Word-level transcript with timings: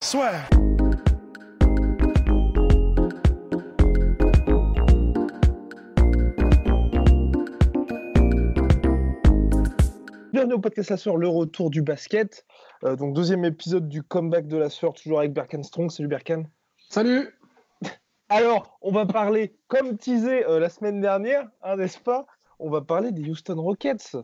Soit. 0.00 0.30
Bienvenue 10.32 10.54
au 10.54 10.60
podcast 10.60 10.90
La 10.90 10.96
Sueur, 10.96 11.16
le 11.16 11.26
retour 11.26 11.70
du 11.70 11.82
basket. 11.82 12.46
Euh, 12.84 12.94
donc 12.94 13.12
deuxième 13.12 13.44
épisode 13.44 13.88
du 13.88 14.04
comeback 14.04 14.46
de 14.46 14.56
La 14.56 14.70
Sueur, 14.70 14.94
toujours 14.94 15.18
avec 15.18 15.32
Berkan 15.32 15.64
Strong. 15.64 15.90
Salut 15.90 16.08
Berkan. 16.08 16.44
Salut 16.88 17.36
Alors, 18.28 18.78
on 18.82 18.92
va 18.92 19.04
parler, 19.04 19.56
comme 19.66 19.98
teasé 19.98 20.46
euh, 20.46 20.60
la 20.60 20.68
semaine 20.68 21.00
dernière, 21.00 21.48
hein, 21.62 21.74
n'est-ce 21.74 21.98
pas? 21.98 22.26
On 22.60 22.70
va 22.70 22.82
parler 22.82 23.10
des 23.10 23.28
Houston 23.28 23.60
Rockets. 23.60 24.16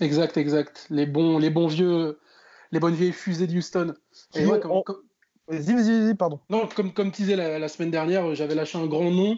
Exact, 0.00 0.38
exact. 0.38 0.86
Les 0.88 1.04
bons, 1.04 1.38
les 1.38 1.50
bons 1.50 1.66
vieux, 1.66 2.18
les 2.72 2.80
bonnes 2.80 2.94
vieilles 2.94 3.12
fusées 3.12 3.46
de 3.46 3.56
Houston. 3.56 3.94
Ont- 4.36 4.58
comme, 4.58 4.70
on- 4.72 4.82
comme- 4.82 5.02
Vas-y, 5.48 5.74
vas-y, 5.74 6.00
vas-y, 6.04 6.14
pardon. 6.14 6.40
non, 6.50 6.68
comme, 6.74 6.92
comme 6.92 7.10
teasé 7.10 7.36
la, 7.36 7.58
la 7.58 7.68
semaine 7.68 7.90
dernière, 7.90 8.30
euh, 8.30 8.34
j'avais 8.34 8.54
lâché 8.54 8.78
un 8.78 8.86
grand 8.86 9.10
nom. 9.10 9.36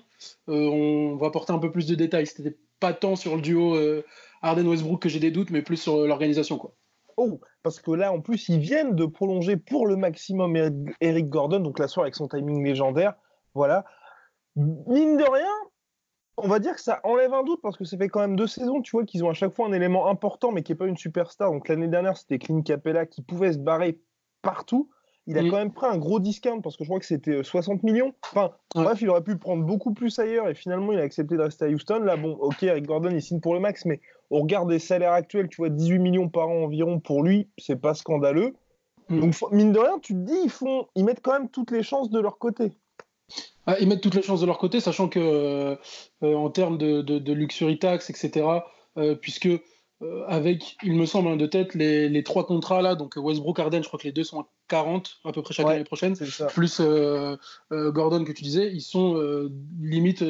Euh, 0.49 0.69
on 0.69 1.17
va 1.17 1.27
apporter 1.29 1.53
un 1.53 1.59
peu 1.59 1.73
plus 1.73 1.87
de 1.87 1.95
détails. 1.95 2.27
C'était 2.27 2.57
pas 2.79 2.93
tant 2.93 3.17
sur 3.17 3.35
le 3.37 3.43
duo 3.43 3.75
euh, 3.75 4.05
Harden-Westbrook 4.43 5.01
que 5.03 5.09
j'ai 5.09 5.19
des 5.19 5.31
doutes, 5.31 5.51
mais 5.51 5.63
plus 5.63 5.79
sur 5.79 5.97
euh, 5.97 6.07
l'organisation. 6.07 6.59
quoi. 6.59 6.75
Oh, 7.17 7.41
parce 7.63 7.81
que 7.81 7.91
là, 7.91 8.13
en 8.13 8.21
plus, 8.21 8.49
ils 8.49 8.59
viennent 8.61 8.95
de 8.95 9.07
prolonger 9.07 9.57
pour 9.57 9.87
le 9.87 9.97
maximum 9.97 10.57
Eric, 10.57 10.75
Eric 11.01 11.29
Gordon, 11.29 11.61
donc 11.61 11.79
la 11.79 11.89
soirée 11.89 12.09
avec 12.09 12.17
son 12.17 12.29
timing 12.29 12.63
légendaire. 12.65 13.15
Voilà. 13.55 13.85
Mine 14.57 15.17
de 15.17 15.25
rien, 15.25 15.51
on 16.37 16.49
va 16.49 16.59
dire 16.59 16.75
que 16.75 16.81
ça 16.81 17.01
enlève 17.05 17.33
un 17.33 17.43
doute 17.45 17.61
parce 17.63 17.77
que 17.77 17.85
ça 17.85 17.97
fait 17.97 18.09
quand 18.09 18.21
même 18.21 18.37
deux 18.37 18.47
saisons, 18.47 18.83
tu 18.83 18.93
vois, 18.93 19.05
qu'ils 19.05 19.25
ont 19.25 19.31
à 19.31 19.35
chaque 19.35 19.55
fois 19.55 19.67
un 19.67 19.73
élément 19.73 20.09
important, 20.09 20.51
mais 20.53 20.63
qui 20.63 20.73
n'est 20.73 20.77
pas 20.77 20.87
une 20.87 20.97
superstar. 20.97 21.51
Donc 21.53 21.69
l'année 21.69 21.89
dernière, 21.89 22.17
c'était 22.17 22.39
Clint 22.39 22.63
Capella 22.63 23.07
qui 23.07 23.23
pouvait 23.23 23.53
se 23.53 23.59
barrer 23.59 24.01
partout. 24.43 24.91
Il 25.27 25.39
a 25.39 25.43
Mm. 25.43 25.51
quand 25.51 25.57
même 25.57 25.73
pris 25.73 25.87
un 25.87 25.97
gros 25.97 26.21
discount 26.21 26.61
parce 26.61 26.77
que 26.77 26.85
je 26.85 26.89
crois 26.89 27.01
que 27.01 27.07
c'était 27.07 27.37
euh, 27.37 27.43
60 27.43 27.83
millions. 27.83 28.13
Enfin, 28.31 28.51
Ouais. 28.75 28.83
bref, 28.85 29.01
il 29.01 29.09
aurait 29.09 29.23
pu 29.23 29.37
prendre 29.39 29.65
beaucoup 29.65 29.95
plus 29.95 30.19
ailleurs 30.19 30.49
et 30.49 30.55
finalement, 30.55 30.93
il 30.93 30.99
a 30.99 31.03
accepté 31.03 31.37
de 31.37 31.41
rester 31.43 31.65
à 31.65 31.69
Houston. 31.69 32.01
Là, 32.01 32.17
bon, 32.17 32.33
ok, 32.33 32.63
Eric 32.63 32.85
Gordon, 32.85 33.09
il 33.11 33.23
signe 33.23 33.41
pour 33.41 33.55
le 33.55 33.61
max, 33.61 33.87
mais 33.87 34.01
au 34.29 34.41
regard 34.41 34.67
des 34.67 34.79
salaires 34.79 35.13
actuels, 35.13 35.49
tu 35.49 35.57
vois, 35.59 35.71
18 35.71 35.99
millions 35.99 36.29
par 36.29 36.49
an 36.49 36.65
environ 36.65 37.01
pour 37.01 37.23
lui, 37.23 37.49
c'est 37.57 37.81
pas 37.81 37.95
scandaleux. 37.95 38.55
Mm. 39.09 39.21
Donc, 39.21 39.35
mine 39.51 39.73
de 39.73 39.79
rien, 39.79 39.99
tu 39.99 40.13
te 40.13 40.19
dis, 40.19 40.37
ils, 40.45 40.51
font, 40.51 40.89
ils 40.95 41.05
mettent 41.07 41.23
quand 41.23 41.33
même 41.33 41.49
toutes 41.49 41.71
les 41.71 41.83
chances 41.83 42.11
de 42.11 42.21
leur 42.21 42.37
côté. 42.39 42.73
Ah, 43.67 43.77
ils 43.81 43.89
mettent 43.89 44.01
toutes 44.03 44.15
les 44.15 44.23
chances 44.23 44.41
de 44.41 44.47
leur 44.47 44.59
côté, 44.59 44.81
sachant 44.81 45.09
que 45.09 45.19
euh, 45.21 45.77
euh, 46.23 46.35
en 46.35 46.51
termes 46.51 46.77
de, 46.79 47.01
de, 47.03 47.19
de 47.19 47.33
luxury 47.33 47.79
tax, 47.79 48.11
etc., 48.11 48.47
euh, 48.99 49.15
puisque 49.15 49.49
avec, 50.29 50.77
il 50.83 50.93
me 50.95 51.07
semble, 51.07 51.29
hein, 51.29 51.37
de 51.37 51.47
tête, 51.47 51.75
les, 51.75 52.11
les 52.11 52.23
trois 52.23 52.45
contrats 52.47 52.83
là, 52.83 52.95
donc 52.95 53.15
Westbrook, 53.17 53.59
Harden, 53.59 53.83
je 53.83 53.89
crois 53.89 53.99
que 53.99 54.05
les 54.05 54.13
deux 54.13 54.25
sont 54.25 54.41
à 54.41 54.47
40 54.69 55.17
à 55.25 55.33
peu 55.33 55.41
près 55.41 55.55
chaque 55.55 55.67
Ouais. 55.67 55.77
année 55.77 55.85
prochaine. 55.85 56.15
Plus 56.53 56.81
Gordon 57.71 58.25
que 58.25 58.33
tu 58.33 58.43
disais, 58.43 58.71
ils 58.71 58.83
sont 58.83 59.49
limite. 59.81 60.23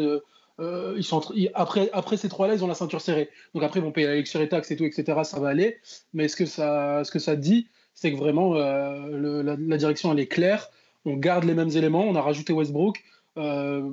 ils 0.61 1.03
sont 1.03 1.17
entre- 1.17 1.33
ils- 1.35 1.51
après, 1.55 1.91
après 1.93 2.17
ces 2.17 2.29
trois-là, 2.29 2.55
ils 2.55 2.63
ont 2.63 2.69
la 2.69 2.75
ceinture 2.75 3.01
serrée. 3.01 3.31
Donc 3.55 3.65
après, 3.65 3.81
ils 3.81 3.83
vont 3.83 3.91
payer 3.91 4.07
la 4.07 4.17
et 4.17 4.49
taxes 4.49 4.71
et 4.71 4.77
tout, 4.77 4.85
etc. 4.85 5.25
Ça 5.25 5.41
va 5.41 5.49
aller. 5.49 5.79
Mais 6.13 6.29
ce 6.29 6.37
que 6.37 6.47
ça, 6.47 7.03
ce 7.03 7.11
que 7.11 7.19
ça 7.19 7.35
dit, 7.35 7.67
c'est 7.95 8.13
que 8.13 8.17
vraiment, 8.17 8.55
le- 8.55 9.43
la, 9.43 9.57
la 9.59 9.77
direction, 9.77 10.13
elle 10.13 10.21
est 10.21 10.29
claire. 10.29 10.69
On 11.05 11.17
garde 11.17 11.43
les 11.45 11.55
mêmes 11.55 11.71
éléments. 11.71 12.05
On 12.05 12.15
a 12.15 12.23
rajouté 12.23 12.53
Westbrook. 12.53 13.03
Euh, 13.37 13.91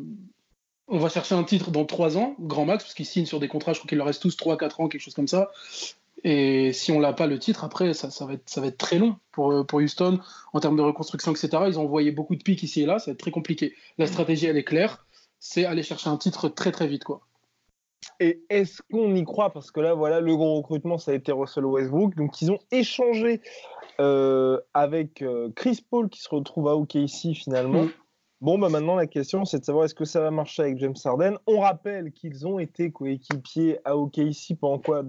on 0.88 0.98
va 0.98 1.10
chercher 1.10 1.36
un 1.36 1.44
titre 1.44 1.72
dans 1.72 1.86
trois 1.86 2.18
ans, 2.18 2.36
grand 2.40 2.66
max, 2.66 2.84
parce 2.84 2.94
qu'ils 2.94 3.06
signent 3.06 3.26
sur 3.26 3.40
des 3.40 3.48
contrats, 3.48 3.74
je 3.74 3.80
crois 3.80 3.88
qu'il 3.88 3.98
leur 3.98 4.08
reste 4.08 4.22
tous 4.22 4.36
3-4 4.36 4.82
ans, 4.82 4.88
quelque 4.90 5.02
chose 5.02 5.14
comme 5.14 5.28
ça. 5.28 5.52
Et 6.24 6.74
si 6.74 6.92
on 6.92 7.00
l'a 7.00 7.14
pas 7.14 7.28
le 7.28 7.40
titre, 7.40 7.64
après, 7.64 7.94
ça, 7.94 8.12
ça, 8.12 8.26
va 8.26 8.34
être, 8.34 8.48
ça 8.50 8.62
va 8.62 8.68
être 8.68 8.78
très 8.78 9.00
long 9.00 9.18
pour, 9.32 9.52
euh, 9.52 9.64
pour 9.64 9.80
Houston 9.80 10.20
en 10.54 10.60
termes 10.60 10.78
de 10.78 10.82
reconstruction, 10.82 11.32
etc. 11.32 11.64
Ils 11.68 11.80
ont 11.80 11.84
envoyé 11.84 12.12
beaucoup 12.12 12.36
de 12.36 12.44
pics 12.44 12.62
ici 12.62 12.82
et 12.82 12.86
là, 12.86 13.00
ça 13.00 13.08
va 13.08 13.14
être 13.14 13.20
très 13.20 13.32
compliqué. 13.32 13.74
La 13.98 14.06
stratégie, 14.06 14.46
elle 14.46 14.58
est 14.58 14.64
claire, 14.64 15.06
c'est 15.40 15.66
aller 15.66 15.82
chercher 15.82 16.10
un 16.10 16.18
titre 16.18 16.50
très 16.50 16.72
très 16.72 16.88
vite. 16.88 17.04
quoi. 17.04 17.22
Et 18.20 18.44
est-ce 18.50 18.82
qu'on 18.92 19.16
y 19.16 19.24
croit? 19.24 19.52
Parce 19.52 19.72
que 19.72 19.80
là, 19.80 19.94
voilà, 19.94 20.20
le 20.20 20.36
gros 20.36 20.56
recrutement, 20.58 20.98
ça 20.98 21.12
a 21.12 21.16
été 21.16 21.32
Russell 21.32 21.66
Westbrook. 21.66 22.16
Donc, 22.16 22.42
ils 22.42 22.52
ont 22.52 22.60
échangé 22.72 23.42
euh, 24.00 24.60
avec 24.74 25.22
euh, 25.22 25.50
Chris 25.56 25.84
Paul 25.90 26.10
qui 26.10 26.22
se 26.22 26.30
retrouve 26.30 26.68
à 26.68 26.76
OKC 26.76 27.34
finalement. 27.34 27.84
Mm. 27.84 27.92
Bon, 28.42 28.58
bah 28.58 28.70
maintenant, 28.70 28.96
la 28.96 29.06
question, 29.06 29.46
c'est 29.46 29.60
de 29.60 29.66
savoir 29.66 29.86
est-ce 29.86 29.94
que 29.94 30.04
ça 30.06 30.20
va 30.20 30.32
marcher 30.32 30.64
avec 30.64 30.80
James 30.80 30.96
Harden. 31.06 31.36
On 31.46 31.60
rappelle 31.60 32.12
qu'ils 32.12 32.48
ont 32.48 32.58
été 32.58 32.92
coéquipiers 32.92 33.78
à 33.86 33.96
OKC 33.96 34.56
pendant 34.60 34.80
quoi? 34.80 35.04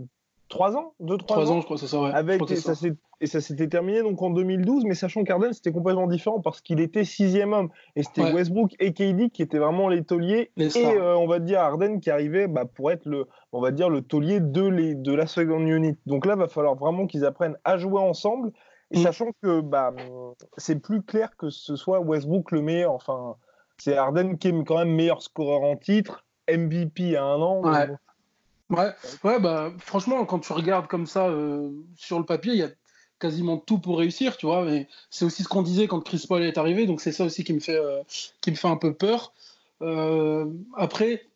Trois 0.51 0.77
ans? 0.77 0.93
Deux, 1.01 1.17
trois, 1.17 1.39
Trois 1.39 1.51
ans, 1.51 1.61
je 1.61 1.65
crois, 1.65 1.79
c'est 1.79 1.87
ça. 1.87 1.99
Ouais. 1.99 2.11
Avec, 2.13 2.43
et, 2.51 2.57
ça 2.57 2.75
ça. 2.75 3.41
s'était 3.41 3.69
terminé 3.69 4.03
donc 4.03 4.21
en 4.21 4.29
2012, 4.29 4.85
mais 4.85 4.95
sachant 4.95 5.25
qu'Arden 5.25 5.51
c'était 5.55 5.73
complètement 5.73 6.07
différent 6.07 6.41
parce 6.41 6.61
qu'il 6.61 6.79
était 6.79 7.05
sixième 7.05 7.55
homme 7.55 7.71
et 7.97 8.03
c'était 8.03 8.21
Ouais. 8.23 8.35
Westbrook 8.35 8.73
et 8.79 8.93
KD 8.93 9.31
qui 9.31 9.41
étaient 9.41 9.59
vraiment 9.59 9.89
les 9.89 10.05
tauliers 10.05 10.51
Les 10.59 10.77
et 10.77 10.87
euh, 10.87 11.17
on 11.17 11.27
va 11.27 11.39
dire 11.39 11.61
Arden 11.61 12.01
qui 12.01 12.11
arrivait 12.11 12.49
bah, 12.49 12.67
pour 12.67 12.91
être 12.91 13.07
le, 13.07 13.29
on 13.53 13.63
va 13.63 13.71
dire 13.71 13.89
le 13.89 14.03
taulier 14.03 14.41
de, 14.41 14.67
les, 14.67 14.95
de 14.95 15.15
la 15.15 15.27
seconde 15.27 15.67
unit. 15.67 15.97
Donc 16.05 16.27
là, 16.27 16.37
va 16.37 16.49
falloir 16.49 16.75
vraiment 16.75 17.07
qu'ils 17.07 17.25
apprennent 17.25 17.57
à 17.65 17.79
jouer 17.79 18.03
ensemble, 18.03 18.53
et 18.93 18.99
Mm. 18.99 19.03
sachant 19.03 19.33
que 19.43 19.61
bah, 19.61 19.93
c'est 20.57 20.79
plus 20.79 21.03
clair 21.03 21.37
que 21.37 21.51
ce 21.51 21.77
soit 21.77 22.01
Westbrook 22.01 22.51
le 22.53 22.63
meilleur. 22.63 22.93
Enfin, 22.93 23.37
c'est 23.79 23.97
Arden 23.97 24.39
qui 24.39 24.49
est 24.49 24.65
quand 24.65 24.79
même 24.79 24.95
meilleur 24.95 25.23
scoreur 25.23 25.63
en 25.63 25.77
titre, 25.77 26.25
MVP 26.49 27.17
à 27.17 27.25
un 27.25 27.41
an. 27.41 27.63
Ouais. 27.63 27.89
donc, 27.89 27.99
Ouais, 28.71 28.91
ouais 29.25 29.41
bah, 29.41 29.71
franchement, 29.79 30.25
quand 30.25 30.39
tu 30.39 30.53
regardes 30.53 30.87
comme 30.87 31.07
ça 31.07 31.29
euh, 31.29 31.71
sur 31.97 32.19
le 32.19 32.25
papier, 32.25 32.53
il 32.53 32.59
y 32.59 32.63
a 32.63 32.71
quasiment 33.19 33.59
tout 33.59 33.79
pour 33.79 33.99
réussir, 33.99 34.37
tu 34.37 34.47
vois. 34.47 34.65
Mais 34.65 34.89
c'est 35.11 35.25
aussi 35.25 35.43
ce 35.43 35.49
qu'on 35.49 35.63
disait 35.63 35.89
quand 35.89 36.01
Chris 36.01 36.25
Paul 36.29 36.43
est 36.43 36.57
arrivé, 36.57 36.87
donc 36.87 37.01
c'est 37.01 37.13
ça 37.13 37.25
aussi 37.25 37.45
qui 37.45 37.53
me 37.53 37.61
fait, 37.61 37.77
euh, 37.77 38.03
qui 38.41 38.51
me 38.51 38.57
fait 38.57 38.69
un 38.69 38.77
peu 38.77 38.95
peur. 38.95 39.33
Euh, 39.83 40.47
après, 40.77 41.27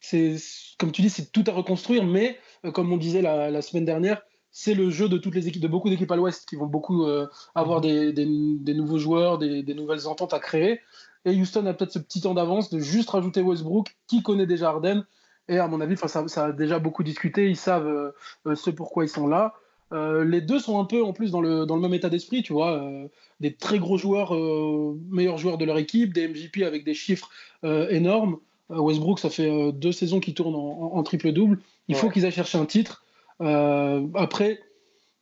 c'est 0.00 0.36
comme 0.78 0.92
tu 0.92 1.02
dis, 1.02 1.10
c'est 1.10 1.32
tout 1.32 1.44
à 1.46 1.52
reconstruire, 1.52 2.04
mais 2.04 2.38
comme 2.72 2.92
on 2.92 2.96
disait 2.96 3.22
la, 3.22 3.50
la 3.50 3.62
semaine 3.62 3.84
dernière, 3.84 4.22
c'est 4.52 4.74
le 4.74 4.90
jeu 4.90 5.08
de 5.08 5.16
toutes 5.18 5.34
les 5.34 5.46
équipes, 5.48 5.62
de 5.62 5.68
beaucoup 5.68 5.88
d'équipes 5.90 6.10
à 6.10 6.16
l'Ouest 6.16 6.48
qui 6.48 6.56
vont 6.56 6.66
beaucoup 6.66 7.04
euh, 7.04 7.26
avoir 7.54 7.80
des, 7.80 8.12
des- 8.12 8.26
des 8.58 8.74
nouveaux 8.74 8.98
joueurs, 8.98 9.38
des, 9.38 9.62
des 9.62 9.74
nouvelles 9.74 10.06
ententes 10.06 10.34
à 10.34 10.38
créer. 10.40 10.80
Et 11.24 11.38
Houston 11.38 11.66
a 11.66 11.74
peut-être 11.74 11.92
ce 11.92 11.98
petit 11.98 12.20
temps 12.22 12.34
d'avance 12.34 12.70
de 12.70 12.78
juste 12.78 13.10
rajouter 13.10 13.42
Westbrook, 13.42 13.94
qui 14.06 14.22
connaît 14.22 14.46
déjà 14.46 14.70
Harden. 14.70 15.04
Et 15.48 15.58
à 15.58 15.68
mon 15.68 15.80
avis, 15.80 15.96
ça, 15.96 16.26
ça 16.28 16.44
a 16.46 16.52
déjà 16.52 16.78
beaucoup 16.78 17.02
discuté. 17.02 17.48
Ils 17.48 17.56
savent 17.56 17.86
euh, 17.86 18.10
euh, 18.46 18.54
ce 18.54 18.70
pourquoi 18.70 19.04
ils 19.04 19.08
sont 19.08 19.26
là. 19.26 19.54
Euh, 19.92 20.24
les 20.24 20.40
deux 20.40 20.60
sont 20.60 20.80
un 20.80 20.84
peu 20.84 21.02
en 21.04 21.12
plus 21.12 21.30
dans 21.32 21.40
le, 21.40 21.66
dans 21.66 21.74
le 21.74 21.82
même 21.82 21.94
état 21.94 22.08
d'esprit, 22.08 22.42
tu 22.42 22.52
vois. 22.52 22.72
euh, 22.82 23.08
des 23.40 23.54
très 23.54 23.78
gros 23.80 23.96
joueurs, 23.98 24.34
euh, 24.34 24.96
meilleurs 25.10 25.38
joueurs 25.38 25.58
de 25.58 25.64
leur 25.64 25.78
équipe, 25.78 26.12
des 26.12 26.28
MVP 26.28 26.64
avec 26.64 26.84
des 26.84 26.94
chiffres 26.94 27.28
énormes. 27.64 28.38
Westbrook, 28.68 29.18
ça 29.18 29.30
fait 29.30 29.72
deux 29.72 29.90
saisons 29.92 30.20
qu'il 30.20 30.34
tourne 30.34 30.54
en, 30.54 30.58
en- 30.94 30.96
en 30.96 31.02
triple-double. 31.02 31.58
Il 31.88 31.96
faut 31.96 32.08
qu'ils 32.08 32.24
aillent 32.24 32.30
chercher 32.32 32.58
un 32.58 32.66
titre. 32.66 33.04
Euh, 33.40 34.06
après, 34.14 34.60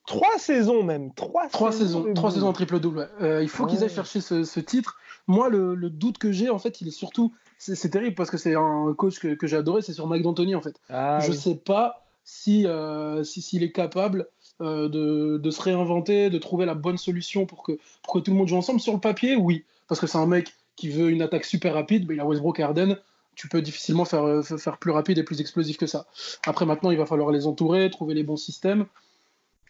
Trois 0.06 0.38
saisons 0.38 0.82
même. 0.84 1.12
Trois, 1.12 1.48
Trois 1.48 1.70
saisons, 1.70 2.14
trois 2.14 2.30
saisons 2.30 2.48
en 2.48 2.52
triple 2.54 2.80
double. 2.80 2.98
ouais. 3.00 3.06
Euh, 3.20 3.42
il 3.42 3.48
faut 3.50 3.66
qu'ils 3.66 3.82
aillent 3.84 3.90
chercher 3.90 4.22
ce, 4.22 4.42
ce 4.42 4.58
titre. 4.58 4.96
Moi, 5.26 5.50
le, 5.50 5.74
le 5.74 5.90
doute 5.90 6.16
que 6.16 6.32
j'ai, 6.32 6.48
en 6.48 6.58
fait, 6.58 6.80
il 6.80 6.88
est 6.88 6.92
surtout, 6.92 7.34
c'est 7.58 7.90
terrible 7.90 8.14
parce 8.14 8.30
que 8.30 8.38
c'est 8.38 8.54
un 8.54 8.94
coach 8.96 9.18
que, 9.18 9.34
que 9.34 9.46
j'ai 9.46 9.56
adoré, 9.58 9.82
c'est 9.82 9.92
sur 9.92 10.06
Mike 10.06 10.22
D'Antoni, 10.22 10.54
en 10.54 10.62
fait. 10.62 10.80
Ah, 10.88 11.18
je 11.20 11.32
oui. 11.32 11.36
sais 11.36 11.56
pas 11.56 12.06
si 12.24 12.66
euh, 12.66 13.22
si- 13.22 13.42
s'il 13.42 13.62
est 13.62 13.70
capable 13.72 14.26
euh, 14.62 14.88
de, 14.88 15.36
de 15.36 15.50
se 15.50 15.60
réinventer, 15.60 16.30
de 16.30 16.38
trouver 16.38 16.64
la 16.64 16.74
bonne 16.74 16.96
solution 16.96 17.44
pour 17.44 17.62
que 17.62 17.78
pour 18.02 18.14
que 18.14 18.18
tout 18.20 18.30
le 18.30 18.38
monde 18.38 18.48
joue 18.48 18.56
ensemble. 18.56 18.80
Sur 18.80 18.94
le 18.94 19.00
papier, 19.00 19.36
oui, 19.36 19.64
parce 19.88 20.00
que 20.00 20.06
c'est 20.06 20.16
un 20.18 20.26
mec 20.26 20.54
qui 20.76 20.88
veut 20.88 21.10
une 21.10 21.20
attaque 21.20 21.44
super 21.44 21.74
rapide. 21.74 22.06
Mais 22.08 22.14
il 22.14 22.20
a 22.20 22.24
Westbrook 22.24 22.58
et 22.60 22.62
Harden. 22.62 22.96
Tu 23.38 23.48
peux 23.48 23.62
difficilement 23.62 24.04
faire, 24.04 24.24
euh, 24.24 24.42
faire 24.42 24.78
plus 24.78 24.90
rapide 24.90 25.16
et 25.18 25.22
plus 25.22 25.40
explosif 25.40 25.78
que 25.78 25.86
ça. 25.86 26.06
Après, 26.44 26.66
maintenant, 26.66 26.90
il 26.90 26.98
va 26.98 27.06
falloir 27.06 27.30
les 27.30 27.46
entourer, 27.46 27.88
trouver 27.88 28.14
les 28.14 28.24
bons 28.24 28.36
systèmes. 28.36 28.86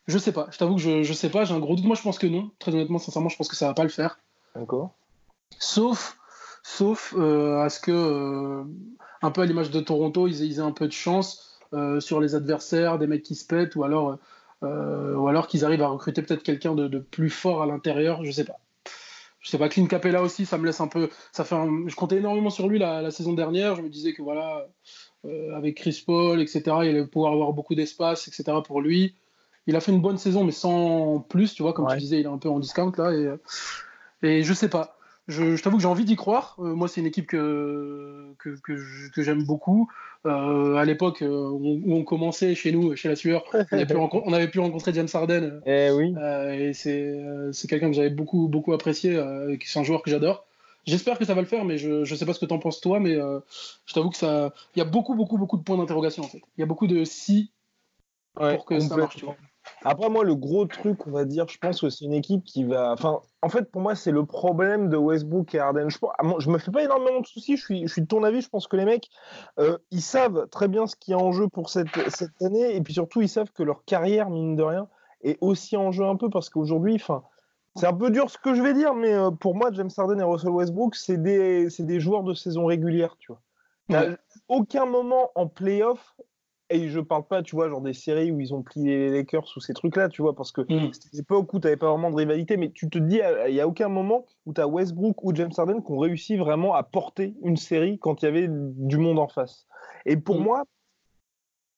Je 0.07 0.17
sais 0.17 0.33
pas, 0.33 0.49
je 0.51 0.57
t'avoue 0.57 0.77
que 0.77 0.81
je, 0.81 1.03
je 1.03 1.13
sais 1.13 1.29
pas, 1.29 1.45
j'ai 1.45 1.53
un 1.53 1.59
gros 1.59 1.77
doute. 1.77 1.85
Moi, 1.85 1.95
je 1.95 2.01
pense 2.01 2.19
que 2.19 2.27
non. 2.27 2.51
Très 2.59 2.73
honnêtement, 2.73 2.99
sincèrement, 2.99 3.29
je 3.29 3.37
pense 3.37 3.47
que 3.47 3.57
ça 3.57 3.67
va 3.67 3.75
pas 3.75 3.83
le 3.83 3.91
faire. 3.91 4.19
D'accord. 4.57 4.95
Sauf, 5.59 6.19
sauf 6.63 7.15
euh, 7.19 7.61
à 7.61 7.69
ce 7.69 7.79
que, 7.79 7.93
euh, 7.93 8.65
un 9.21 9.31
peu 9.31 9.43
à 9.43 9.45
l'image 9.45 9.71
de 9.71 9.81
Toronto, 9.81 10.27
ils 10.27 10.43
aient, 10.43 10.47
ils 10.47 10.59
aient 10.61 10.63
un 10.63 10.73
peu 10.73 10.87
de 10.87 10.93
chance 10.93 11.59
euh, 11.75 12.01
sur 12.01 12.21
les 12.21 12.35
adversaires, 12.35 12.99
des 12.99 13.07
mecs 13.07 13.23
qui 13.23 13.35
se 13.35 13.47
pètent, 13.47 13.77
ou 13.77 13.85
alors 13.85 14.19
ou 14.63 15.29
alors 15.29 15.47
qu'ils 15.47 15.65
arrivent 15.65 15.83
à 15.83 15.89
recruter 15.89 16.21
peut-être 16.21 16.43
quelqu'un 16.43 16.75
de, 16.75 16.99
plus 16.99 17.31
fort 17.31 17.63
à 17.63 17.67
l'intérieur, 17.67 18.25
je 18.25 18.33
sais 18.33 18.45
pas. 18.45 18.59
Je 19.41 19.51
sais 19.51 19.59
pas, 19.59 19.69
Clint 19.69 19.87
Capella 19.87 20.23
aussi, 20.23 20.47
ça 20.47 20.59
me 20.59 20.67
laisse 20.67 20.81
un 20.81 20.89
peu. 20.89 21.11
Ça 21.33 21.45
fait 21.45 21.57
Je 21.87 21.95
comptais 21.95 22.17
énormément 22.17 22.51
sur 22.51 22.69
lui 22.69 22.79
la, 22.79 23.11
saison 23.11 23.33
dernière. 23.33 23.77
Je 23.77 23.83
me 23.83 23.89
disais 23.89 24.13
que 24.13 24.23
voilà, 24.23 24.67
avec 25.55 25.77
Chris 25.77 26.03
Paul, 26.05 26.41
etc., 26.41 26.63
il 26.67 26.89
allait 26.89 27.07
pouvoir 27.07 27.33
avoir 27.33 27.53
beaucoup 27.53 27.75
d'espace, 27.75 28.27
etc. 28.29 28.59
pour 28.65 28.81
lui. 28.81 29.17
Il 29.67 29.77
a 29.77 29.81
fait 29.81 29.93
une 29.93 30.01
bonne 30.01 30.19
saison, 30.19 30.45
mais 30.45 30.53
sans 30.53 31.21
plus, 31.21 31.55
tu 31.55 31.63
vois, 31.63 31.73
comme 31.73 31.87
tu 31.89 31.99
disais, 31.99 32.21
il 32.21 32.27
est 32.27 32.29
un 32.29 32.39
peu 32.39 32.49
en 32.49 32.59
discount 32.59 32.93
là. 32.97 33.13
Et, 33.13 34.27
et 34.27 34.43
je 34.43 34.53
sais 34.55 34.69
pas. 34.69 34.98
Je, 35.29 35.61
t'avoue 35.63 35.77
que 35.77 35.83
j'ai 35.83 35.89
envie 35.89 36.07
d'y 36.07 36.17
croire. 36.17 36.57
Euh, 36.59 36.75
moi, 36.75 36.89
c'est 36.89 37.03
une 37.03 37.07
équipe 37.07 37.27
que, 37.27 38.35
que, 38.39 38.59
que, 38.65 39.23
j'aime 39.23 39.45
beaucoup. 39.45 39.91
Euh, 40.25 40.77
à 40.77 40.87
l'époque 40.87 41.21
euh, 41.21 41.51
où, 41.51 41.95
on 41.95 42.03
commençait 42.03 42.55
chez 42.55 42.73
nous, 42.73 42.97
chez 42.97 43.11
la 43.11 43.17
Sueur, 43.17 43.45
on 43.53 43.59
avait 43.73 43.87
pu, 43.87 43.95
on 43.97 44.33
avait 44.33 44.49
pu 44.49 44.59
rencontrer 44.59 44.95
James 44.95 45.09
Harden. 45.13 45.61
Eh 45.67 45.91
oui. 45.91 46.15
et 46.51 46.73
c'est, 46.73 47.69
quelqu'un 47.69 47.89
que 47.89 47.93
j'avais 47.97 48.11
beaucoup, 48.11 48.49
beaucoup 48.49 48.73
apprécié. 48.73 49.23
c'est 49.63 49.79
un 49.79 49.85
joueur 49.85 50.03
que 50.03 50.11
j'adore. 50.11 50.47
J'espère 50.87 51.19
que 51.19 51.27
ça 51.27 51.35
va 51.35 51.43
le 51.43 51.47
faire, 51.47 51.67
mais 51.67 51.77
je 51.77 52.01
ne 52.01 52.05
sais 52.17 52.25
pas 52.25 52.33
ce 52.33 52.41
que 52.41 52.47
tu 52.47 52.55
en 52.55 52.59
penses 52.59 52.81
toi, 52.81 52.99
mais 52.99 53.15
je 53.15 53.93
t'avoue 53.93 54.09
que 54.09 54.17
ça, 54.17 54.55
il 54.75 54.79
y 54.79 54.83
a 54.83 54.87
beaucoup, 54.87 55.15
beaucoup, 55.15 55.37
beaucoup 55.37 55.59
de 55.59 55.63
points 55.63 55.77
d'interrogation 55.77 56.25
en 56.25 56.29
fait. 56.29 56.41
Il 56.57 56.61
y 56.61 56.65
a 56.65 56.67
beaucoup 56.67 56.87
de 56.87 57.05
si 57.05 57.51
pour 58.35 58.65
que 58.65 58.81
ça 58.81 58.97
marche, 58.97 59.17
tu 59.17 59.27
vois. 59.27 59.37
Après, 59.85 60.09
moi, 60.09 60.25
le 60.25 60.35
gros 60.35 60.67
truc, 60.67 61.07
on 61.07 61.11
va 61.11 61.25
dire, 61.25 61.47
je 61.49 61.59
pense 61.59 61.81
que 61.81 61.89
c'est 61.89 62.05
une 62.05 62.13
équipe 62.13 62.45
qui 62.45 62.65
va. 62.65 62.93
Enfin, 62.93 63.21
en 63.43 63.49
fait, 63.49 63.71
pour 63.71 63.81
moi, 63.81 63.95
c'est 63.95 64.11
le 64.11 64.25
problème 64.25 64.89
de 64.89 64.97
Westbrook 64.97 65.55
et 65.55 65.61
Harden. 65.61 65.89
Je, 65.89 65.99
je 66.39 66.51
me 66.51 66.59
fais 66.59 66.71
pas 66.71 66.83
énormément 66.83 67.21
de 67.21 67.27
soucis. 67.27 67.57
Je 67.57 67.63
suis, 67.65 67.83
je 67.87 67.93
suis 67.93 68.03
de 68.03 68.07
ton 68.07 68.25
avis. 68.25 68.41
Je 68.41 68.49
pense 68.49 68.67
que 68.67 68.77
les 68.77 68.85
mecs, 68.85 69.09
euh, 69.59 69.79
ils 69.91 70.03
savent 70.03 70.49
très 70.49 70.69
bien 70.69 70.87
ce 70.87 70.97
qui 70.97 71.13
est 71.13 71.17
en 71.17 71.33
jeu 71.33 71.49
pour 71.49 71.71
cette, 71.71 71.89
cette 72.09 72.43
année. 72.43 72.75
Et 72.75 72.81
puis 72.81 72.95
surtout, 72.95 73.21
ils 73.21 73.29
savent 73.29 73.53
que 73.53 73.63
leur 73.63 73.85
carrière, 73.85 74.31
mine 74.31 74.57
de 74.57 74.63
rien, 74.63 74.89
est 75.23 75.39
aussi 75.41 75.77
en 75.77 75.93
jeu 75.93 76.05
un 76.05 76.17
peu 76.17 76.29
parce 76.31 76.51
qu'aujourd'hui, 76.51 76.95
enfin. 76.97 77.23
C'est 77.77 77.87
un 77.87 77.95
peu 77.95 78.11
dur 78.11 78.29
ce 78.29 78.39
que 78.39 78.55
je 78.55 78.63
vais 78.63 78.75
dire, 78.75 78.93
mais 78.93 79.15
euh, 79.15 79.31
pour 79.31 79.55
moi, 79.55 79.71
James 79.73 79.91
Harden 79.97 80.19
et 80.19 80.25
Russell 80.25 80.51
Westbrook, 80.51 80.97
c'est 80.97 81.23
des, 81.23 81.69
des 81.79 82.01
joueurs 82.01 82.25
de 82.25 82.35
saison 82.35 82.65
régulière, 82.65 83.15
tu 83.21 83.31
vois. 83.31 83.41
Aucun 84.49 84.85
moment 84.85 85.31
en 85.37 85.47
playoff, 85.47 86.17
et 86.71 86.89
je 86.89 87.01
parle 87.01 87.27
pas, 87.27 87.43
tu 87.43 87.57
vois, 87.57 87.69
genre 87.69 87.81
des 87.81 87.95
séries 87.95 88.31
où 88.31 88.41
ils 88.41 88.55
ont 88.55 88.63
plié 88.63 88.99
les 88.99 89.11
Lakers 89.11 89.47
ou 89.57 89.61
ces 89.61 89.73
trucs-là, 89.73 90.09
tu 90.09 90.23
vois, 90.23 90.35
parce 90.35 90.53
que 90.53 90.61
mm. 90.61 90.93
c'était 90.93 91.09
une 91.15 91.21
époque 91.21 91.53
où 91.55 91.61
tu 91.61 91.67
n'avais 91.67 91.77
pas 91.77 91.91
vraiment 91.91 92.11
de 92.11 92.17
rivalité, 92.17 92.57
mais 92.57 92.71
tu 92.71 92.91
te 92.91 92.99
dis, 92.99 93.21
il 93.47 93.55
n'y 93.55 93.61
a 93.61 93.67
aucun 93.67 93.89
moment 93.89 94.27
où 94.45 94.53
tu 94.53 94.61
as 94.61 94.69
Westbrook 94.69 95.25
ou 95.25 95.35
James 95.35 95.53
Harden 95.57 95.83
qui 95.83 95.93
ont 95.93 95.99
réussi 95.99 96.37
vraiment 96.37 96.75
à 96.75 96.83
porter 96.83 97.35
une 97.43 97.57
série 97.57 97.99
quand 97.99 98.23
il 98.23 98.27
y 98.27 98.29
avait 98.29 98.49
du 98.51 98.99
monde 98.99 99.19
en 99.19 99.29
face. 99.29 99.67
Et 100.05 100.17
pour 100.17 100.41
mm. 100.41 100.45
moi, 100.45 100.65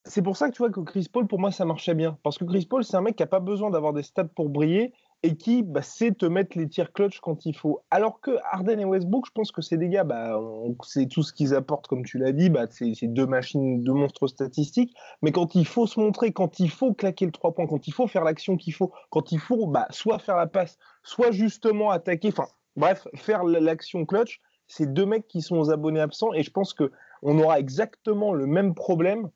c'est 0.04 0.22
pour 0.22 0.36
ça 0.36 0.48
que 0.48 0.54
tu 0.54 0.58
vois 0.58 0.70
que 0.70 0.80
Chris 0.80 1.06
Paul, 1.12 1.26
pour 1.26 1.38
moi, 1.38 1.52
ça 1.52 1.64
marchait 1.64 1.94
bien. 1.94 2.18
Parce 2.22 2.38
que 2.38 2.44
Chris 2.44 2.66
Paul, 2.68 2.84
c'est 2.84 2.96
un 2.96 3.02
mec 3.02 3.16
qui 3.16 3.22
n'a 3.22 3.28
pas 3.28 3.40
besoin 3.40 3.70
d'avoir 3.70 3.92
des 3.92 4.02
stats 4.02 4.24
pour 4.24 4.48
briller 4.48 4.92
et 5.22 5.36
qui 5.36 5.62
bah, 5.62 5.82
sait 5.82 6.12
te 6.12 6.24
mettre 6.24 6.56
les 6.56 6.68
tirs 6.68 6.92
clutch 6.92 7.20
quand 7.20 7.44
il 7.44 7.54
faut. 7.54 7.82
Alors 7.90 8.20
que 8.20 8.38
Harden 8.50 8.80
et 8.80 8.84
Westbrook, 8.84 9.26
je 9.26 9.32
pense 9.32 9.52
que 9.52 9.60
c'est 9.60 9.76
des 9.76 9.88
gars, 9.88 10.04
bah, 10.04 10.40
c'est 10.84 11.06
tout 11.06 11.22
ce 11.22 11.32
qu'ils 11.32 11.54
apportent, 11.54 11.86
comme 11.86 12.04
tu 12.04 12.18
l'as 12.18 12.32
dit, 12.32 12.48
bah, 12.48 12.66
c'est 12.70 12.94
deux 13.02 13.26
machines, 13.26 13.82
deux 13.82 13.92
monstres 13.92 14.26
statistiques. 14.28 14.94
Mais 15.22 15.32
quand 15.32 15.54
il 15.54 15.66
faut 15.66 15.86
se 15.86 16.00
montrer, 16.00 16.32
quand 16.32 16.58
il 16.58 16.70
faut 16.70 16.94
claquer 16.94 17.26
le 17.26 17.32
3 17.32 17.54
points, 17.54 17.66
quand 17.66 17.86
il 17.86 17.92
faut 17.92 18.06
faire 18.06 18.24
l'action 18.24 18.56
qu'il 18.56 18.72
faut, 18.72 18.92
quand 19.10 19.32
il 19.32 19.38
faut 19.38 19.66
bah, 19.66 19.86
soit 19.90 20.18
faire 20.18 20.36
la 20.36 20.46
passe, 20.46 20.78
soit 21.02 21.32
justement 21.32 21.90
attaquer, 21.90 22.28
enfin 22.28 22.48
bref, 22.76 23.06
faire 23.14 23.44
l'action 23.44 24.06
clutch, 24.06 24.40
c'est 24.68 24.90
deux 24.90 25.04
mecs 25.04 25.28
qui 25.28 25.42
sont 25.42 25.56
aux 25.56 25.70
abonnés 25.70 26.00
absents. 26.00 26.32
Et 26.32 26.42
je 26.42 26.50
pense 26.50 26.72
que 26.72 26.92
on 27.22 27.38
aura 27.38 27.58
exactement 27.58 28.32
le 28.32 28.46
même 28.46 28.74
problème 28.74 29.28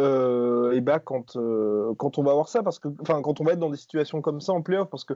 euh, 0.00 0.72
et 0.72 0.80
bah 0.80 0.98
quand, 0.98 1.36
euh, 1.36 1.94
quand 1.98 2.18
on 2.18 2.22
va 2.22 2.32
voir 2.32 2.48
ça, 2.48 2.62
parce 2.62 2.78
que, 2.78 2.88
enfin, 3.00 3.20
quand 3.22 3.40
on 3.40 3.44
va 3.44 3.52
être 3.52 3.58
dans 3.58 3.70
des 3.70 3.76
situations 3.76 4.22
comme 4.22 4.40
ça 4.40 4.52
en 4.52 4.62
playoff, 4.62 4.88
parce 4.88 5.04
que 5.04 5.14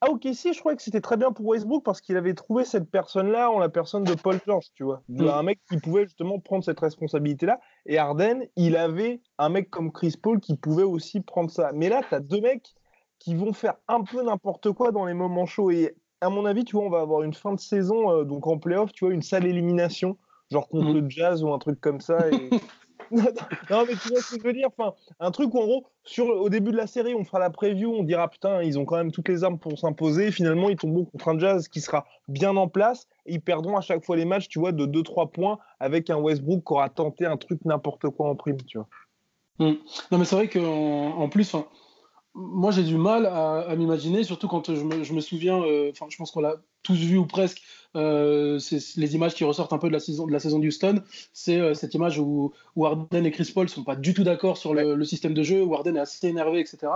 ah 0.00 0.10
ok 0.10 0.28
si 0.32 0.52
je 0.52 0.60
crois 0.60 0.76
que 0.76 0.82
c'était 0.82 1.00
très 1.00 1.16
bien 1.16 1.32
pour 1.32 1.46
Westbrook 1.46 1.82
parce 1.82 2.00
qu'il 2.00 2.16
avait 2.16 2.34
trouvé 2.34 2.64
cette 2.64 2.90
personne-là 2.90 3.50
en 3.50 3.58
la 3.58 3.68
personne 3.68 4.04
de 4.04 4.14
Paul 4.14 4.38
George, 4.46 4.66
tu 4.74 4.84
vois, 4.84 5.02
mm. 5.08 5.28
un 5.28 5.42
mec 5.42 5.60
qui 5.70 5.78
pouvait 5.78 6.04
justement 6.04 6.38
prendre 6.40 6.62
cette 6.62 6.80
responsabilité-là. 6.80 7.58
Et 7.86 7.98
Arden, 7.98 8.44
il 8.56 8.76
avait 8.76 9.20
un 9.38 9.48
mec 9.48 9.70
comme 9.70 9.92
Chris 9.92 10.14
Paul 10.20 10.40
qui 10.40 10.56
pouvait 10.56 10.82
aussi 10.82 11.20
prendre 11.20 11.50
ça. 11.50 11.70
Mais 11.72 11.88
là, 11.88 12.02
tu 12.06 12.14
as 12.14 12.20
deux 12.20 12.40
mecs 12.40 12.74
qui 13.18 13.34
vont 13.34 13.52
faire 13.52 13.74
un 13.88 14.02
peu 14.02 14.22
n'importe 14.22 14.72
quoi 14.72 14.92
dans 14.92 15.06
les 15.06 15.14
moments 15.14 15.46
chauds. 15.46 15.70
Et 15.70 15.96
à 16.20 16.28
mon 16.28 16.44
avis, 16.44 16.64
tu 16.64 16.76
vois, 16.76 16.84
on 16.84 16.90
va 16.90 17.00
avoir 17.00 17.22
une 17.22 17.34
fin 17.34 17.54
de 17.54 17.60
saison, 17.60 18.10
euh, 18.10 18.24
donc 18.24 18.46
en 18.46 18.58
playoff, 18.58 18.92
tu 18.92 19.06
vois, 19.06 19.14
une 19.14 19.22
sale 19.22 19.46
élimination, 19.46 20.18
genre 20.50 20.68
contre 20.68 20.90
mm. 20.90 20.98
le 20.98 21.08
Jazz 21.08 21.42
ou 21.42 21.52
un 21.52 21.58
truc 21.58 21.80
comme 21.80 22.00
ça. 22.00 22.28
Et, 22.30 22.50
non, 23.10 23.84
mais 23.86 23.94
tu 23.94 24.08
vois 24.08 24.20
ce 24.20 24.34
que 24.34 24.40
je 24.40 24.46
veux 24.46 24.52
dire. 24.52 24.68
Enfin, 24.76 24.94
un 25.20 25.30
truc 25.30 25.54
où, 25.54 25.58
en 25.58 25.64
gros, 25.64 25.86
sur, 26.04 26.26
au 26.26 26.48
début 26.48 26.72
de 26.72 26.76
la 26.76 26.86
série, 26.86 27.14
on 27.14 27.24
fera 27.24 27.38
la 27.38 27.50
preview, 27.50 27.92
on 27.92 28.02
dira 28.02 28.28
putain, 28.28 28.62
ils 28.62 28.78
ont 28.78 28.84
quand 28.84 28.96
même 28.96 29.12
toutes 29.12 29.28
les 29.28 29.44
armes 29.44 29.58
pour 29.58 29.78
s'imposer. 29.78 30.30
Finalement, 30.30 30.68
ils 30.68 30.76
tomberont 30.76 31.04
contre 31.04 31.28
un 31.28 31.38
Jazz 31.38 31.68
qui 31.68 31.80
sera 31.80 32.06
bien 32.28 32.56
en 32.56 32.68
place 32.68 33.08
ils 33.26 33.40
perdront 33.40 33.76
à 33.76 33.80
chaque 33.80 34.04
fois 34.04 34.16
les 34.16 34.24
matchs, 34.24 34.48
tu 34.48 34.58
vois, 34.58 34.72
de 34.72 34.86
2-3 34.86 35.30
points 35.30 35.58
avec 35.80 36.10
un 36.10 36.16
Westbrook 36.16 36.64
qui 36.66 36.72
aura 36.72 36.88
tenté 36.88 37.26
un 37.26 37.36
truc 37.36 37.64
n'importe 37.64 38.08
quoi 38.10 38.28
en 38.28 38.34
prime, 38.34 38.62
tu 38.62 38.78
vois. 38.78 38.88
Hmm. 39.58 39.76
Non, 40.10 40.18
mais 40.18 40.24
c'est 40.24 40.36
vrai 40.36 40.48
qu'en 40.48 40.60
en 40.60 41.28
plus, 41.28 41.54
moi 42.34 42.72
j'ai 42.72 42.82
du 42.82 42.96
mal 42.96 43.26
à, 43.26 43.74
m'imaginer, 43.76 44.24
surtout 44.24 44.48
quand 44.48 44.74
je 44.74 44.82
me, 44.82 45.20
souviens, 45.20 45.62
euh, 45.62 45.90
enfin, 45.90 46.06
je 46.08 46.16
pense 46.16 46.30
qu'on 46.32 46.40
l'a 46.40 46.56
tous 46.82 46.96
vu 46.96 47.16
ou 47.16 47.26
presque, 47.26 47.62
euh, 47.94 48.58
c'est 48.58 48.96
les 48.96 49.14
images 49.14 49.34
qui 49.34 49.44
ressortent 49.44 49.72
un 49.72 49.78
peu 49.78 49.88
de 49.88 49.92
la 49.92 50.00
saison 50.00 50.26
de 50.26 50.32
la 50.32 50.40
saison 50.40 50.58
d'Houston, 50.58 51.02
c'est 51.32 51.60
euh, 51.60 51.74
cette 51.74 51.94
image 51.94 52.18
où, 52.18 52.52
où, 52.74 52.86
Harden 52.86 53.24
et 53.24 53.30
Chris 53.30 53.50
Paul 53.54 53.68
sont 53.68 53.84
pas 53.84 53.94
du 53.94 54.14
tout 54.14 54.24
d'accord 54.24 54.56
sur 54.56 54.74
le, 54.74 55.04
système 55.04 55.32
de 55.32 55.42
jeu, 55.42 55.62
où 55.62 55.74
Harden 55.74 55.96
est 55.96 56.00
assez 56.00 56.26
énervé, 56.26 56.60
etc. 56.60 56.92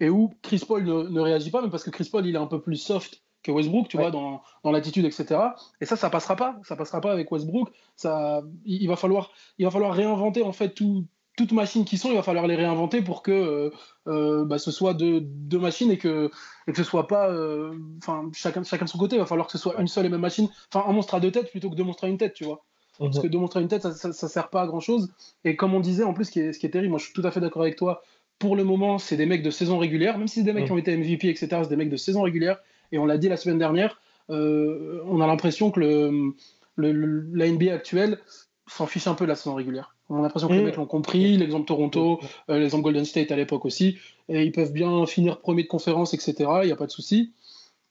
Et 0.00 0.08
où 0.08 0.32
Chris 0.42 0.62
Paul 0.66 0.84
ne, 0.84 1.20
réagit 1.20 1.50
pas, 1.50 1.60
mais 1.60 1.68
parce 1.68 1.84
que 1.84 1.90
Chris 1.90 2.08
Paul 2.10 2.26
il 2.26 2.34
est 2.34 2.38
un 2.38 2.46
peu 2.46 2.60
plus 2.60 2.76
soft 2.76 3.22
que 3.42 3.50
Westbrook, 3.50 3.88
tu 3.88 3.96
vois, 3.96 4.10
dans, 4.10 4.40
dans 4.64 4.70
l'attitude, 4.70 5.04
etc. 5.04 5.38
Et 5.80 5.84
ça, 5.84 5.96
ça 5.96 6.08
passera 6.10 6.36
pas, 6.36 6.60
ça 6.64 6.76
passera 6.76 7.00
pas 7.00 7.12
avec 7.12 7.30
Westbrook. 7.30 7.70
Ça, 7.96 8.42
il, 8.64 8.86
va 8.86 8.96
falloir, 8.96 9.32
il 9.58 9.64
va 9.64 9.70
falloir 9.70 9.92
réinventer 9.92 10.42
en 10.42 10.52
fait 10.52 10.70
tout 10.70 11.04
toutes 11.36 11.52
machines 11.52 11.84
qui 11.84 11.98
sont, 11.98 12.10
il 12.10 12.16
va 12.16 12.22
falloir 12.22 12.46
les 12.46 12.54
réinventer 12.54 13.02
pour 13.02 13.22
que 13.22 13.32
euh, 13.32 13.70
euh, 14.06 14.44
bah, 14.44 14.58
ce 14.58 14.70
soit 14.70 14.94
deux, 14.94 15.20
deux, 15.20 15.58
machines 15.58 15.90
et 15.90 15.98
que, 15.98 16.30
et 16.66 16.72
que 16.72 16.76
ce 16.76 16.84
soit 16.84 17.06
pas 17.06 17.30
euh, 17.30 17.74
enfin 17.98 18.30
chacun, 18.34 18.62
chacun 18.64 18.84
de 18.84 18.90
son 18.90 18.98
côté. 18.98 19.16
Il 19.16 19.20
va 19.20 19.26
falloir 19.26 19.46
que 19.46 19.52
ce 19.52 19.58
soit 19.58 19.80
une 19.80 19.88
seule 19.88 20.06
et 20.06 20.08
même 20.08 20.20
machine. 20.20 20.48
Enfin, 20.72 20.88
un 20.88 20.92
monstre 20.92 21.14
à 21.14 21.20
deux 21.20 21.30
têtes 21.30 21.50
plutôt 21.50 21.70
que 21.70 21.74
deux 21.74 21.84
monstres 21.84 22.04
à 22.04 22.08
une 22.08 22.18
tête, 22.18 22.34
tu 22.34 22.44
vois. 22.44 22.64
Parce 22.98 23.16
mhm. 23.16 23.22
que 23.22 23.28
deux 23.28 23.38
monstres 23.38 23.56
à 23.56 23.60
une 23.60 23.68
tête, 23.68 23.82
ça, 23.82 24.12
ça, 24.12 24.28
sert 24.28 24.50
pas 24.50 24.62
à 24.62 24.66
grand 24.66 24.80
chose. 24.80 25.10
Et 25.44 25.56
comme 25.56 25.74
on 25.74 25.80
disait, 25.80 26.04
en 26.04 26.12
plus, 26.12 26.26
ce 26.26 26.30
qui 26.30 26.40
est, 26.40 26.52
ce 26.52 26.58
qui 26.58 26.66
est 26.66 26.70
terrible, 26.70 26.90
moi 26.90 26.98
je 26.98 27.06
suis 27.06 27.14
tout 27.14 27.26
à 27.26 27.30
fait 27.30 27.40
d'accord 27.40 27.62
avec 27.62 27.76
toi. 27.76 28.02
Pour 28.38 28.54
le 28.54 28.64
moment, 28.64 28.98
c'est 28.98 29.16
des 29.16 29.26
mecs 29.26 29.42
de 29.42 29.50
saison 29.50 29.78
régulière, 29.78 30.18
même 30.18 30.28
si 30.28 30.40
c'est 30.40 30.44
des 30.44 30.52
mecs 30.52 30.66
qui 30.66 30.72
mhm. 30.72 30.76
ont 30.76 30.80
été 30.80 30.96
MVP, 30.96 31.28
etc., 31.28 31.48
c'est 31.62 31.68
des 31.68 31.76
mecs 31.76 31.90
de 31.90 31.96
saison 31.96 32.22
régulière. 32.22 32.58
Et 32.90 32.98
on 32.98 33.06
l'a 33.06 33.16
dit 33.16 33.30
la 33.30 33.38
semaine 33.38 33.58
dernière, 33.58 33.98
on 34.28 35.20
a 35.20 35.26
l'impression 35.26 35.70
que 35.70 35.80
le, 35.80 36.34
le, 36.76 37.26
la 37.34 37.50
NBA 37.50 37.72
actuelle 37.72 38.18
s'en 38.66 38.86
fiche 38.86 39.06
un 39.06 39.14
peu 39.14 39.24
de 39.24 39.30
la 39.30 39.36
saison 39.36 39.54
régulière. 39.54 39.94
On 40.08 40.18
a 40.18 40.22
l'impression 40.22 40.48
que 40.48 40.52
les 40.54 40.60
mm. 40.60 40.64
mecs 40.64 40.76
l'ont 40.76 40.86
compris, 40.86 41.36
l'exemple 41.36 41.66
Toronto, 41.66 42.20
euh, 42.50 42.58
l'exemple 42.58 42.84
Golden 42.84 43.04
State 43.04 43.30
à 43.30 43.36
l'époque 43.36 43.64
aussi, 43.64 43.98
et 44.28 44.42
ils 44.42 44.52
peuvent 44.52 44.72
bien 44.72 45.06
finir 45.06 45.40
premier 45.40 45.62
de 45.62 45.68
conférence, 45.68 46.14
etc. 46.14 46.34
Il 46.62 46.66
n'y 46.66 46.72
a 46.72 46.76
pas 46.76 46.86
de 46.86 46.90
souci. 46.90 47.32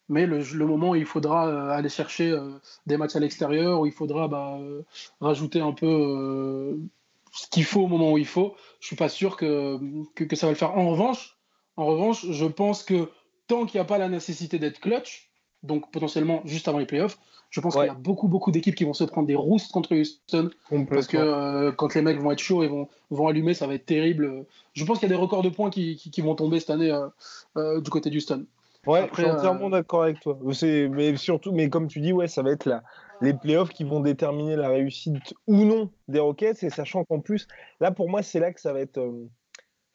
Mais 0.09 0.25
le, 0.25 0.43
moment 0.65 0.89
où 0.89 0.95
il 0.95 1.05
faudra 1.05 1.47
euh, 1.47 1.69
aller 1.69 1.87
chercher 1.87 2.31
euh, 2.31 2.49
des 2.85 2.97
matchs 2.97 3.15
à 3.15 3.19
l'extérieur, 3.19 3.79
où 3.79 3.85
il 3.85 3.93
faudra 3.93 4.27
bah, 4.27 4.59
rajouter 5.21 5.61
un 5.61 5.71
peu 5.71 6.77
ce 7.31 7.47
qu'il 7.47 7.63
faut 7.63 7.81
au 7.81 7.87
moment 7.87 8.11
où 8.11 8.17
il 8.17 8.25
faut, 8.25 8.55
je 8.81 8.87
suis 8.87 8.95
pas 8.95 9.09
sûr 9.09 9.37
que, 9.37 9.79
que, 10.15 10.35
ça 10.35 10.47
va 10.47 10.51
le 10.51 10.57
faire. 10.57 10.77
En 10.77 10.89
revanche, 10.89 11.37
en 11.77 11.85
revanche, 11.85 12.25
je 12.29 12.45
pense 12.45 12.83
que 12.83 13.09
tant 13.47 13.65
qu'il 13.65 13.79
n'y 13.79 13.83
a 13.83 13.85
pas 13.85 13.97
la 13.97 14.09
nécessité 14.09 14.59
d'être 14.59 14.79
clutch, 14.79 15.30
donc 15.63 15.91
potentiellement 15.91 16.41
juste 16.45 16.67
avant 16.67 16.79
les 16.79 16.85
playoffs, 16.85 17.17
je 17.51 17.59
pense 17.59 17.75
qu'il 17.75 17.85
y 17.85 17.89
a 17.89 17.93
beaucoup, 17.93 18.29
beaucoup 18.29 18.51
d'équipes 18.51 18.75
qui 18.75 18.85
vont 18.85 18.93
se 18.93 19.03
prendre 19.03 19.27
des 19.27 19.35
roustes 19.35 19.71
contre 19.71 19.93
Houston. 19.93 20.49
Parce 20.89 21.07
que 21.07 21.17
euh, 21.17 21.71
quand 21.73 21.93
les 21.93 22.01
mecs 22.01 22.19
vont 22.19 22.31
être 22.31 22.39
chauds 22.39 22.63
et 22.63 22.67
vont, 22.67 22.87
vont 23.09 23.27
allumer, 23.27 23.53
ça 23.53 23.67
va 23.67 23.73
être 23.73 23.85
terrible. 23.85 24.45
Je 24.73 24.85
pense 24.85 24.99
qu'il 24.99 25.09
y 25.09 25.11
a 25.11 25.15
des 25.15 25.21
records 25.21 25.43
de 25.43 25.49
points 25.49 25.69
qui, 25.69 25.97
qui, 25.97 26.21
vont 26.21 26.33
tomber 26.33 26.61
cette 26.61 26.69
année 26.69 26.91
euh, 26.91 27.07
euh, 27.57 27.81
du 27.81 27.89
côté 27.89 28.09
d'Houston. 28.09 28.45
Ouais, 28.87 29.07
je 29.11 29.21
suis 29.21 29.29
entièrement 29.29 29.69
d'accord 29.69 30.03
avec 30.03 30.21
toi. 30.21 30.39
Mais 30.63 31.15
surtout, 31.17 31.51
mais 31.51 31.69
comme 31.69 31.87
tu 31.87 31.99
dis, 31.99 32.13
ouais, 32.13 32.29
ça 32.29 32.41
va 32.41 32.51
être 32.51 32.65
la, 32.65 32.83
les 33.19 33.33
playoffs 33.33 33.69
qui 33.69 33.83
vont 33.83 33.99
déterminer 33.99 34.55
la 34.55 34.69
réussite 34.69 35.33
ou 35.45 35.65
non 35.65 35.89
des 36.07 36.19
Rockets. 36.19 36.63
Et 36.63 36.69
sachant 36.69 37.03
qu'en 37.03 37.19
plus, 37.19 37.47
là, 37.81 37.91
pour 37.91 38.09
moi, 38.09 38.23
c'est 38.23 38.39
là 38.39 38.53
que 38.53 38.61
ça 38.61 38.71
va 38.71 38.79
être. 38.79 38.99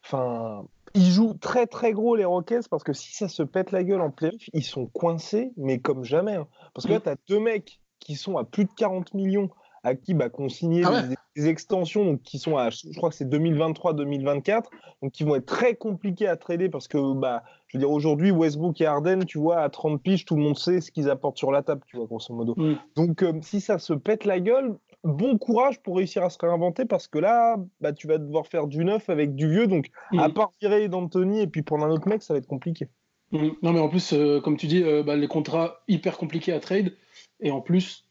Enfin, 0.05 0.67
ils 0.95 1.11
jouent 1.11 1.26
très 1.57 1.67
très 1.67 1.93
gros 1.93 2.17
les 2.17 2.27
Rockets 2.27 2.69
parce 2.69 2.85
que 2.85 2.93
si 2.93 3.15
ça 3.15 3.29
se 3.29 3.43
pète 3.43 3.73
la 3.73 3.83
gueule 3.83 4.03
en 4.03 4.11
playoff, 4.11 4.43
ils 4.53 4.63
sont 4.63 4.87
coincés, 4.87 5.53
mais 5.57 5.79
comme 5.79 6.05
jamais. 6.05 6.35
Hein. 6.35 6.47
Parce 6.75 6.87
que 6.87 6.93
là, 6.93 6.99
mm. 6.99 7.03
tu 7.03 7.09
as 7.09 7.17
deux 7.29 7.41
mecs 7.41 7.81
qui 7.99 8.15
sont 8.15 8.37
à 8.37 8.45
plus 8.45 8.67
de 8.67 8.71
40 8.77 9.15
millions, 9.15 9.49
à 9.83 9.95
qui 9.95 10.13
bah, 10.13 10.29
qu'on 10.29 10.51
signé 10.51 10.83
ah 10.85 11.05
des, 11.35 11.49
extensions, 11.49 12.05
donc 12.05 12.23
qui 12.23 12.39
sont 12.39 12.59
à, 12.59 12.69
je 12.69 12.95
crois 12.97 13.09
que 13.09 13.15
c'est 13.15 13.29
2023-2024, 13.29 14.65
donc 15.03 15.13
qui 15.13 15.25
vont 15.25 15.35
être 15.35 15.47
très 15.47 15.75
compliqués 15.75 16.29
à 16.29 16.37
trader 16.37 16.69
parce 16.69 16.89
que, 16.89 17.15
bah, 17.15 17.43
je 17.69 17.79
veux 17.79 17.81
dire, 17.81 17.91
aujourd'hui, 17.91 18.31
Westbrook 18.31 18.79
et 18.83 18.87
Harden, 18.87 19.25
tu 19.25 19.39
vois, 19.39 19.61
à 19.61 19.71
30 19.71 20.03
piges, 20.03 20.27
tout 20.27 20.37
le 20.37 20.43
monde 20.43 20.59
sait 20.59 20.83
ce 20.83 20.91
qu'ils 20.91 21.09
apportent 21.09 21.39
sur 21.39 21.53
la 21.53 21.63
table, 21.63 21.81
tu 21.87 21.97
vois, 21.97 22.07
grosso 22.07 22.35
modo. 22.35 22.55
Mm. 22.59 22.75
Donc, 22.97 23.23
euh, 23.23 23.33
si 23.41 23.63
ça 23.63 23.79
se 23.79 23.95
pète 23.95 24.27
la 24.27 24.41
gueule, 24.41 24.77
bon 25.07 25.39
courage 25.39 25.81
pour 25.81 25.97
réussir 25.97 26.23
à 26.23 26.31
se 26.31 26.39
réinventer 26.39 26.85
parce 26.85 27.09
que 27.09 27.19
là, 27.19 27.57
bah, 27.81 27.93
tu 27.93 28.07
vas 28.07 28.19
devoir 28.19 28.47
faire 28.47 28.67
du 28.67 28.85
neuf 28.85 29.09
avec 29.09 29.35
du 29.35 29.49
vieux. 29.49 29.67
Donc, 29.67 29.89
à 30.19 30.29
mm. 30.29 30.35
part 30.35 30.51
virer 30.61 30.89
d'Anthony 30.89 31.41
et 31.41 31.47
puis 31.47 31.63
prendre 31.63 31.85
un 31.85 31.91
autre 31.91 32.09
mec, 32.09 32.23
ça 32.23 32.35
va 32.35 32.39
être 32.39 32.47
compliqué. 32.47 32.89
Mm. 33.33 33.49
Non, 33.63 33.73
mais 33.73 33.81
en 33.81 33.89
plus, 33.89 34.13
euh, 34.13 34.41
comme 34.41 34.57
tu 34.57 34.67
dis, 34.67 34.83
euh, 34.83 35.03
bah, 35.03 35.17
les 35.17 35.29
contrats 35.29 35.83
hyper 35.89 36.19
compliqués 36.19 36.53
à 36.53 36.61
trade. 36.61 36.93
Et 37.41 37.51
en 37.51 37.61
plus, 37.61 38.05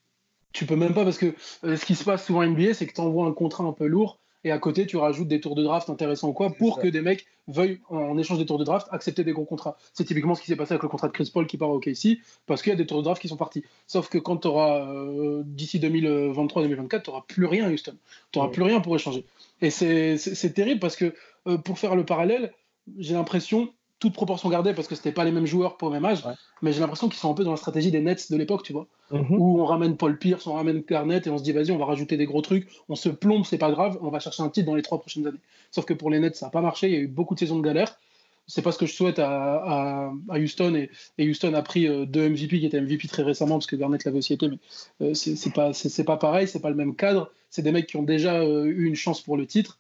tu 0.53 0.65
peux 0.65 0.75
même 0.75 0.93
pas 0.93 1.03
parce 1.03 1.17
que 1.17 1.35
euh, 1.63 1.75
ce 1.75 1.85
qui 1.85 1.95
se 1.95 2.03
passe 2.03 2.25
souvent 2.25 2.39
en 2.39 2.47
NBA, 2.47 2.73
c'est 2.73 2.87
que 2.87 2.93
tu 2.93 3.01
envoies 3.01 3.25
un 3.25 3.33
contrat 3.33 3.63
un 3.63 3.73
peu 3.73 3.85
lourd 3.85 4.19
et 4.45 4.51
à 4.51 4.59
côté, 4.59 4.85
tu 4.85 4.95
rajoutes 4.95 5.27
des 5.27 5.41
tours 5.41 5.55
de 5.55 5.63
draft 5.63 5.89
intéressants 5.89 6.29
ou 6.29 6.33
quoi 6.33 6.51
pour 6.51 6.79
que 6.79 6.87
des 6.87 7.01
mecs 7.01 7.25
veuillent, 7.47 7.79
en 7.89 8.15
échange 8.17 8.37
des 8.37 8.45
tours 8.45 8.59
de 8.59 8.63
draft, 8.63 8.87
accepter 8.91 9.23
des 9.23 9.33
gros 9.33 9.43
contrats. 9.43 9.75
C'est 9.91 10.05
typiquement 10.05 10.35
ce 10.35 10.41
qui 10.41 10.47
s'est 10.47 10.55
passé 10.55 10.73
avec 10.73 10.83
le 10.83 10.87
contrat 10.87 11.07
de 11.07 11.13
Chris 11.13 11.31
Paul 11.33 11.47
qui 11.47 11.57
part 11.57 11.71
au 11.71 11.79
KC 11.79 12.19
parce 12.45 12.61
qu'il 12.61 12.69
y 12.69 12.73
a 12.73 12.77
des 12.77 12.85
tours 12.85 12.99
de 12.99 13.03
draft 13.03 13.19
qui 13.19 13.27
sont 13.27 13.37
partis. 13.37 13.63
Sauf 13.87 14.07
que 14.07 14.19
quand 14.19 14.37
tu 14.37 14.47
auras, 14.47 14.87
d'ici 15.45 15.79
2023-2024, 15.79 17.01
tu 17.01 17.09
n'auras 17.09 17.23
plus 17.27 17.45
rien, 17.45 17.71
Houston. 17.71 17.95
Tu 18.31 18.39
n'auras 18.39 18.51
plus 18.51 18.61
rien 18.61 18.81
pour 18.81 18.95
échanger. 18.95 19.25
Et 19.61 19.71
c'est 19.71 20.53
terrible 20.53 20.79
parce 20.79 20.95
que, 20.95 21.13
pour 21.63 21.79
faire 21.79 21.95
le 21.95 22.05
parallèle, 22.05 22.53
j'ai 22.99 23.15
l'impression 23.15 23.73
toute 23.99 24.13
proportion 24.13 24.49
gardée 24.49 24.73
parce 24.73 24.87
que 24.87 24.95
c'était 24.95 25.11
pas 25.11 25.23
les 25.23 25.31
mêmes 25.31 25.45
joueurs 25.45 25.77
pour 25.77 25.89
le 25.89 25.95
même 25.95 26.05
âge, 26.05 26.23
mais 26.61 26.73
j'ai 26.73 26.79
l'impression 26.79 27.07
qu'ils 27.07 27.19
sont 27.19 27.31
un 27.31 27.33
peu 27.33 27.43
dans 27.43 27.51
la 27.51 27.57
stratégie 27.57 27.91
des 27.91 28.01
Nets 28.01 28.29
de 28.29 28.37
l'époque, 28.37 28.63
tu 28.63 28.73
vois, 28.73 28.87
mhm. 29.11 29.27
où 29.31 29.61
on 29.61 29.65
ramène 29.65 29.95
Paul 29.95 30.17
Pierce, 30.17 30.47
on 30.47 30.53
ramène 30.53 30.83
Garnett 30.87 31.25
et 31.27 31.29
on 31.29 31.37
se 31.37 31.43
dit 31.43 31.53
vas-y, 31.53 31.71
on 31.71 31.77
va 31.77 31.85
rajouter 31.85 32.17
des 32.17 32.25
gros 32.25 32.41
trucs, 32.41 32.67
on 32.89 32.95
se 32.95 33.09
plombe, 33.09 33.45
c'est 33.45 33.57
pas 33.57 33.71
grave, 33.71 33.97
on 34.01 34.09
va 34.09 34.19
chercher 34.19 34.43
un 34.43 34.49
titre 34.49 34.67
dans 34.67 34.75
les 34.75 34.81
trois 34.81 34.99
prochaines 34.99 35.27
années. 35.27 35.39
Sauf 35.71 35.85
que 35.85 35.93
pour 35.93 36.09
les 36.09 36.19
Nets, 36.19 36.35
ça 36.35 36.47
n'a 36.47 36.51
pas 36.51 36.61
marché, 36.61 36.87
il 36.87 36.93
y 36.93 36.97
a 36.97 36.99
eu 36.99 37.07
beaucoup 37.07 37.35
de 37.35 37.39
saisons 37.39 37.57
de 37.57 37.63
galère. 37.63 37.97
C'est 38.47 38.61
pas 38.61 38.71
ce 38.71 38.77
que 38.77 38.85
je 38.85 38.93
souhaite 38.93 39.17
à, 39.17 40.11
Houston 40.29 40.87
et, 41.17 41.29
Houston 41.29 41.55
a 41.55 41.63
pris 41.63 41.87
euh, 41.87 42.05
deux 42.05 42.29
MVP 42.29 42.59
qui 42.59 42.65
étaient 42.67 42.79
MVP 42.79 43.07
très 43.07 43.23
récemment 43.23 43.55
parce 43.55 43.65
que 43.65 43.75
Garnett 43.75 44.03
l'avait 44.03 44.19
aussi 44.19 44.33
été, 44.33 44.47
mais 44.49 44.59
euh, 45.01 45.13
c'est 45.15 45.51
pas 45.51 45.73
c'est 45.73 46.03
pas 46.03 46.17
pareil, 46.17 46.47
c'est 46.47 46.59
pas 46.59 46.69
le 46.69 46.75
même 46.75 46.95
cadre. 46.95 47.31
C'est 47.49 47.63
des 47.63 47.71
mecs 47.71 47.87
qui 47.87 47.97
ont 47.97 48.03
déjà 48.03 48.41
euh, 48.41 48.65
eu 48.65 48.85
une 48.85 48.95
chance 48.95 49.21
pour 49.21 49.35
le 49.35 49.47
titre 49.47 49.79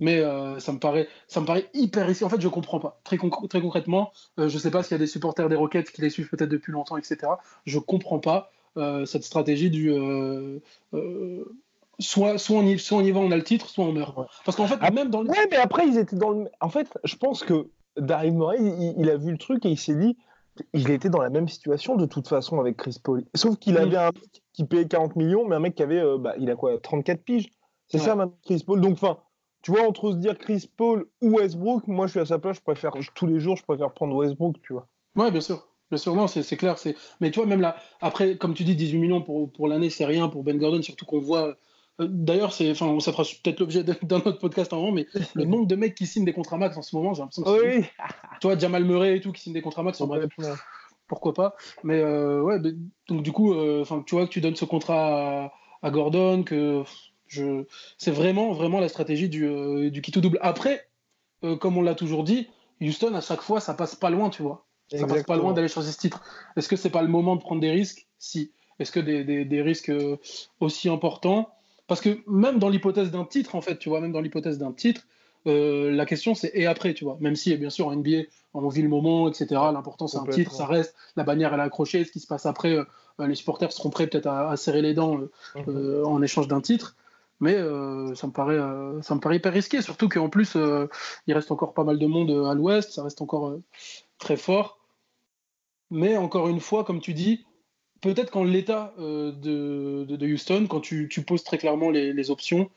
mais 0.00 0.20
euh, 0.20 0.58
ça, 0.60 0.72
me 0.72 0.78
paraît, 0.78 1.08
ça 1.26 1.40
me 1.40 1.46
paraît 1.46 1.68
hyper 1.74 2.06
risqué. 2.06 2.24
En 2.24 2.28
fait, 2.28 2.40
je 2.40 2.48
comprends 2.48 2.80
pas. 2.80 3.00
Très, 3.04 3.18
très 3.48 3.60
concrètement, 3.60 4.12
euh, 4.38 4.48
je 4.48 4.58
sais 4.58 4.70
pas 4.70 4.82
s'il 4.82 4.92
y 4.92 4.94
a 4.94 4.98
des 4.98 5.06
supporters 5.06 5.48
des 5.48 5.56
Rockets 5.56 5.90
qui 5.90 6.00
les 6.00 6.10
suivent 6.10 6.28
peut-être 6.28 6.50
depuis 6.50 6.72
longtemps, 6.72 6.96
etc. 6.96 7.18
Je 7.66 7.78
comprends 7.78 8.20
pas 8.20 8.50
euh, 8.76 9.06
cette 9.06 9.24
stratégie 9.24 9.70
du 9.70 9.92
soit, 11.98 12.38
soit, 12.38 12.58
on 12.58 12.62
y, 12.62 12.78
soit 12.78 12.98
on 12.98 13.02
y 13.02 13.10
va, 13.10 13.20
on 13.20 13.30
a 13.32 13.36
le 13.36 13.44
titre, 13.44 13.68
soit 13.68 13.84
on 13.84 13.92
meurt. 13.92 14.14
Parce 14.44 14.56
qu'en 14.56 14.66
fait, 14.66 14.80
même 14.92 15.10
dans 15.10 15.22
le. 15.22 15.30
Ouais, 15.30 15.48
mais 15.50 15.56
après, 15.56 15.86
ils 15.86 15.98
étaient 15.98 16.16
dans 16.16 16.30
le. 16.30 16.48
En 16.60 16.68
fait, 16.68 16.96
je 17.04 17.16
pense 17.16 17.42
que 17.42 17.68
Daryl 17.96 18.34
Morey, 18.34 18.58
il, 18.96 19.10
a 19.10 19.16
vu 19.16 19.32
le 19.32 19.38
truc 19.38 19.66
et 19.66 19.70
il 19.70 19.78
s'est 19.78 19.96
dit. 19.96 20.16
Il 20.72 20.90
était 20.90 21.08
dans 21.08 21.22
la 21.22 21.30
même 21.30 21.48
situation 21.48 21.94
de 21.94 22.04
toute 22.04 22.26
façon 22.26 22.58
avec 22.58 22.76
Chris 22.76 22.98
Paul. 23.00 23.24
Sauf 23.36 23.58
qu'il 23.58 23.76
avait 23.78 23.96
un 23.96 24.06
mec 24.06 24.42
qui 24.52 24.64
payait 24.64 24.88
40 24.88 25.14
millions, 25.14 25.46
mais 25.46 25.54
un 25.54 25.60
mec 25.60 25.76
qui 25.76 25.84
avait. 25.84 26.02
bah, 26.18 26.34
il 26.38 26.50
a 26.50 26.56
quoi 26.56 26.78
34 26.78 27.22
piges 27.22 27.48
C'est 27.86 27.98
ça 27.98 28.16
maintenant, 28.16 28.36
Chris 28.44 28.64
Paul. 28.66 28.80
Donc, 28.80 28.94
enfin 28.94 29.18
tu 29.68 29.72
vois, 29.72 29.86
entre 29.86 30.12
se 30.12 30.16
dire 30.16 30.38
Chris 30.38 30.66
Paul 30.78 31.04
ou 31.20 31.36
Westbrook, 31.36 31.86
moi 31.88 32.06
je 32.06 32.12
suis 32.12 32.20
à 32.20 32.24
sa 32.24 32.38
place, 32.38 32.56
je 32.56 32.62
préfère 32.62 32.94
tous 33.14 33.26
les 33.26 33.38
jours, 33.38 33.54
je 33.58 33.62
préfère 33.62 33.92
prendre 33.92 34.16
Westbrook, 34.16 34.56
tu 34.62 34.72
vois. 34.72 34.88
Ouais, 35.14 35.30
bien 35.30 35.42
sûr. 35.42 35.68
Bien 35.90 35.98
sûr, 35.98 36.14
non, 36.14 36.26
c'est 36.26 36.56
clair. 36.56 36.76
Mais 37.20 37.30
tu 37.30 37.38
vois, 37.38 37.46
même 37.46 37.60
là, 37.60 37.76
après, 38.00 38.38
comme 38.38 38.54
tu 38.54 38.64
dis, 38.64 38.74
18 38.74 38.98
millions 38.98 39.20
pour, 39.20 39.52
pour 39.52 39.68
l'année, 39.68 39.90
c'est 39.90 40.06
rien 40.06 40.28
pour 40.28 40.42
Ben 40.42 40.56
Gordon, 40.56 40.80
surtout 40.80 41.04
qu'on 41.04 41.20
voit. 41.20 41.54
Euh, 42.00 42.08
d'ailleurs, 42.08 42.54
c'est, 42.54 42.70
enfin, 42.70 42.98
ça 43.00 43.12
fera 43.12 43.24
peut-être 43.24 43.60
l'objet 43.60 43.84
d'un 43.84 44.16
autre 44.16 44.38
podcast 44.38 44.72
en 44.72 44.90
mais 44.90 45.06
le 45.34 45.44
nombre 45.44 45.66
de 45.66 45.76
mecs 45.76 45.94
qui 45.94 46.06
signent 46.06 46.24
des 46.24 46.32
contrats 46.32 46.56
max 46.56 46.74
en 46.78 46.82
ce 46.82 46.96
moment, 46.96 47.12
j'ai 47.12 47.20
l'impression 47.20 47.42
que 47.42 47.78
oui. 47.78 47.84
Tu 48.40 48.46
vois, 48.46 48.56
Jamal 48.56 48.86
Murray 48.86 49.18
et 49.18 49.20
tout 49.20 49.32
qui 49.32 49.42
signent 49.42 49.52
des 49.52 49.60
contrats 49.60 49.82
max, 49.82 50.00
en 50.00 50.06
bref, 50.06 50.30
pourquoi 51.08 51.34
pas. 51.34 51.56
Mais 51.84 52.00
euh, 52.00 52.40
ouais, 52.40 52.58
donc 53.06 53.22
du 53.22 53.32
coup, 53.32 53.52
euh, 53.52 53.84
tu 54.06 54.14
vois 54.14 54.24
que 54.24 54.30
tu 54.30 54.40
donnes 54.40 54.56
ce 54.56 54.64
contrat 54.64 55.44
à, 55.44 55.52
à 55.82 55.90
Gordon, 55.90 56.42
que 56.42 56.84
c'est 57.98 58.10
vraiment, 58.10 58.52
vraiment 58.52 58.80
la 58.80 58.88
stratégie 58.88 59.28
du, 59.28 59.46
euh, 59.46 59.90
du 59.90 60.00
double. 60.00 60.38
Après, 60.42 60.88
euh, 61.44 61.56
comme 61.56 61.76
on 61.76 61.82
l'a 61.82 61.94
toujours 61.94 62.24
dit, 62.24 62.48
Houston, 62.80 63.14
à 63.14 63.20
chaque 63.20 63.42
fois, 63.42 63.60
ça 63.60 63.74
passe 63.74 63.94
pas 63.94 64.10
loin, 64.10 64.30
tu 64.30 64.42
vois. 64.42 64.64
Ça 64.90 65.06
passe 65.06 65.24
pas 65.24 65.36
loin 65.36 65.52
d'aller 65.52 65.68
chercher 65.68 65.90
ce 65.90 65.98
titre. 65.98 66.22
Est-ce 66.56 66.68
que 66.68 66.76
c'est 66.76 66.90
pas 66.90 67.02
le 67.02 67.08
moment 67.08 67.36
de 67.36 67.40
prendre 67.40 67.60
des 67.60 67.70
risques? 67.70 68.06
Si. 68.18 68.52
Est-ce 68.78 68.92
que 68.92 69.00
des, 69.00 69.62
risques 69.62 69.90
euh, 69.90 70.16
aussi 70.60 70.88
importants? 70.88 71.50
Parce 71.86 72.00
que 72.00 72.20
même 72.26 72.58
dans 72.58 72.68
l'hypothèse 72.68 73.10
d'un 73.10 73.24
titre, 73.24 73.54
en 73.54 73.60
fait, 73.60 73.78
tu 73.78 73.88
vois, 73.88 74.00
même 74.00 74.12
dans 74.12 74.20
l'hypothèse 74.20 74.58
d'un 74.58 74.72
titre, 74.72 75.06
la 75.46 76.04
question 76.04 76.34
c'est 76.34 76.50
et 76.52 76.66
après, 76.66 76.92
tu 76.92 77.04
vois. 77.04 77.16
Même 77.20 77.34
si, 77.34 77.56
bien 77.56 77.70
sûr, 77.70 77.86
en 77.86 77.96
NBA, 77.96 78.24
on 78.52 78.68
vit 78.68 78.82
le 78.82 78.88
moment, 78.88 79.28
etc. 79.28 79.46
L'important 79.72 80.06
c'est 80.06 80.18
un 80.18 80.26
titre, 80.26 80.52
ça 80.52 80.66
reste. 80.66 80.94
La 81.16 81.24
bannière 81.24 81.54
elle 81.54 81.60
est 81.60 81.62
accrochée. 81.62 82.04
Ce 82.04 82.12
qui 82.12 82.20
se 82.20 82.26
passe 82.26 82.44
après, 82.44 82.76
les 83.18 83.34
supporters 83.34 83.72
seront 83.72 83.90
prêts 83.90 84.06
peut-être 84.06 84.26
à, 84.26 84.56
serrer 84.56 84.82
les 84.82 84.94
dents 84.94 85.18
mhm. 85.54 86.04
en 86.04 86.22
échange 86.22 86.48
d'un 86.48 86.60
titre. 86.60 86.96
Mais 87.40 87.54
euh, 87.54 88.14
ça, 88.14 88.26
me 88.26 88.32
paraît, 88.32 88.58
euh, 88.58 89.00
ça 89.02 89.14
me 89.14 89.34
hyper 89.34 89.52
risqué, 89.52 89.80
surtout 89.80 90.08
qu'en 90.08 90.28
plus, 90.28 90.56
euh, 90.56 90.88
il 91.26 91.34
reste 91.34 91.52
encore 91.52 91.72
pas 91.72 91.84
mal 91.84 91.98
de 91.98 92.06
monde 92.06 92.30
à 92.46 92.54
l'ouest, 92.54 92.92
ça 92.92 93.04
reste 93.04 93.22
encore 93.22 93.56
très 94.18 94.36
fort. 94.36 94.78
Mais 95.90 96.16
encore 96.16 96.48
une 96.48 96.60
fois, 96.60 96.84
comme 96.84 97.00
tu 97.00 97.14
dis, 97.14 97.46
peut-être 98.00 98.30
qu'en 98.30 98.44
l'état 98.44 98.92
de, 98.98 100.32
Houston, 100.32 100.66
quand 100.68 100.80
tu, 100.80 101.08
poses 101.26 101.44
très 101.44 101.58
clairement 101.58 101.90
les, 101.90 102.30
options, 102.30 102.70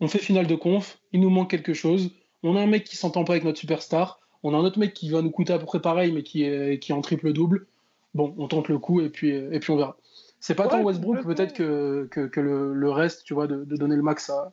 on 0.00 0.08
fait 0.08 0.18
finale 0.18 0.46
de 0.46 0.54
conf, 0.54 0.98
il 1.12 1.20
nous 1.20 1.30
manque 1.30 1.50
quelque 1.50 1.74
chose, 1.74 2.10
on 2.42 2.56
a 2.56 2.60
un 2.60 2.66
mec 2.66 2.84
qui 2.84 2.96
s'entend 2.96 3.24
pas 3.24 3.34
avec 3.34 3.44
notre 3.44 3.58
superstar, 3.58 4.20
on 4.42 4.54
a 4.54 4.56
un 4.56 4.64
autre 4.64 4.78
mec 4.78 4.94
qui 4.94 5.10
va 5.10 5.22
nous 5.22 5.30
coûter 5.30 5.52
à 5.52 5.58
peu 5.58 5.66
près 5.66 5.80
pareil, 5.80 6.12
mais 6.12 6.22
qui 6.22 6.44
est, 6.44 6.78
qui 6.80 6.92
en 6.92 7.00
triple-double. 7.00 7.66
Bon, 8.14 8.34
on 8.38 8.48
tente 8.48 8.68
le 8.68 8.78
coup 8.78 9.00
et 9.00 9.10
puis, 9.10 9.30
et 9.30 9.60
puis 9.60 9.70
on 9.70 9.76
verra. 9.76 9.96
C'est 10.40 10.54
pas 10.54 10.68
tant 10.68 10.82
Westbrook 10.82 11.24
peut-être 11.24 11.52
que, 11.52 12.08
que, 12.10 12.40
le, 12.40 12.90
reste, 12.90 13.24
tu 13.24 13.34
vois, 13.34 13.46
de, 13.46 13.64
donner 13.64 13.96
le 13.96 14.02
max 14.02 14.30
à, 14.30 14.52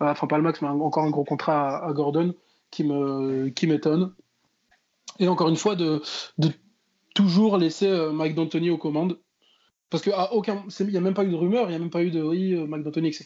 enfin 0.00 0.26
pas 0.26 0.36
le 0.36 0.42
max, 0.42 0.62
mais 0.62 0.68
encore 0.68 1.04
un 1.04 1.10
gros 1.10 1.24
contrat 1.24 1.84
à, 1.84 1.92
Gordon 1.92 2.34
qui 2.70 2.84
me 2.84 3.48
qui 3.48 3.66
m'étonne. 3.66 4.12
Et 5.18 5.28
encore 5.28 5.48
une 5.48 5.56
fois 5.56 5.76
de, 5.76 6.02
de 6.38 6.50
toujours 7.14 7.58
laisser 7.58 7.88
euh, 7.88 8.12
Mike 8.12 8.34
D'Antoni 8.34 8.70
aux 8.70 8.78
commandes, 8.78 9.18
parce 9.90 10.02
que 10.02 10.10
aucun, 10.32 10.64
il 10.80 10.86
n'y 10.88 10.96
a 10.96 11.00
même 11.00 11.14
pas 11.14 11.24
eu 11.24 11.30
de 11.30 11.36
rumeur, 11.36 11.66
il 11.66 11.70
n'y 11.70 11.76
a 11.76 11.78
même 11.78 11.90
pas 11.90 12.02
eu 12.02 12.10
de 12.10 12.22
oui 12.22 12.54
euh, 12.54 12.66
Mike 12.66 12.82
D'Antoni, 12.82 13.08
etc. 13.08 13.24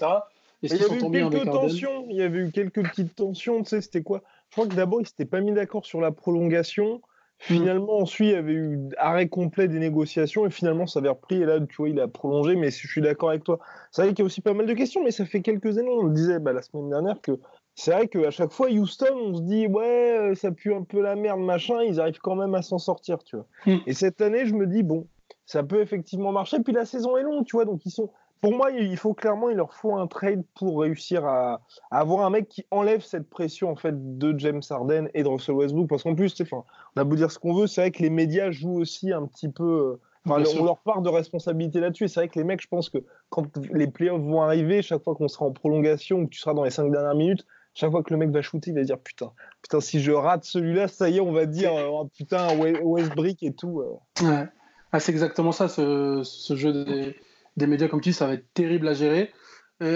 Et 0.63 0.67
il 0.67 0.77
y 0.77 0.85
avait 0.85 0.97
eu 0.97 1.11
quelques 1.11 1.45
tensions, 1.45 2.07
il 2.11 2.17
y 2.17 2.23
avait 2.23 2.39
eu 2.39 2.51
quelques 2.51 2.83
petites 2.83 3.15
tensions, 3.15 3.63
tu 3.63 3.71
sais, 3.71 3.81
c'était 3.81 4.03
quoi? 4.03 4.23
Je 4.51 4.57
crois 4.57 4.67
que 4.67 4.75
d'abord 4.75 5.01
ils 5.01 5.07
s'étaient 5.07 5.25
pas 5.25 5.41
mis 5.41 5.53
d'accord 5.53 5.87
sur 5.87 6.01
la 6.01 6.11
prolongation. 6.11 7.01
Finalement, 7.43 8.01
ensuite, 8.01 8.29
il 8.29 8.33
y 8.33 8.37
avait 8.37 8.53
eu 8.53 8.79
arrêt 8.99 9.29
complet 9.29 9.67
des 9.67 9.79
négociations 9.79 10.45
et 10.45 10.51
finalement, 10.51 10.87
ça 10.87 11.01
avait 11.01 11.09
repris. 11.09 11.37
Et 11.37 11.47
là, 11.47 11.59
tu 11.59 11.77
vois, 11.77 11.89
il 11.89 11.99
a 11.99 12.07
prolongé. 12.07 12.55
Mais 12.55 12.71
je 12.71 12.87
suis 12.87 13.01
d'accord 13.01 13.31
avec 13.31 13.45
toi. 13.45 13.59
C'est 13.91 14.03
vrai 14.03 14.11
qu'il 14.11 14.21
y 14.21 14.23
a 14.23 14.27
aussi 14.27 14.43
pas 14.43 14.53
mal 14.53 14.67
de 14.67 14.75
questions, 14.75 15.03
mais 15.03 15.11
ça 15.11 15.25
fait 15.25 15.41
quelques 15.41 15.79
années. 15.79 15.89
On 15.91 16.05
le 16.05 16.13
disait 16.13 16.39
bah, 16.39 16.53
la 16.53 16.61
semaine 16.61 16.91
dernière 16.91 17.19
que 17.23 17.33
c'est 17.75 17.93
vrai 17.93 18.09
qu'à 18.09 18.31
chaque 18.31 18.53
fois, 18.53 18.69
Houston, 18.71 19.15
on 19.15 19.35
se 19.35 19.43
dit, 19.43 19.67
ouais, 19.67 20.19
euh, 20.19 20.35
ça 20.35 20.53
pue 20.53 20.75
un 20.75 20.83
peu 20.83 21.01
la 21.01 21.17
merde, 21.17 21.41
machin. 21.41 21.83
Ils 21.83 21.99
arrivent 21.99 22.19
quand 22.19 22.37
même 22.37 22.55
à 22.55 22.61
s'en 22.61 22.79
sortir, 22.79 23.25
tu 23.25 23.37
vois. 23.37 23.47
Hmm. 23.65 23.79
Et 23.87 23.95
cette 23.95 24.21
année, 24.21 24.45
je 24.45 24.55
me 24.55 24.67
dis, 24.67 24.83
bon, 24.83 25.07
ça 25.47 25.63
peut 25.63 25.81
effectivement 25.81 26.33
marcher. 26.33 26.61
Puis 26.61 26.75
la 26.75 26.85
saison 26.85 27.17
est 27.17 27.23
longue, 27.23 27.47
tu 27.47 27.57
vois. 27.57 27.65
Donc, 27.65 27.87
ils 27.87 27.91
sont 27.91 28.11
pour 28.41 28.53
moi, 28.53 28.71
il 28.71 28.97
faut 28.97 29.13
clairement, 29.13 29.51
il 29.51 29.57
leur 29.57 29.75
faut 29.75 29.95
un 29.97 30.07
trade 30.07 30.43
pour 30.55 30.81
réussir 30.81 31.27
à, 31.27 31.61
avoir 31.91 32.25
un 32.25 32.31
mec 32.31 32.49
qui 32.49 32.65
enlève 32.71 33.03
cette 33.03 33.29
pression 33.29 33.71
en 33.71 33.77
fait 33.77 34.19
de 34.19 34.39
James 34.39 34.63
Harden 34.69 35.09
et 35.15 35.23
de 35.23 35.29
Russell 35.29 35.57
Westbrook. 35.57 35.89
Parce 35.89 36.03
qu'en 36.03 36.15
plus, 36.15 36.35
on 36.53 36.65
a 36.97 37.05
beau 37.05 37.17
dire 37.17 37.31
ce 37.31 37.39
qu'on 37.39 37.55
veut, 37.55 37.67
c'est 37.67 37.83
vrai 37.83 37.91
que 37.91 38.03
les 38.03 38.11
médias 38.11 38.51
jouent 38.51 38.79
aussi 38.79 39.13
un 39.13 39.27
petit 39.27 39.49
peu. 39.49 39.65
Euh, 39.65 40.01
on 40.27 40.65
leur 40.65 40.79
part 40.79 41.03
de 41.03 41.09
responsabilité 41.09 41.81
là-dessus. 41.81 42.09
C'est 42.09 42.21
vrai 42.21 42.29
que 42.29 42.39
les 42.39 42.45
mecs, 42.45 42.63
je 42.63 42.69
pense 42.69 42.89
que 42.89 42.99
quand 43.29 43.47
les 43.73 43.87
playoffs 43.87 44.23
vont 44.23 44.43
arriver, 44.43 44.83
chaque 44.83 45.03
fois 45.03 45.15
qu'on 45.15 45.29
sera 45.29 45.47
en 45.47 45.53
prolongation 45.53 46.21
ou 46.21 46.25
que 46.25 46.31
tu 46.31 46.41
seras 46.41 46.55
dans 46.55 46.65
les 46.65 46.71
cinq 46.71 46.91
dernières 46.91 47.15
minutes, 47.15 47.47
chaque 47.75 47.91
fois 47.91 48.03
que 48.03 48.13
le 48.13 48.19
mec 48.19 48.31
va 48.31 48.43
shooter, 48.43 48.71
il 48.71 48.77
va 48.77 48.83
dire 48.83 48.99
putain, 48.99 49.33
putain, 49.63 49.81
si 49.81 50.01
je 50.01 50.13
rate 50.13 50.45
celui-là, 50.45 50.89
ça 50.89 51.09
y 51.09 51.19
est, 51.19 51.21
on 51.21 51.33
va 51.33 51.47
dire 51.47 51.73
oh, 51.91 52.09
putain, 52.17 52.49
Westbrook 52.59 53.43
et 53.43 53.55
tout. 53.55 53.81
Euh. 53.81 54.27
Ouais. 54.27 54.49
Ah, 54.93 54.99
c'est 54.99 55.13
exactement 55.13 55.53
ça, 55.53 55.69
ce, 55.69 56.23
ce 56.25 56.57
jeu 56.57 56.85
des 56.85 57.15
des 57.57 57.67
médias 57.67 57.89
comme 57.89 58.01
tu 58.01 58.11
dis, 58.11 58.15
ça 58.15 58.27
va 58.27 58.35
être 58.35 58.47
terrible 58.55 58.89
à 58.89 58.95
gérer. 58.95 59.33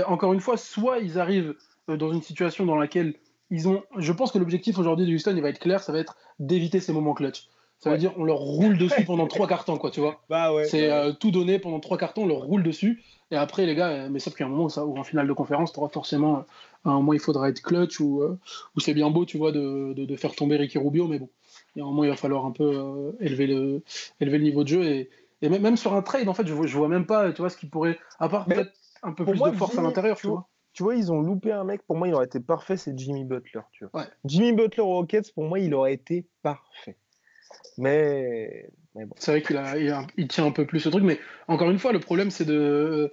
encore 0.06 0.32
une 0.32 0.40
fois, 0.40 0.56
soit 0.56 0.98
ils 0.98 1.18
arrivent 1.18 1.54
euh, 1.90 1.96
dans 1.96 2.12
une 2.12 2.22
situation 2.22 2.64
dans 2.64 2.76
laquelle 2.76 3.14
ils 3.50 3.68
ont. 3.68 3.82
Je 3.98 4.12
pense 4.12 4.32
que 4.32 4.38
l'objectif 4.38 4.78
aujourd'hui 4.78 5.06
de 5.06 5.12
Houston, 5.12 5.34
il 5.36 5.42
va 5.42 5.50
être 5.50 5.58
clair, 5.58 5.82
ça 5.82 5.92
va 5.92 5.98
être 5.98 6.16
d'éviter 6.38 6.80
ces 6.80 6.92
moments 6.92 7.14
clutch. 7.14 7.48
Ça 7.78 7.90
veut 7.90 7.98
dire 7.98 8.14
on 8.16 8.24
leur 8.24 8.38
roule 8.38 8.78
dessus 8.78 9.04
pendant 9.06 9.26
trois 9.26 9.46
quarts 9.46 9.66
temps, 9.66 9.76
quoi, 9.76 9.90
tu 9.90 10.00
vois. 10.00 10.22
Bah 10.30 10.54
ouais, 10.54 10.64
c'est 10.64 10.90
euh, 10.90 11.12
tout 11.12 11.30
donné 11.30 11.58
pendant 11.58 11.80
trois 11.80 11.98
quarts 11.98 12.14
temps, 12.14 12.22
on 12.22 12.26
leur 12.26 12.38
roule 12.38 12.62
dessus. 12.62 13.02
Et 13.30 13.36
après, 13.36 13.66
les 13.66 13.74
gars, 13.74 13.88
euh, 13.88 14.08
mais 14.10 14.18
sauf 14.18 14.34
qu'il 14.34 14.40
y 14.40 14.44
a 14.44 14.46
un 14.46 14.50
moment 14.50 14.64
où, 14.64 14.70
ça, 14.70 14.86
en 14.86 15.04
finale 15.04 15.26
de 15.26 15.32
conférence, 15.34 15.72
tu 15.72 15.80
auras 15.80 15.90
forcément. 15.90 16.46
À 16.86 16.90
un 16.90 16.94
moment, 16.94 17.12
il 17.12 17.18
faudra 17.18 17.48
être 17.48 17.60
clutch 17.62 18.00
ou, 18.00 18.22
ou 18.22 18.80
c'est 18.80 18.94
bien 18.94 19.10
beau, 19.10 19.24
tu 19.24 19.38
vois, 19.38 19.52
de, 19.52 19.94
de, 19.94 20.16
faire 20.16 20.34
tomber 20.34 20.56
Ricky 20.56 20.78
Rubio, 20.78 21.08
mais 21.08 21.18
bon. 21.18 21.28
Il 21.74 21.78
y 21.78 21.82
a 21.82 21.84
un 21.84 21.88
moment, 21.88 22.04
il 22.04 22.10
va 22.10 22.16
falloir 22.16 22.44
un 22.44 22.50
peu 22.50 23.14
élever, 23.20 23.46
le, 23.46 23.82
élever 24.20 24.38
le 24.38 24.44
niveau 24.44 24.64
de 24.64 24.68
jeu. 24.68 24.84
Et, 24.84 25.10
et 25.44 25.48
même 25.48 25.76
sur 25.76 25.94
un 25.94 26.02
trade, 26.02 26.28
en 26.28 26.34
fait, 26.34 26.46
je 26.46 26.54
vois, 26.54 26.66
je 26.66 26.76
vois 26.76 26.88
même 26.88 27.06
pas, 27.06 27.32
tu 27.32 27.42
vois, 27.42 27.50
ce 27.50 27.56
qui 27.56 27.66
pourrait, 27.66 27.98
à 28.18 28.28
part 28.28 28.46
peut-être 28.46 28.72
un 29.02 29.12
peu 29.12 29.24
plus 29.24 29.40
de 29.40 29.50
force 29.52 29.76
à 29.78 29.82
l'intérieur, 29.82 30.16
tu 30.16 30.26
vois. 30.26 30.48
Tu 30.72 30.82
vois, 30.82 30.96
ils 30.96 31.12
ont 31.12 31.20
loupé 31.20 31.52
un 31.52 31.62
mec, 31.62 31.82
pour 31.86 31.96
moi, 31.96 32.08
il 32.08 32.14
aurait 32.14 32.24
été 32.24 32.40
parfait, 32.40 32.76
c'est 32.76 32.98
Jimmy 32.98 33.24
Butler, 33.24 33.60
tu 33.72 33.84
vois. 33.92 34.06
Jimmy 34.24 34.52
Butler 34.52 34.82
aux 34.82 34.94
Rockets, 34.94 35.32
pour 35.32 35.44
moi, 35.44 35.60
il 35.60 35.72
aurait 35.72 35.94
été 35.94 36.26
parfait. 36.42 36.96
Mais, 37.78 38.70
mais 38.94 39.04
bon. 39.04 39.14
C'est 39.18 39.30
vrai 39.30 39.42
qu'il 39.42 40.04
il, 40.16 40.28
tient 40.28 40.46
un 40.46 40.50
peu 40.50 40.66
plus 40.66 40.80
ce 40.80 40.88
truc, 40.88 41.04
mais 41.04 41.20
encore 41.46 41.70
une 41.70 41.78
fois, 41.78 41.92
le 41.92 42.00
problème, 42.00 42.30
c'est 42.30 42.44
de. 42.44 43.12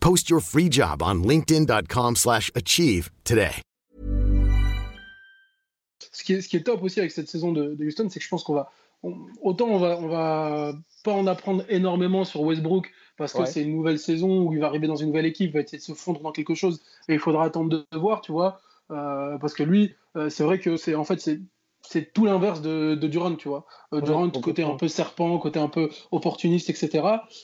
Post 0.00 0.30
your 0.30 0.40
free 0.40 0.70
job 0.70 1.02
on 1.02 1.22
linkedin.com/achieve 1.26 3.10
today. 3.24 3.50
Ce 6.12 6.22
qui, 6.24 6.34
est, 6.34 6.40
ce 6.40 6.48
qui 6.48 6.56
est 6.56 6.62
top 6.62 6.82
aussi 6.82 7.00
avec 7.00 7.10
cette 7.12 7.28
saison 7.28 7.52
de, 7.52 7.74
de 7.74 7.84
Houston, 7.84 8.08
c'est 8.08 8.18
que 8.20 8.24
je 8.24 8.28
pense 8.30 8.42
qu'on 8.44 8.54
va 8.54 8.70
on- 9.02 9.16
autant 9.42 9.66
on 9.66 9.78
va 9.78 9.98
on 9.98 10.08
va 10.08 10.72
pas 11.04 11.12
en 11.12 11.26
apprendre 11.26 11.64
énormément 11.68 12.24
sur 12.24 12.40
Westbrook 12.42 12.90
parce 13.16 13.32
que 13.32 13.38
Ouais. 13.40 13.46
c'est 13.46 13.62
une 13.62 13.72
nouvelle 13.74 13.98
saison 13.98 14.42
où 14.46 14.52
il 14.52 14.60
va 14.60 14.66
arriver 14.66 14.86
dans 14.86 14.96
une 14.96 15.08
nouvelle 15.08 15.26
équipe, 15.26 15.50
il 15.50 15.54
va 15.54 15.60
essayer 15.60 15.78
de 15.78 15.82
se 15.82 15.92
fondre 15.92 16.20
dans 16.20 16.32
quelque 16.32 16.54
chose 16.54 16.80
et 17.08 17.14
il 17.14 17.18
faudra 17.20 17.44
attendre 17.44 17.68
de, 17.70 17.84
de 17.90 17.98
voir, 17.98 18.20
tu 18.20 18.32
vois, 18.32 18.60
Euh, 18.90 19.36
parce 19.38 19.52
que 19.52 19.62
lui, 19.62 19.94
euh, 20.16 20.30
c'est 20.30 20.44
vrai 20.44 20.58
que 20.60 20.76
c'est 20.78 20.94
en 20.94 21.04
fait 21.04 21.20
c'est 21.20 21.40
c'est 21.82 22.12
tout 22.12 22.24
l'inverse 22.26 22.60
de, 22.60 22.94
de 22.94 23.06
Durant, 23.06 23.34
tu 23.34 23.48
vois. 23.48 23.64
Euh, 23.92 23.98
Ouais, 23.98 24.02
Durant, 24.02 24.28
côté 24.30 24.62
un 24.62 24.74
peu 24.74 24.88
serpent, 24.88 25.38
côté 25.38 25.58
un 25.58 25.68
peu 25.68 25.88
opportuniste, 26.10 26.68
etc. 26.70 27.02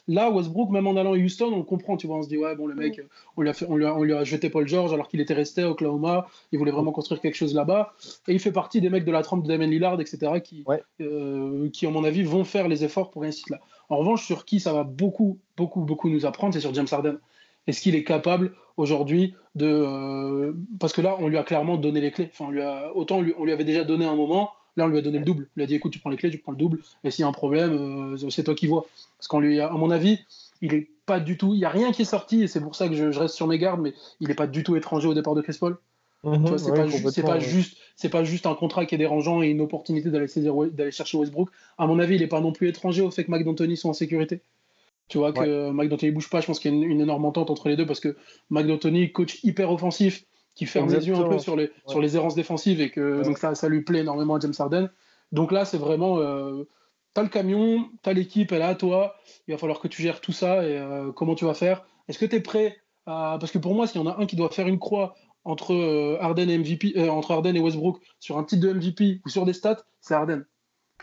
Là, 0.08 0.30
Westbrook, 0.30 0.70
même 0.70 0.86
en 0.86 0.96
allant 0.96 1.14
à 1.14 1.16
Houston, 1.16 1.50
on 1.52 1.62
comprend, 1.62 1.96
tu 1.96 2.06
vois. 2.06 2.16
On 2.18 2.22
se 2.22 2.28
dit, 2.28 2.36
ouais, 2.36 2.54
bon, 2.54 2.66
le 2.66 2.74
mec, 2.74 3.00
on 3.36 3.42
lui 3.42 3.48
a, 3.48 3.52
fait, 3.54 3.66
on 3.68 3.76
lui 3.76 3.86
a, 3.86 3.94
on 3.94 4.02
lui 4.02 4.12
a 4.12 4.24
jeté 4.24 4.50
Paul 4.50 4.68
George 4.68 4.92
alors 4.92 5.08
qu'il 5.08 5.20
était 5.20 5.34
resté 5.34 5.62
à 5.62 5.70
Oklahoma. 5.70 6.26
Il 6.52 6.58
voulait 6.58 6.72
vraiment 6.72 6.92
construire 6.92 7.20
quelque 7.20 7.36
chose 7.36 7.54
là-bas. 7.54 7.94
Et 8.28 8.32
il 8.32 8.38
fait 8.40 8.52
partie 8.52 8.80
des 8.80 8.90
mecs 8.90 9.04
de 9.04 9.12
la 9.12 9.22
trempe 9.22 9.42
de 9.44 9.48
Damien 9.48 9.66
Lillard, 9.66 10.00
etc., 10.00 10.40
qui, 10.42 10.64
Ouais. 10.66 10.82
euh, 11.00 11.70
qui, 11.70 11.86
à 11.86 11.90
mon 11.90 12.04
avis, 12.04 12.22
vont 12.22 12.44
faire 12.44 12.68
les 12.68 12.84
efforts 12.84 13.10
pour 13.10 13.22
réussir 13.22 13.46
là. 13.50 13.60
En 13.88 13.96
revanche, 13.98 14.26
sur 14.26 14.44
qui 14.44 14.60
ça 14.60 14.72
va 14.72 14.82
beaucoup, 14.84 15.38
beaucoup, 15.56 15.80
beaucoup 15.82 16.08
nous 16.08 16.26
apprendre, 16.26 16.54
c'est 16.54 16.60
sur 16.60 16.72
James 16.74 16.86
Harden. 16.90 17.18
Est-ce 17.66 17.80
qu'il 17.80 17.94
est 17.94 18.04
capable 18.04 18.52
aujourd'hui 18.76 19.34
de. 19.54 19.66
euh, 19.66 20.52
parce 20.80 20.92
que 20.92 21.00
là, 21.00 21.16
on 21.20 21.28
lui 21.28 21.38
a 21.38 21.42
clairement 21.44 21.76
donné 21.76 22.00
les 22.00 22.10
clés. 22.10 22.28
Enfin, 22.32 22.46
on 22.48 22.50
lui 22.50 22.62
a, 22.62 22.94
autant 22.94 23.18
on 23.18 23.22
lui, 23.22 23.34
on 23.38 23.44
lui 23.44 23.52
avait 23.52 23.64
déjà 23.64 23.84
donné 23.84 24.04
un 24.04 24.16
moment, 24.16 24.50
là, 24.76 24.84
on 24.84 24.88
lui 24.88 24.98
a 24.98 25.02
donné 25.02 25.18
le 25.18 25.24
double. 25.24 25.48
Lui 25.56 25.62
a 25.62 25.66
dit 25.66 25.74
écoute, 25.74 25.92
tu 25.92 25.98
prends 25.98 26.10
les 26.10 26.16
clés, 26.16 26.30
tu 26.30 26.38
prends 26.38 26.52
le 26.52 26.58
double, 26.58 26.80
et 27.04 27.10
s'il 27.10 27.22
y 27.22 27.24
a 27.24 27.28
un 27.28 27.32
problème, 27.32 28.14
euh, 28.20 28.30
c'est 28.30 28.44
toi 28.44 28.54
qui 28.54 28.66
vois. 28.66 28.86
Parce 29.18 29.28
qu'on 29.28 29.40
lui 29.40 29.60
a, 29.60 29.68
à 29.68 29.72
mon 29.72 29.90
avis, 29.90 30.18
il 30.60 30.74
est 30.74 30.88
pas 31.06 31.20
du 31.20 31.36
tout. 31.38 31.54
Il 31.54 31.58
n'y 31.58 31.64
a 31.64 31.70
rien 31.70 31.92
qui 31.92 32.02
est 32.02 32.06
sorti, 32.06 32.42
et 32.42 32.48
c'est 32.48 32.60
pour 32.60 32.74
ça 32.74 32.88
que 32.88 32.94
je, 32.94 33.12
je 33.12 33.18
reste 33.20 33.34
sur 33.34 33.46
mes 33.46 33.58
gardes, 33.58 33.80
mais 33.80 33.94
il 34.20 34.28
n'est 34.28 34.34
pas 34.34 34.46
du 34.46 34.62
tout 34.62 34.76
étranger 34.76 35.06
au 35.08 35.14
départ 35.14 35.34
de 35.34 35.40
Chris 35.42 35.56
Paul. 35.58 35.76
Vois, 36.22 36.58
c'est 36.58 36.70
Ouais, 36.70 36.76
pas, 36.78 36.86
ju- 36.86 36.92
c'est 36.92 37.22
complètement, 37.22 37.28
pas 37.28 37.34
ouais. 37.38 37.40
juste, 37.44 37.76
c'est 37.96 38.08
pas 38.08 38.24
juste 38.24 38.46
un 38.46 38.54
contrat 38.54 38.86
qui 38.86 38.94
est 38.94 38.98
dérangeant 38.98 39.42
et 39.42 39.48
une 39.48 39.60
opportunité 39.60 40.10
d'aller 40.10 40.90
chercher 40.90 41.18
Westbrook. 41.18 41.50
À 41.76 41.86
mon 41.86 41.98
avis, 41.98 42.14
il 42.14 42.22
est 42.22 42.26
pas 42.28 42.40
non 42.40 42.52
plus 42.52 42.66
étranger 42.68 43.02
au 43.02 43.10
fait 43.10 43.24
que 43.24 43.30
Mike 43.30 43.44
D'Antoni 43.44 43.76
soit 43.76 43.90
en 43.90 43.94
sécurité. 43.94 44.40
Tu 45.08 45.18
vois 45.18 45.32
que 45.32 45.70
Mike 45.70 45.90
D'Antoni 45.90 46.12
bouge 46.12 46.30
pas. 46.30 46.40
Je 46.40 46.46
pense 46.46 46.58
qu'il 46.58 46.72
y 46.72 46.74
a 46.74 46.76
une, 46.78 46.82
une 46.90 47.00
énorme 47.00 47.24
entente 47.26 47.50
entre 47.50 47.68
les 47.68 47.76
deux 47.76 47.86
parce 47.86 48.00
que 48.00 48.16
Mike 48.50 48.66
D'Antoni, 48.66 49.12
coach 49.12 49.38
hyper 49.44 49.70
offensif, 49.70 50.24
qui 50.54 50.66
ferme 50.66 50.88
les 50.90 51.08
yeux 51.08 51.14
un 51.14 51.28
peu 51.28 51.38
sur 51.38 51.56
les, 51.56 51.70
sur 51.86 52.00
les 52.00 52.16
errances 52.16 52.34
défensives 52.34 52.80
et 52.80 52.90
que 52.90 53.18
Ouais. 53.18 53.22
donc 53.24 53.38
ça, 53.38 53.54
ça 53.54 53.68
lui 53.68 53.82
plaît 53.82 54.00
énormément 54.00 54.36
à 54.36 54.40
James 54.40 54.54
Harden. 54.58 54.88
Donc 55.32 55.52
là, 55.52 55.64
c'est 55.64 55.78
vraiment, 55.78 56.18
euh, 56.20 56.64
t'as 57.12 57.22
le 57.22 57.28
camion, 57.28 57.90
t'as 58.02 58.12
l'équipe, 58.12 58.52
elle 58.52 58.60
est 58.62 58.64
à 58.64 58.74
toi. 58.74 59.16
Il 59.48 59.52
va 59.52 59.58
falloir 59.58 59.80
que 59.80 59.88
tu 59.88 60.00
gères 60.02 60.20
tout 60.20 60.32
ça 60.32 60.64
et 60.66 60.78
euh, 60.78 61.12
comment 61.12 61.34
tu 61.34 61.44
vas 61.44 61.54
faire. 61.54 61.84
Est-ce 62.08 62.18
que 62.18 62.26
tu 62.26 62.36
es 62.36 62.40
prêt 62.40 62.76
à... 63.06 63.36
Parce 63.40 63.52
que 63.52 63.58
pour 63.58 63.74
moi, 63.74 63.86
s'il 63.86 64.00
y 64.00 64.04
en 64.04 64.06
a 64.06 64.18
un 64.20 64.26
qui 64.26 64.36
doit 64.36 64.48
faire 64.50 64.68
une 64.68 64.78
croix 64.78 65.14
entre 65.44 65.74
euh, 65.74 66.16
Harden 66.20 66.48
et 66.48 66.56
MVP, 66.58 67.08
entre 67.10 67.32
Harden 67.32 67.54
et 67.56 67.60
Westbrook 67.60 67.98
sur 68.20 68.38
un 68.38 68.44
titre 68.44 68.62
de 68.66 68.72
MVP 68.72 69.20
ou 69.26 69.28
sur 69.28 69.44
des 69.44 69.52
stats, 69.52 69.84
c'est 70.00 70.14
Harden. 70.14 70.44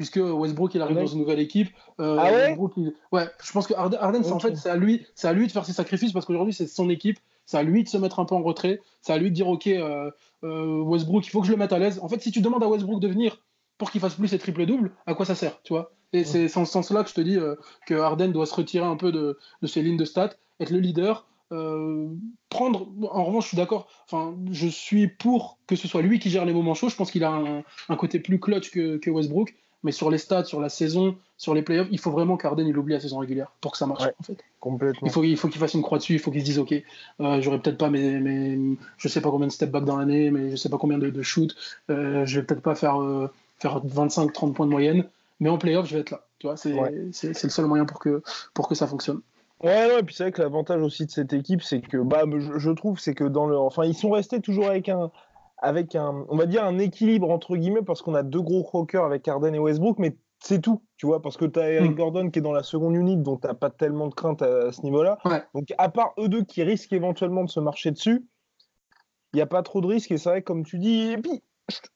Puisque 0.01 0.17
Westbrook 0.17 0.73
il 0.73 0.81
arrive 0.81 0.97
Ouais. 0.97 1.03
dans 1.03 1.11
une 1.11 1.19
nouvelle 1.19 1.39
équipe. 1.39 1.69
euh, 1.99 2.17
Ah 2.19 2.31
ouais 2.31 2.45
Westbrook, 2.47 2.71
il- 2.77 2.93
ouais, 3.11 3.27
je 3.43 3.51
pense 3.51 3.67
que 3.67 3.75
c'est 3.75 4.31
en 4.31 4.39
fait 4.39 4.55
c'est 4.57 4.69
à 4.69 4.75
lui, 4.75 5.05
c'est 5.13 5.27
à 5.27 5.33
lui 5.33 5.45
de 5.45 5.51
faire 5.51 5.63
ses 5.63 5.73
sacrifices 5.73 6.11
parce 6.11 6.25
qu'aujourd'hui 6.25 6.53
c'est 6.53 6.65
son 6.65 6.89
équipe. 6.89 7.19
C'est 7.45 7.57
à 7.57 7.63
lui 7.63 7.83
de 7.83 7.89
se 7.89 7.97
mettre 7.97 8.19
un 8.19 8.25
peu 8.25 8.33
en 8.33 8.41
retrait. 8.41 8.79
C'est 9.01 9.13
à 9.13 9.17
lui 9.19 9.29
de 9.29 9.35
dire 9.35 9.47
ok 9.47 9.67
euh, 9.67 10.09
euh, 10.43 10.81
Westbrook, 10.81 11.27
il 11.27 11.29
faut 11.29 11.41
que 11.41 11.45
je 11.47 11.51
le 11.51 11.57
mette 11.57 11.71
à 11.73 11.77
l'aise. 11.77 11.99
En 12.01 12.09
fait, 12.09 12.19
si 12.21 12.31
tu 12.31 12.41
demandes 12.41 12.63
à 12.63 12.67
Westbrook 12.67 12.99
de 12.99 13.07
venir 13.07 13.43
pour 13.77 13.91
qu'il 13.91 14.01
fasse 14.01 14.15
plus 14.15 14.27
ses 14.27 14.39
triple 14.39 14.65
doubles, 14.65 14.91
à 15.05 15.13
quoi 15.13 15.25
ça 15.27 15.35
sert, 15.35 15.61
tu 15.61 15.73
vois? 15.73 15.91
Et 16.13 16.23
c'est 16.23 16.47
c'est 16.47 16.59
en 16.59 16.65
ce 16.65 16.71
sens-là 16.71 17.03
que 17.03 17.09
je 17.09 17.13
te 17.15 17.21
dis 17.21 17.37
que 17.85 17.93
Harden 17.93 18.29
doit 18.29 18.45
se 18.47 18.55
retirer 18.55 18.85
un 18.85 18.95
peu 18.97 19.11
de, 19.11 19.37
de 19.61 19.67
ses 19.67 19.81
lignes 19.83 19.97
de 19.97 20.05
stats, 20.05 20.31
être 20.59 20.71
le 20.71 20.79
leader. 20.79 21.27
euh, 21.53 22.07
prendre 22.49 22.87
en 23.11 23.23
revanche 23.25 23.43
je 23.43 23.47
suis 23.49 23.57
d'accord 23.57 23.87
enfin 24.05 24.33
je 24.51 24.67
suis 24.69 25.07
pour 25.09 25.57
que 25.67 25.75
ce 25.75 25.85
soit 25.85 26.01
lui 26.01 26.17
qui 26.19 26.29
gère 26.29 26.45
les 26.45 26.53
moments 26.53 26.73
chauds 26.75 26.87
je 26.87 26.95
pense 26.95 27.11
qu'il 27.11 27.25
a 27.25 27.31
un, 27.31 27.63
un 27.89 27.95
côté 27.97 28.19
plus 28.21 28.39
clutch 28.39 28.71
que, 28.71 28.95
que 28.95 29.09
Westbrook 29.09 29.53
mais 29.83 29.91
sur 29.91 30.09
les 30.11 30.17
stats 30.17 30.45
sur 30.45 30.59
la 30.61 30.69
saison 30.69 31.15
sur 31.37 31.53
les 31.53 31.61
playoffs 31.61 31.87
il 31.91 31.99
faut 31.99 32.11
vraiment 32.11 32.37
qu'Arden 32.37 32.67
il 32.67 32.77
oublie 32.77 32.93
la 32.93 32.99
saison 32.99 33.17
régulière 33.19 33.51
pour 33.61 33.71
que 33.71 33.77
ça 33.77 33.87
marche 33.87 34.03
Ouais. 34.03 34.13
en 34.19 34.23
fait 34.23 34.37
Complètement. 34.59 35.07
il 35.07 35.11
faut 35.11 35.23
il 35.23 35.37
faut 35.37 35.47
qu'il 35.47 35.59
fasse 35.59 35.73
une 35.73 35.81
croix 35.81 35.97
dessus 35.97 36.13
il 36.13 36.19
faut 36.19 36.31
qu'il 36.31 36.41
se 36.41 36.45
dise 36.45 36.59
ok 36.59 36.73
euh, 37.21 37.41
j'aurai 37.41 37.59
peut-être 37.59 37.77
pas 37.77 37.89
mes, 37.89 38.19
mes 38.19 38.77
je 38.97 39.07
sais 39.07 39.21
pas 39.21 39.31
combien 39.31 39.47
de 39.47 39.51
step 39.51 39.71
back 39.71 39.85
dans 39.85 39.97
l'année 39.97 40.29
mais 40.31 40.51
je 40.51 40.55
sais 40.55 40.69
pas 40.69 40.77
combien 40.77 40.97
de, 40.97 41.09
de 41.09 41.21
shoot 41.21 41.55
euh, 41.89 42.25
je 42.25 42.39
vais 42.39 42.45
peut-être 42.45 42.61
pas 42.61 42.75
faire 42.75 43.01
euh, 43.01 43.27
faire 43.57 43.81
25 43.83 44.31
30 44.33 44.55
points 44.55 44.65
de 44.67 44.71
moyenne 44.71 45.05
mais 45.39 45.49
en 45.49 45.57
playoff 45.57 45.87
je 45.87 45.95
vais 45.95 46.01
être 46.01 46.11
là 46.11 46.21
tu 46.39 46.47
vois 46.47 46.57
c'est 46.57 46.73
Ouais. 46.73 46.91
le 46.91 47.13
seul 47.49 47.65
moyen 47.65 47.85
pour 47.85 47.99
que 47.99 48.21
pour 48.53 48.67
que 48.67 48.75
ça 48.75 48.87
fonctionne 48.87 49.21
Ouais, 49.63 49.69
ouais, 49.69 49.99
et 49.99 50.03
puis 50.03 50.15
c'est 50.15 50.23
vrai 50.23 50.31
que 50.31 50.41
l'avantage 50.41 50.81
aussi 50.81 51.05
de 51.05 51.11
cette 51.11 51.33
équipe, 51.33 51.61
c'est 51.61 51.81
que 51.81 51.97
bah, 51.97 52.23
je, 52.35 52.57
je 52.57 52.71
trouve, 52.71 52.99
c'est 52.99 53.13
que 53.13 53.25
dans 53.25 53.45
le, 53.45 53.55
enfin, 53.59 53.85
ils 53.85 53.93
sont 53.93 54.09
restés 54.09 54.41
toujours 54.41 54.65
avec 54.65 54.89
un, 54.89 55.11
avec 55.61 55.95
un, 55.95 56.25
on 56.29 56.35
va 56.35 56.45
dire 56.47 56.63
un 56.63 56.79
équilibre 56.79 57.29
entre 57.29 57.55
guillemets, 57.55 57.83
parce 57.83 58.01
qu'on 58.01 58.15
a 58.15 58.23
deux 58.23 58.41
gros 58.41 58.63
croqueurs 58.63 59.05
avec 59.05 59.27
Harden 59.27 59.53
et 59.53 59.59
Westbrook, 59.59 59.99
mais 59.99 60.17
c'est 60.43 60.59
tout, 60.59 60.81
tu 60.97 61.05
vois, 61.05 61.21
parce 61.21 61.37
que 61.37 61.45
tu 61.45 61.59
as 61.59 61.69
Eric 61.71 61.91
Mm. 61.91 61.95
Gordon 61.95 62.29
qui 62.31 62.39
est 62.39 62.41
dans 62.41 62.51
la 62.51 62.63
seconde 62.63 62.95
unité, 62.95 63.21
donc 63.21 63.41
t'as 63.41 63.53
pas 63.53 63.69
tellement 63.69 64.07
de 64.07 64.13
crainte 64.15 64.41
à, 64.41 64.67
à 64.67 64.71
ce 64.71 64.81
niveau-là. 64.81 65.19
Ouais. 65.25 65.43
Donc 65.53 65.67
à 65.77 65.89
part 65.89 66.13
eux 66.19 66.27
deux 66.29 66.43
qui 66.43 66.63
risquent 66.63 66.93
éventuellement 66.93 67.43
de 67.43 67.49
se 67.49 67.59
marcher 67.59 67.91
dessus, 67.91 68.25
il 69.33 69.37
n'y 69.37 69.41
a 69.41 69.45
pas 69.45 69.61
trop 69.61 69.81
de 69.81 69.87
risques 69.87 70.11
et 70.11 70.17
c'est 70.17 70.29
vrai 70.29 70.41
comme 70.41 70.63
tu 70.65 70.79
dis. 70.79 71.11
Et 71.11 71.17
puis 71.17 71.43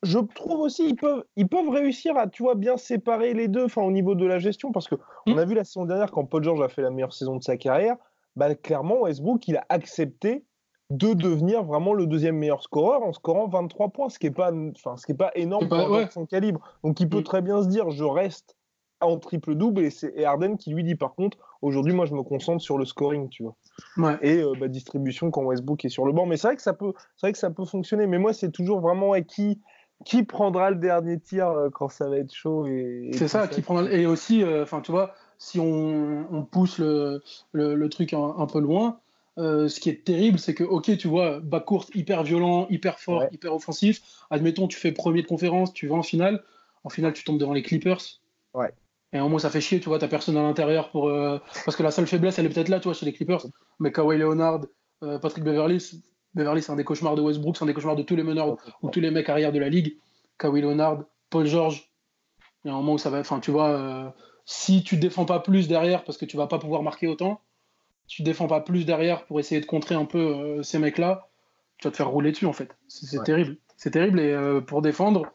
je, 0.03 0.19
trouve 0.19 0.59
aussi 0.59 0.87
ils 0.89 0.95
peuvent, 0.95 1.23
ils 1.35 1.47
peuvent 1.49 1.69
réussir 1.69 2.15
à, 2.17 2.27
tu 2.27 2.43
vois, 2.43 2.55
bien 2.55 2.77
séparer 2.77 3.33
les 3.33 3.47
deux, 3.47 3.65
enfin 3.65 3.81
au 3.81 3.91
niveau 3.91 4.13
de 4.15 4.25
la 4.25 4.37
gestion, 4.39 4.71
parce 4.71 4.87
que 4.87 4.95
on 5.25 5.33
Mm. 5.33 5.39
a 5.39 5.45
vu 5.45 5.55
la 5.55 5.63
saison 5.63 5.85
dernière 5.85 6.11
quand 6.11 6.25
Paul 6.25 6.43
George 6.43 6.61
a 6.61 6.69
fait 6.69 6.83
la 6.83 6.91
meilleure 6.91 7.13
saison 7.13 7.35
de 7.37 7.43
sa 7.43 7.57
carrière, 7.57 7.95
bah 8.35 8.53
clairement 8.53 9.01
Westbrook 9.01 9.47
il 9.47 9.57
a 9.57 9.65
accepté 9.69 10.45
de 10.91 11.13
devenir 11.13 11.63
vraiment 11.63 11.93
le 11.93 12.05
deuxième 12.05 12.37
meilleur 12.37 12.61
scoreur 12.61 13.01
en 13.03 13.11
scorant 13.13 13.47
23 13.47 13.89
points, 13.89 14.09
ce 14.09 14.19
qui 14.19 14.27
est 14.27 14.31
pas, 14.31 14.51
enfin 14.75 14.97
ce 14.97 15.05
qui 15.05 15.13
est 15.13 15.15
pas 15.15 15.31
énorme 15.35 15.67
pour 15.67 15.77
pas- 15.77 15.89
ouais. 15.89 16.07
son 16.11 16.25
calibre. 16.25 16.61
Donc 16.83 16.99
il 16.99 17.09
peut 17.09 17.19
Mm. 17.21 17.23
très 17.23 17.41
bien 17.41 17.63
se 17.63 17.67
dire 17.67 17.89
je 17.89 18.03
reste 18.03 18.55
en 19.01 19.17
triple 19.17 19.55
double 19.55 19.81
et 19.81 19.89
c'est 19.89 20.23
Harden 20.23 20.55
qui 20.57 20.71
lui 20.73 20.83
dit 20.83 20.95
par 20.95 21.15
contre 21.15 21.37
aujourd'hui 21.61 21.93
moi 21.93 22.05
je 22.05 22.13
me 22.13 22.23
concentre 22.23 22.61
sur 22.61 22.77
le 22.77 22.85
scoring, 22.85 23.29
tu 23.29 23.43
vois 23.43 23.55
ouais 23.97 24.17
et 24.21 24.41
euh, 24.41 24.53
bah, 24.59 24.67
distribution 24.67 25.31
quand 25.31 25.43
Westbrook 25.43 25.83
est 25.85 25.89
sur 25.89 26.05
le 26.05 26.13
banc. 26.13 26.25
Mais 26.27 26.37
c'est 26.37 26.47
vrai 26.47 26.55
que 26.55 26.61
ça 26.61 26.73
peut, 26.73 26.93
vrai 27.21 27.31
que 27.31 27.37
ça 27.37 27.49
peut 27.49 27.65
fonctionner. 27.65 28.07
Mais 28.07 28.19
moi, 28.19 28.31
c'est 28.33 28.51
toujours 28.51 28.79
vraiment 28.79 29.09
ouais, 29.09 29.25
qui, 29.25 29.59
qui 30.05 30.23
prendra 30.23 30.69
le 30.69 30.77
dernier 30.77 31.19
tir 31.19 31.49
euh, 31.49 31.69
quand 31.69 31.89
ça 31.89 32.07
va 32.07 32.17
être 32.17 32.33
chaud. 32.33 32.67
Et, 32.67 33.09
et 33.11 33.13
C'est 33.13 33.27
ça 33.27 33.47
qui 33.47 33.61
prend. 33.61 33.85
Et 33.85 34.05
aussi, 34.05 34.43
euh, 34.43 34.65
tu 34.83 34.91
vois, 34.91 35.13
si 35.37 35.59
on, 35.59 36.25
on 36.31 36.43
pousse 36.43 36.77
le, 36.79 37.21
le, 37.51 37.75
le 37.75 37.89
truc 37.89 38.13
un, 38.13 38.33
un 38.37 38.45
peu 38.47 38.59
loin, 38.59 38.99
euh, 39.37 39.67
ce 39.67 39.79
qui 39.79 39.89
est 39.89 40.05
terrible, 40.05 40.39
c'est 40.39 40.53
que, 40.53 40.63
ok, 40.63 40.97
tu 40.97 41.07
vois, 41.07 41.39
bas 41.39 41.59
court, 41.59 41.85
hyper 41.93 42.23
violent, 42.23 42.67
hyper 42.69 42.99
fort, 42.99 43.21
Ouais. 43.21 43.29
hyper 43.31 43.53
offensif. 43.53 44.01
Admettons, 44.29 44.67
tu 44.67 44.77
fais 44.77 44.91
premier 44.91 45.21
de 45.21 45.27
conférence, 45.27 45.73
tu 45.73 45.87
vas 45.87 45.95
en 45.95 46.03
finale. 46.03 46.43
En 46.83 46.89
finale, 46.89 47.13
tu 47.13 47.23
tombes 47.23 47.39
devant 47.39 47.53
les 47.53 47.63
Clippers. 47.63 47.99
Ouais. 48.53 48.71
Et 49.13 49.19
au 49.19 49.27
moins, 49.29 49.39
ça 49.39 49.49
fait 49.49 49.61
chier, 49.61 49.79
tu 49.79 49.89
vois, 49.89 49.99
t'as 49.99 50.07
personne 50.07 50.37
à 50.37 50.41
l'intérieur 50.43 50.89
pour. 50.91 51.07
euh, 51.09 51.39
Parce 51.65 51.75
que 51.75 51.83
la 51.83 51.91
seule 51.91 52.07
faiblesse, 52.07 52.37
elle 52.39 52.45
est 52.45 52.49
peut-être 52.49 52.69
là, 52.69 52.79
tu 52.79 52.85
vois, 52.85 52.93
chez 52.93 53.05
les 53.05 53.13
Clippers. 53.13 53.45
Mais 53.79 53.91
Kawhi 53.91 54.17
Leonard, 54.17 54.61
euh, 55.03 55.19
Patrick 55.19 55.43
Beverly, 55.43 56.01
Beverly, 56.33 56.61
c'est 56.61 56.71
un 56.71 56.75
des 56.75 56.83
cauchemars 56.83 57.15
de 57.15 57.21
Westbrook, 57.21 57.57
c'est 57.57 57.63
un 57.63 57.67
des 57.67 57.73
cauchemars 57.73 57.95
de 57.95 58.03
tous 58.03 58.15
les 58.15 58.23
meneurs 58.23 58.57
ou 58.81 58.89
tous 58.89 58.99
les 58.99 59.11
mecs 59.11 59.29
arrière 59.29 59.51
de 59.51 59.59
la 59.59 59.69
ligue, 59.69 59.97
Kawhi 60.37 60.61
Leonard, 60.61 61.03
Paul 61.29 61.45
George, 61.45 61.89
il 62.63 62.67
y 62.67 62.71
a 62.71 62.73
un 62.73 62.77
moment 62.77 62.93
où 62.93 62.97
ça 62.97 63.09
va, 63.09 63.19
enfin 63.19 63.39
tu 63.39 63.51
vois, 63.51 64.13
si 64.45 64.83
tu 64.83 64.97
défends 64.97 65.25
pas 65.25 65.39
plus 65.39 65.67
derrière 65.69 66.03
parce 66.03 66.17
que 66.17 66.25
tu 66.25 66.35
vas 66.35 66.47
pas 66.47 66.59
pouvoir 66.59 66.83
marquer 66.83 67.07
autant, 67.07 67.41
tu 68.07 68.23
défends 68.23 68.47
pas 68.47 68.61
plus 68.61 68.85
derrière 68.85 69.25
pour 69.25 69.39
essayer 69.39 69.59
de 69.61 69.65
contrer 69.65 69.95
un 69.95 70.05
peu 70.05 70.19
euh, 70.19 70.63
ces 70.63 70.79
mecs-là, 70.79 71.27
tu 71.77 71.87
vas 71.87 71.91
te 71.91 71.97
faire 71.97 72.09
rouler 72.09 72.31
dessus 72.31 72.45
en 72.45 72.53
fait. 72.53 72.69
C'est 72.87 73.17
Ouais. 73.17 73.23
terrible, 73.25 73.57
c'est 73.77 73.91
terrible 73.91 74.19
et 74.19 74.31
euh, 74.31 74.61
pour 74.61 74.81
défendre, 74.81 75.31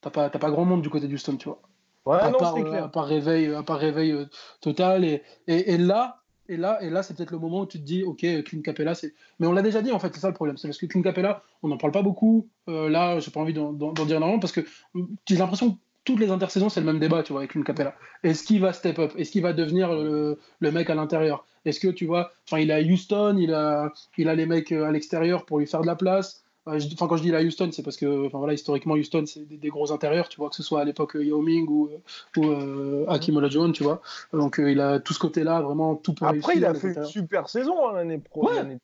t'as 0.00 0.10
pas, 0.10 0.30
pas 0.30 0.50
grand 0.50 0.64
monde 0.64 0.82
du 0.82 0.90
côté 0.90 1.06
du 1.08 1.18
Stone, 1.18 1.38
tu 1.38 1.48
vois. 1.48 1.60
Ouais, 2.04 2.18
à, 2.18 2.30
non, 2.30 2.38
part, 2.38 2.54
c'est 2.54 2.62
euh, 2.62 2.68
clair. 2.68 2.84
à 2.84 2.88
part 2.90 3.06
réveil, 3.06 3.54
à 3.54 3.62
part 3.62 3.78
réveil 3.78 4.26
total 4.60 5.04
et, 5.04 5.22
et, 5.46 5.72
et 5.74 5.78
là. 5.78 6.18
Et 6.48 6.56
là, 6.56 6.82
et 6.82 6.90
là 6.90 7.04
c'est 7.04 7.16
peut-être 7.16 7.30
le 7.30 7.38
moment 7.38 7.60
où 7.60 7.66
tu 7.66 7.78
te 7.78 7.84
dis, 7.84 8.02
ok, 8.02 8.18
Clint 8.44 8.62
Capella, 8.62 8.96
c'est. 8.96 9.14
Mais 9.38 9.46
on 9.46 9.52
l'a 9.52 9.62
déjà 9.62 9.80
dit, 9.80 9.92
en 9.92 10.00
fait, 10.00 10.12
c'est 10.12 10.20
ça 10.20 10.26
le 10.28 10.34
problème. 10.34 10.56
C'est 10.56 10.66
parce 10.66 10.76
que 10.76 10.86
Clint 10.86 11.00
Capella, 11.00 11.42
on 11.62 11.68
n'en 11.68 11.76
parle 11.78 11.92
pas 11.92 12.02
beaucoup. 12.02 12.48
Là, 12.66 13.20
j'ai 13.20 13.30
pas 13.30 13.38
envie 13.40 13.54
d'en 13.54 13.72
dire 13.92 14.16
énormément 14.16 14.40
parce 14.40 14.52
que 14.52 14.60
mm, 14.94 15.04
j'ai 15.24 15.36
l'impression 15.36 15.70
que 15.70 15.76
toutes 16.04 16.18
les 16.18 16.30
intersaisons, 16.30 16.68
c'est 16.68 16.80
le 16.80 16.86
même 16.86 16.98
débat, 16.98 17.22
tu 17.22 17.32
vois, 17.32 17.42
avec 17.42 17.52
Clint 17.52 17.62
Capella. 17.62 17.94
Est-ce 18.22 18.44
qu'il 18.44 18.60
va 18.60 18.72
step 18.72 18.98
up? 18.98 19.12
Est-ce 19.16 19.30
qu'il 19.30 19.42
va 19.42 19.52
devenir 19.52 19.92
le, 19.92 20.38
le 20.60 20.70
mec 20.72 20.90
à 20.90 20.94
l'intérieur? 20.94 21.44
Est-ce 21.64 21.78
que, 21.78 21.88
tu 21.88 22.06
vois, 22.06 22.32
enfin, 22.46 22.60
il 22.60 22.72
a 22.72 22.80
Houston, 22.80 23.36
il 23.38 23.54
a, 23.54 23.92
il 24.18 24.28
a 24.28 24.34
les 24.34 24.46
mecs 24.46 24.72
euh, 24.72 24.84
à 24.84 24.90
l'extérieur 24.90 25.44
pour 25.44 25.58
lui 25.58 25.66
faire 25.66 25.82
de 25.82 25.86
la 25.86 25.94
place. 25.94 26.42
Enfin, 26.66 27.08
quand 27.08 27.16
je 27.16 27.22
dis 27.22 27.30
la 27.30 27.42
Houston, 27.42 27.70
c'est 27.72 27.82
parce 27.82 27.96
que, 27.96 28.26
enfin 28.26 28.38
voilà, 28.38 28.54
historiquement, 28.54 28.94
Houston, 28.94 29.24
c'est 29.26 29.48
des, 29.48 29.68
gros 29.68 29.92
intérieurs, 29.92 30.28
tu 30.28 30.38
vois, 30.38 30.48
que 30.48 30.54
ce 30.54 30.62
soit 30.62 30.80
à 30.80 30.84
l'époque 30.84 31.16
Yao 31.20 31.40
Ming 31.40 31.68
ou, 31.68 31.90
ou 32.36 33.04
Hakim 33.08 33.36
Olajuwon, 33.36 33.72
tu 33.72 33.82
vois. 33.82 34.00
Donc, 34.32 34.60
il 34.64 34.80
a 34.80 35.00
tout 35.00 35.12
ce 35.12 35.18
côté-là, 35.18 35.60
vraiment 35.60 35.96
tout 35.96 36.14
pour 36.14 36.28
Après, 36.28 36.56
il 36.56 36.64
a 36.64 36.72
fait 36.72 36.94
une 36.94 37.04
super 37.04 37.48
saison 37.48 37.88
hein, 37.88 37.94
l'année 37.94 38.18
prochaine. 38.18 38.78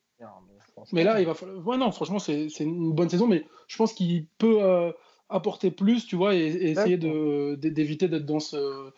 Mais 0.92 1.04
là, 1.04 1.20
il 1.20 1.26
va 1.26 1.35
falloir. 1.35 1.64
Ouais, 1.66 1.76
non, 1.76 1.92
franchement, 1.92 2.18
c'est 2.18 2.48
une 2.59 2.92
bonne 2.92 3.09
saison, 3.09 3.28
mais 3.28 3.46
je 3.68 3.76
pense 3.76 3.92
qu'il 3.92 4.26
peut 4.38 4.92
apporter 5.29 5.71
plus, 5.71 6.07
tu 6.07 6.17
vois, 6.17 6.35
et, 6.35 6.47
et 6.47 6.71
essayer 6.71 6.97
d'éviter 6.97 8.09
d'être 8.09 8.27
dans 8.27 8.41
ce 8.41 8.91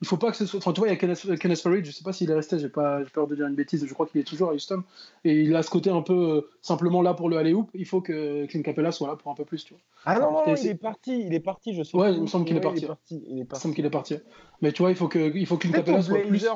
il 0.00 0.06
faut 0.06 0.16
pas 0.16 0.30
que 0.30 0.36
ce 0.36 0.46
soit. 0.46 0.58
Enfin, 0.58 0.72
tu 0.72 0.80
vois, 0.80 0.88
il 0.88 0.92
y 0.92 0.94
a 0.94 0.96
Kenneth, 0.96 1.38
Kenneth 1.38 1.60
Farid, 1.60 1.84
je 1.84 1.90
sais 1.90 2.04
pas 2.04 2.12
s'il 2.12 2.30
est 2.30 2.34
resté, 2.34 2.58
j'ai 2.58 2.68
pas 2.68 3.00
peur 3.12 3.26
de 3.26 3.34
dire 3.34 3.46
une 3.46 3.54
bêtise, 3.54 3.84
je 3.84 3.92
crois 3.92 4.06
qu'il 4.06 4.20
est 4.20 4.24
toujours 4.24 4.50
à 4.50 4.54
Houston. 4.54 4.84
Et 5.24 5.40
il 5.40 5.54
a 5.56 5.62
ce 5.62 5.70
côté 5.70 5.90
un 5.90 6.02
peu 6.02 6.14
euh, 6.14 6.50
simplement 6.62 7.02
là 7.02 7.14
pour 7.14 7.28
le 7.28 7.36
aller 7.36 7.52
hoop. 7.52 7.68
Il 7.74 7.84
faut 7.84 8.00
que 8.00 8.46
Clint 8.46 8.62
Capella 8.62 8.92
soit 8.92 9.08
là 9.08 9.16
pour 9.16 9.32
un 9.32 9.34
peu 9.34 9.44
plus, 9.44 9.64
tu 9.64 9.74
vois. 9.74 9.82
Ah 10.04 10.18
non, 10.20 10.32
non, 10.32 10.54
il 10.54 10.68
est 10.68 10.74
parti, 10.76 11.24
il 11.26 11.34
est 11.34 11.40
parti, 11.40 11.74
je 11.74 11.82
sais 11.82 11.96
Ouais, 11.96 12.14
il 12.14 12.22
me 12.22 12.26
semble 12.26 12.44
qu'il 12.44 12.56
est, 12.56 12.60
parti. 12.60 12.86
Il 13.10 13.44
me 13.44 13.54
semble 13.54 13.74
qu'il 13.74 13.86
est 13.86 13.90
parti. 13.90 14.16
Mais 14.62 14.70
tu 14.70 14.82
vois, 14.82 14.90
il 14.90 14.96
faut 14.96 15.08
que, 15.08 15.36
il 15.36 15.46
faut 15.46 15.56
Clint 15.56 15.72
Capella 15.72 16.00
soit 16.00 16.20
plus. 16.20 16.46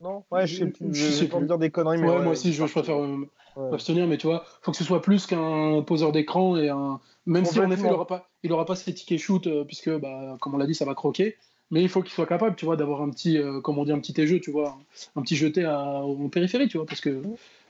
Non, 0.00 0.24
ouais, 0.30 0.46
je 0.46 0.58
sais 0.58 0.66
plus. 0.66 0.94
Je, 0.94 1.10
sais 1.10 1.26
pas 1.26 1.40
dire 1.40 1.58
des 1.58 1.70
conneries, 1.70 1.98
mais. 1.98 2.08
Ouais, 2.08 2.22
moi 2.22 2.32
aussi, 2.32 2.52
je, 2.52 2.64
préfère 2.64 3.00
euh, 3.00 3.28
m'abstenir, 3.56 4.06
mais 4.06 4.18
tu 4.18 4.26
vois, 4.26 4.44
il 4.46 4.64
faut 4.64 4.70
que 4.72 4.76
ce 4.76 4.84
soit 4.84 5.02
plus 5.02 5.26
qu'un 5.26 5.82
poseur 5.82 6.12
d'écran 6.12 6.56
et 6.56 6.68
un. 6.68 7.00
Même 7.26 7.44
si 7.44 7.58
en 7.58 7.70
effet, 7.70 7.86
il 7.86 7.92
aura 7.92 8.06
pas, 8.06 8.28
il 8.42 8.52
aura 8.52 8.66
pas 8.66 8.76
ses 8.76 8.92
tickets 8.92 9.18
shoot, 9.18 9.46
euh, 9.46 9.64
puisque, 9.64 9.90
bah, 9.90 10.36
comme 10.40 10.54
on 10.54 10.58
l'a 10.58 10.66
dit, 10.66 10.74
ça 10.74 10.84
va 10.84 10.94
croquer 10.94 11.36
mais 11.70 11.82
il 11.82 11.88
faut 11.88 12.02
qu'il 12.02 12.12
soit 12.12 12.26
capable, 12.26 12.56
tu 12.56 12.64
vois, 12.64 12.76
d'avoir 12.76 13.02
un 13.02 13.10
petit, 13.10 13.38
euh, 13.38 13.60
comment 13.60 13.84
dire, 13.84 13.94
un 13.94 14.00
petit 14.00 14.14
jeu, 14.26 14.38
tu 14.38 14.50
vois, 14.50 14.78
un 15.16 15.22
petit 15.22 15.34
jeté 15.34 15.64
à, 15.64 15.80
en 15.80 16.28
périphérie, 16.28 16.68
tu 16.68 16.76
vois, 16.76 16.86
parce 16.86 17.00
que 17.00 17.22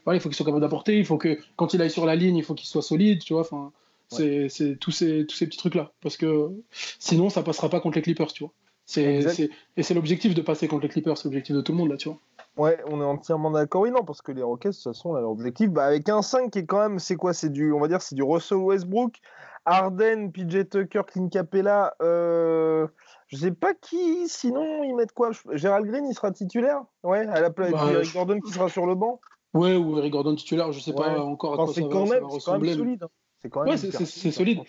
voilà, 0.04 0.18
il 0.18 0.20
faut 0.20 0.28
qu'il 0.28 0.36
soit 0.36 0.44
capable 0.44 0.60
d'apporter, 0.60 0.98
il 0.98 1.06
faut 1.06 1.16
que 1.16 1.38
quand 1.56 1.72
il 1.72 1.80
aille 1.80 1.90
sur 1.90 2.04
la 2.04 2.16
ligne, 2.16 2.36
il 2.36 2.44
faut 2.44 2.54
qu'il 2.54 2.68
soit 2.68 2.82
solide, 2.82 3.22
tu 3.24 3.32
vois, 3.32 3.42
enfin, 3.42 3.72
c'est 4.08 4.76
tous 4.78 4.90
ces, 4.90 5.26
tous 5.26 5.36
ces 5.36 5.46
petits 5.46 5.58
trucs 5.58 5.74
là, 5.74 5.92
parce 6.02 6.16
que 6.16 6.50
sinon 6.98 7.30
ça 7.30 7.42
passera 7.42 7.68
pas 7.68 7.80
contre 7.80 7.96
les 7.96 8.02
Clippers, 8.02 8.32
tu 8.32 8.44
vois. 8.44 8.52
C'est, 8.84 9.50
et 9.78 9.82
c'est 9.82 9.94
l'objectif 9.94 10.34
de 10.34 10.42
passer 10.42 10.68
contre 10.68 10.82
les 10.82 10.90
Clippers, 10.90 11.16
c'est 11.16 11.24
l'objectif 11.24 11.56
de 11.56 11.62
tout 11.62 11.72
le 11.72 11.78
monde 11.78 11.88
là, 11.88 11.96
tu 11.96 12.08
vois. 12.10 12.18
Ouais, 12.56 12.78
on 12.86 13.00
est 13.00 13.04
entièrement 13.04 13.50
d'accord. 13.50 13.82
Oui, 13.82 13.90
non, 13.90 14.04
parce 14.04 14.22
que 14.22 14.30
les 14.30 14.42
Rockets, 14.42 14.70
de 14.70 14.76
toute 14.76 14.84
façon, 14.84 15.14
leur 15.14 15.28
objectif, 15.28 15.70
bah, 15.70 15.86
avec 15.86 16.08
un 16.08 16.22
5 16.22 16.52
qui 16.52 16.60
est 16.60 16.66
quand 16.66 16.78
même, 16.78 16.98
c'est 16.98 17.16
quoi? 17.16 17.34
C'est 17.34 17.50
du, 17.50 17.72
on 17.72 17.80
va 17.80 17.88
dire, 17.88 18.00
c'est 18.00 18.14
du 18.14 18.22
Russell 18.22 18.58
Westbrook, 18.58 19.16
Arden, 19.64 20.30
PJ 20.30 20.68
Tucker, 20.70 21.02
Clint 21.06 21.28
Capella, 21.28 21.94
euh, 22.00 22.86
je 23.26 23.36
sais 23.38 23.50
pas 23.50 23.74
qui, 23.74 24.28
sinon 24.28 24.84
ils 24.84 24.94
mettent 24.94 25.12
quoi? 25.12 25.30
Gérald 25.52 25.86
Green, 25.86 26.06
il 26.06 26.14
sera 26.14 26.30
titulaire? 26.30 26.82
Ouais, 27.02 27.26
à 27.26 27.40
la 27.40 27.50
place 27.50 27.72
bah, 27.72 27.90
Eric 27.90 28.12
Gordon 28.12 28.40
qui 28.40 28.52
sera 28.52 28.68
sur 28.68 28.86
le 28.86 28.94
banc 28.94 29.20
Ouais, 29.54 29.76
ou 29.76 29.98
Eric 29.98 30.12
Gordon 30.12 30.34
titulaire, 30.34 30.70
je 30.72 30.80
sais 30.80 30.92
pas 30.92 31.18
encore 31.20 31.54
à 31.54 31.56
quoi 31.56 31.72
ça 31.72 31.80
va, 31.80 31.88
quand 31.88 32.06
même, 32.06 32.74
solide. 32.74 33.02
Hein. 33.02 33.08
C'est 33.40 33.50
quand 33.50 33.64
même 33.64 33.70
ouais, 33.70 33.76
c'est 33.76 34.30
solide. 34.30 34.60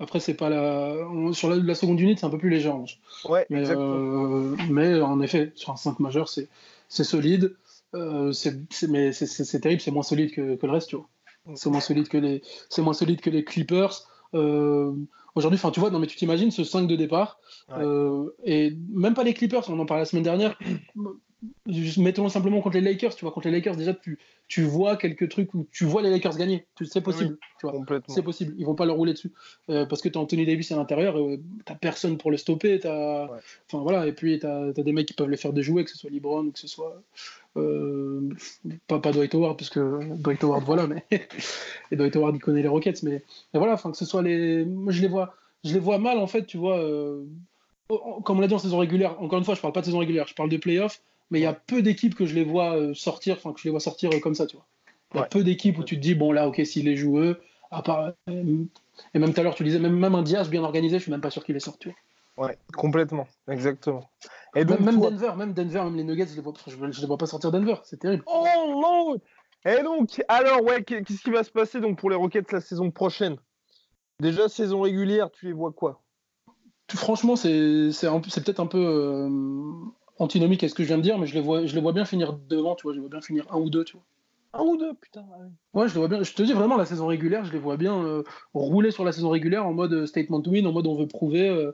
Après, 0.00 0.18
c'est 0.18 0.34
pas 0.34 0.48
la. 0.48 0.96
Sur 1.32 1.50
la, 1.50 1.74
seconde 1.74 2.00
unité, 2.00 2.20
c'est 2.20 2.26
un 2.26 2.30
peu 2.30 2.38
plus 2.38 2.50
léger. 2.50 2.72
Ouais, 3.28 3.46
mais, 3.48 3.60
exactement. 3.60 3.94
Euh, 3.94 4.56
mais 4.68 5.00
en 5.00 5.20
effet, 5.20 5.52
sur 5.54 5.72
un 5.72 5.76
5 5.76 6.00
majeur, 6.00 6.28
c'est 6.28 6.48
solide. 6.88 7.56
Euh, 7.94 8.32
mais 8.88 9.12
c'est 9.12 9.60
terrible, 9.60 9.80
c'est 9.80 9.90
moins 9.90 10.02
solide 10.02 10.32
que, 10.32 10.56
que, 10.56 10.66
le 10.66 10.72
reste, 10.72 10.88
tu 10.88 10.96
vois. 10.96 11.08
C'est 11.54 11.70
moins 11.70 11.80
solide 11.80 12.08
que 12.08 12.16
les, 12.16 12.42
c'est 12.68 12.82
moins 12.82 12.94
solide 12.94 13.20
que 13.20 13.30
les 13.30 13.44
Clippers. 13.44 14.08
Euh, 14.34 14.92
Aujourd'hui, 15.34 15.58
enfin, 15.58 15.72
tu 15.72 15.80
vois, 15.80 15.90
non, 15.90 15.98
mais 15.98 16.06
tu 16.06 16.16
t'imagines 16.16 16.52
ce 16.52 16.62
5 16.62 16.86
de 16.86 16.94
départ, 16.94 17.40
euh, 17.72 18.30
et 18.44 18.76
même 18.92 19.14
pas 19.14 19.24
les 19.24 19.34
Clippers, 19.34 19.68
on 19.68 19.78
en 19.80 19.86
parlait 19.86 20.02
la 20.02 20.06
semaine 20.06 20.22
dernière, 20.22 20.56
mettons 21.66 22.28
simplement 22.28 22.60
contre 22.60 22.76
les 22.76 22.82
Lakers, 22.82 23.14
tu 23.14 23.24
vois, 23.24 23.32
contre 23.32 23.48
les 23.48 23.54
Lakers, 23.54 23.76
déjà, 23.76 23.94
tu, 23.94 24.18
tu 24.48 24.62
vois 24.62 24.96
quelques 24.96 25.28
trucs 25.28 25.54
où 25.54 25.66
tu 25.72 25.84
vois 25.84 26.02
les 26.02 26.10
Lakers 26.10 26.36
gagner, 26.36 26.66
c'est 26.84 27.00
possible, 27.00 27.38
tu 27.60 27.66
vois, 27.66 27.80
c'est 28.08 28.22
possible, 28.22 28.54
ils 28.58 28.66
vont 28.66 28.74
pas 28.74 28.84
leur 28.84 28.96
rouler 28.96 29.12
dessus, 29.12 29.32
euh, 29.70 29.86
parce 29.86 30.02
que 30.02 30.08
tu 30.08 30.18
as 30.18 30.20
Anthony 30.20 30.44
Davis 30.44 30.72
à 30.72 30.76
l'intérieur, 30.76 31.18
euh, 31.18 31.40
t'as 31.64 31.74
personne 31.74 32.18
pour 32.18 32.30
le 32.30 32.36
stopper, 32.36 32.80
t'as, 32.80 33.24
enfin 33.24 33.82
voilà, 33.82 34.06
et 34.06 34.12
puis 34.12 34.38
tu 34.38 34.46
as, 34.46 34.72
des 34.72 34.92
mecs 34.92 35.06
qui 35.06 35.14
peuvent 35.14 35.30
les 35.30 35.36
faire 35.36 35.52
déjouer, 35.52 35.84
que 35.84 35.90
ce 35.90 35.98
soit 35.98 36.10
LeBron 36.10 36.46
ou 36.46 36.52
que 36.52 36.58
ce 36.58 36.68
soit 36.68 37.02
euh, 37.56 38.30
pas, 38.88 38.98
pas 38.98 39.12
Dwight 39.12 39.34
Howard, 39.34 39.56
parce 39.56 39.70
que 39.70 40.00
Dwight 40.16 40.42
Howard, 40.42 40.64
voilà, 40.64 40.86
mais. 40.86 41.04
et 41.90 41.96
Dwight 41.96 42.16
Howard, 42.16 42.36
il 42.36 42.40
connaît 42.40 42.62
les 42.62 42.68
Rockets, 42.68 43.02
mais, 43.02 43.22
mais 43.52 43.58
voilà, 43.58 43.74
enfin, 43.74 43.90
que 43.90 43.96
ce 43.96 44.04
soit 44.04 44.22
les. 44.22 44.64
Moi, 44.64 44.92
je 44.92 45.00
les 45.00 45.08
vois, 45.08 45.34
je 45.62 45.72
les 45.72 45.78
vois 45.78 45.98
mal, 45.98 46.18
en 46.18 46.26
fait, 46.26 46.46
tu 46.46 46.56
vois. 46.56 46.78
Euh, 46.78 47.24
comme 47.88 48.38
on 48.38 48.40
l'a 48.40 48.48
dit 48.48 48.54
en 48.54 48.58
saison 48.58 48.78
régulière, 48.78 49.20
encore 49.20 49.38
une 49.38 49.44
fois, 49.44 49.54
je 49.54 49.60
parle 49.60 49.72
pas 49.72 49.80
de 49.80 49.86
saison 49.86 49.98
régulière, 49.98 50.26
je 50.26 50.34
parle 50.34 50.48
de 50.48 50.56
playoffs, 50.56 51.02
mais 51.30 51.40
il 51.40 51.42
y 51.42 51.46
a 51.46 51.52
peu 51.52 51.82
d'équipes 51.82 52.14
que 52.14 52.26
je 52.26 52.34
les 52.34 52.44
vois 52.44 52.76
euh, 52.76 52.94
sortir, 52.94 53.36
enfin, 53.36 53.52
que 53.52 53.60
je 53.60 53.64
les 53.64 53.70
vois 53.70 53.80
sortir 53.80 54.10
comme 54.20 54.34
ça, 54.34 54.46
tu 54.46 54.56
vois. 54.56 54.66
Il 55.14 55.18
y 55.18 55.20
a 55.20 55.26
peu 55.26 55.44
d'équipes 55.44 55.78
où 55.78 55.84
tu 55.84 55.96
te 55.96 56.00
dis, 56.00 56.14
bon, 56.14 56.32
là, 56.32 56.48
ok, 56.48 56.60
s'il 56.64 56.88
est 56.88 56.96
joueux, 56.96 57.40
à 57.70 57.82
part. 57.82 58.12
Et 58.28 59.18
même 59.18 59.32
tout 59.32 59.40
à 59.40 59.42
l'heure, 59.42 59.54
tu 59.54 59.64
disais, 59.64 59.78
même, 59.78 59.96
même 59.96 60.14
un 60.14 60.22
Diaz 60.22 60.48
bien 60.48 60.62
organisé, 60.64 60.98
je 60.98 61.02
suis 61.04 61.12
même 61.12 61.20
pas 61.20 61.30
sûr 61.30 61.44
qu'il 61.44 61.54
est 61.56 61.60
sorti, 61.60 61.78
tu 61.80 61.88
vois. 61.88 61.98
Ouais, 62.36 62.58
complètement, 62.76 63.28
exactement. 63.48 64.10
Et 64.56 64.64
donc, 64.64 64.80
même, 64.80 65.00
Denver, 65.00 65.32
même 65.36 65.52
Denver, 65.52 65.84
même 65.84 65.96
les 65.96 66.04
Nuggets, 66.04 66.26
je 66.26 66.34
les 66.34 66.40
vois, 66.40 66.52
je, 66.66 67.00
les 67.00 67.06
vois 67.06 67.16
pas 67.16 67.26
sortir 67.26 67.52
Denver, 67.52 67.76
c'est 67.84 67.98
terrible. 67.98 68.24
Oh 68.26 68.44
non 68.68 69.20
Et 69.64 69.82
donc, 69.82 70.22
alors 70.28 70.62
ouais, 70.62 70.82
qu'est-ce 70.82 71.22
qui 71.22 71.30
va 71.30 71.44
se 71.44 71.50
passer 71.50 71.80
donc 71.80 71.98
pour 71.98 72.10
les 72.10 72.16
Rockets 72.16 72.50
la 72.52 72.60
saison 72.60 72.90
prochaine? 72.90 73.36
Déjà 74.20 74.48
saison 74.48 74.80
régulière, 74.80 75.30
tu 75.30 75.46
les 75.46 75.52
vois 75.52 75.72
quoi? 75.72 76.02
Franchement, 76.92 77.36
c'est 77.36 77.50
peut-être 77.50 78.60
un 78.60 78.66
peu 78.66 78.84
euh, 78.84 79.28
antinomique 80.18 80.64
à 80.64 80.68
ce 80.68 80.74
que 80.74 80.82
je 80.82 80.88
viens 80.88 80.98
de 80.98 81.02
dire, 81.02 81.18
mais 81.18 81.26
je 81.26 81.34
les 81.34 81.40
vois, 81.40 81.66
je 81.66 81.74
les 81.74 81.80
vois 81.80 81.92
bien 81.92 82.04
finir 82.04 82.32
devant, 82.48 82.74
tu 82.74 82.82
vois, 82.84 82.92
je 82.92 82.96
les 82.96 83.00
vois 83.00 83.10
bien 83.10 83.20
finir 83.20 83.46
un 83.50 83.58
ou 83.58 83.70
deux, 83.70 83.84
tu 83.84 83.96
vois. 83.96 84.04
Un 84.52 84.62
ou 84.62 84.76
deux, 84.76 84.94
putain. 84.94 85.24
Ouais, 85.72 85.88
je 85.88 85.94
les 85.94 85.98
vois 85.98 86.08
bien. 86.08 86.22
Je 86.22 86.32
te 86.32 86.42
dis 86.42 86.52
vraiment 86.52 86.76
la 86.76 86.86
saison 86.86 87.06
régulière, 87.06 87.44
je 87.44 87.52
les 87.52 87.58
vois 87.58 87.76
bien 87.76 88.04
euh, 88.04 88.22
rouler 88.54 88.92
sur 88.92 89.04
la 89.04 89.12
saison 89.12 89.30
régulière 89.30 89.66
en 89.66 89.72
mode 89.72 89.92
euh, 89.92 90.06
statement 90.06 90.42
win, 90.46 90.66
en 90.66 90.72
mode 90.72 90.86
on 90.86 90.94
veut 90.94 91.08
prouver. 91.08 91.72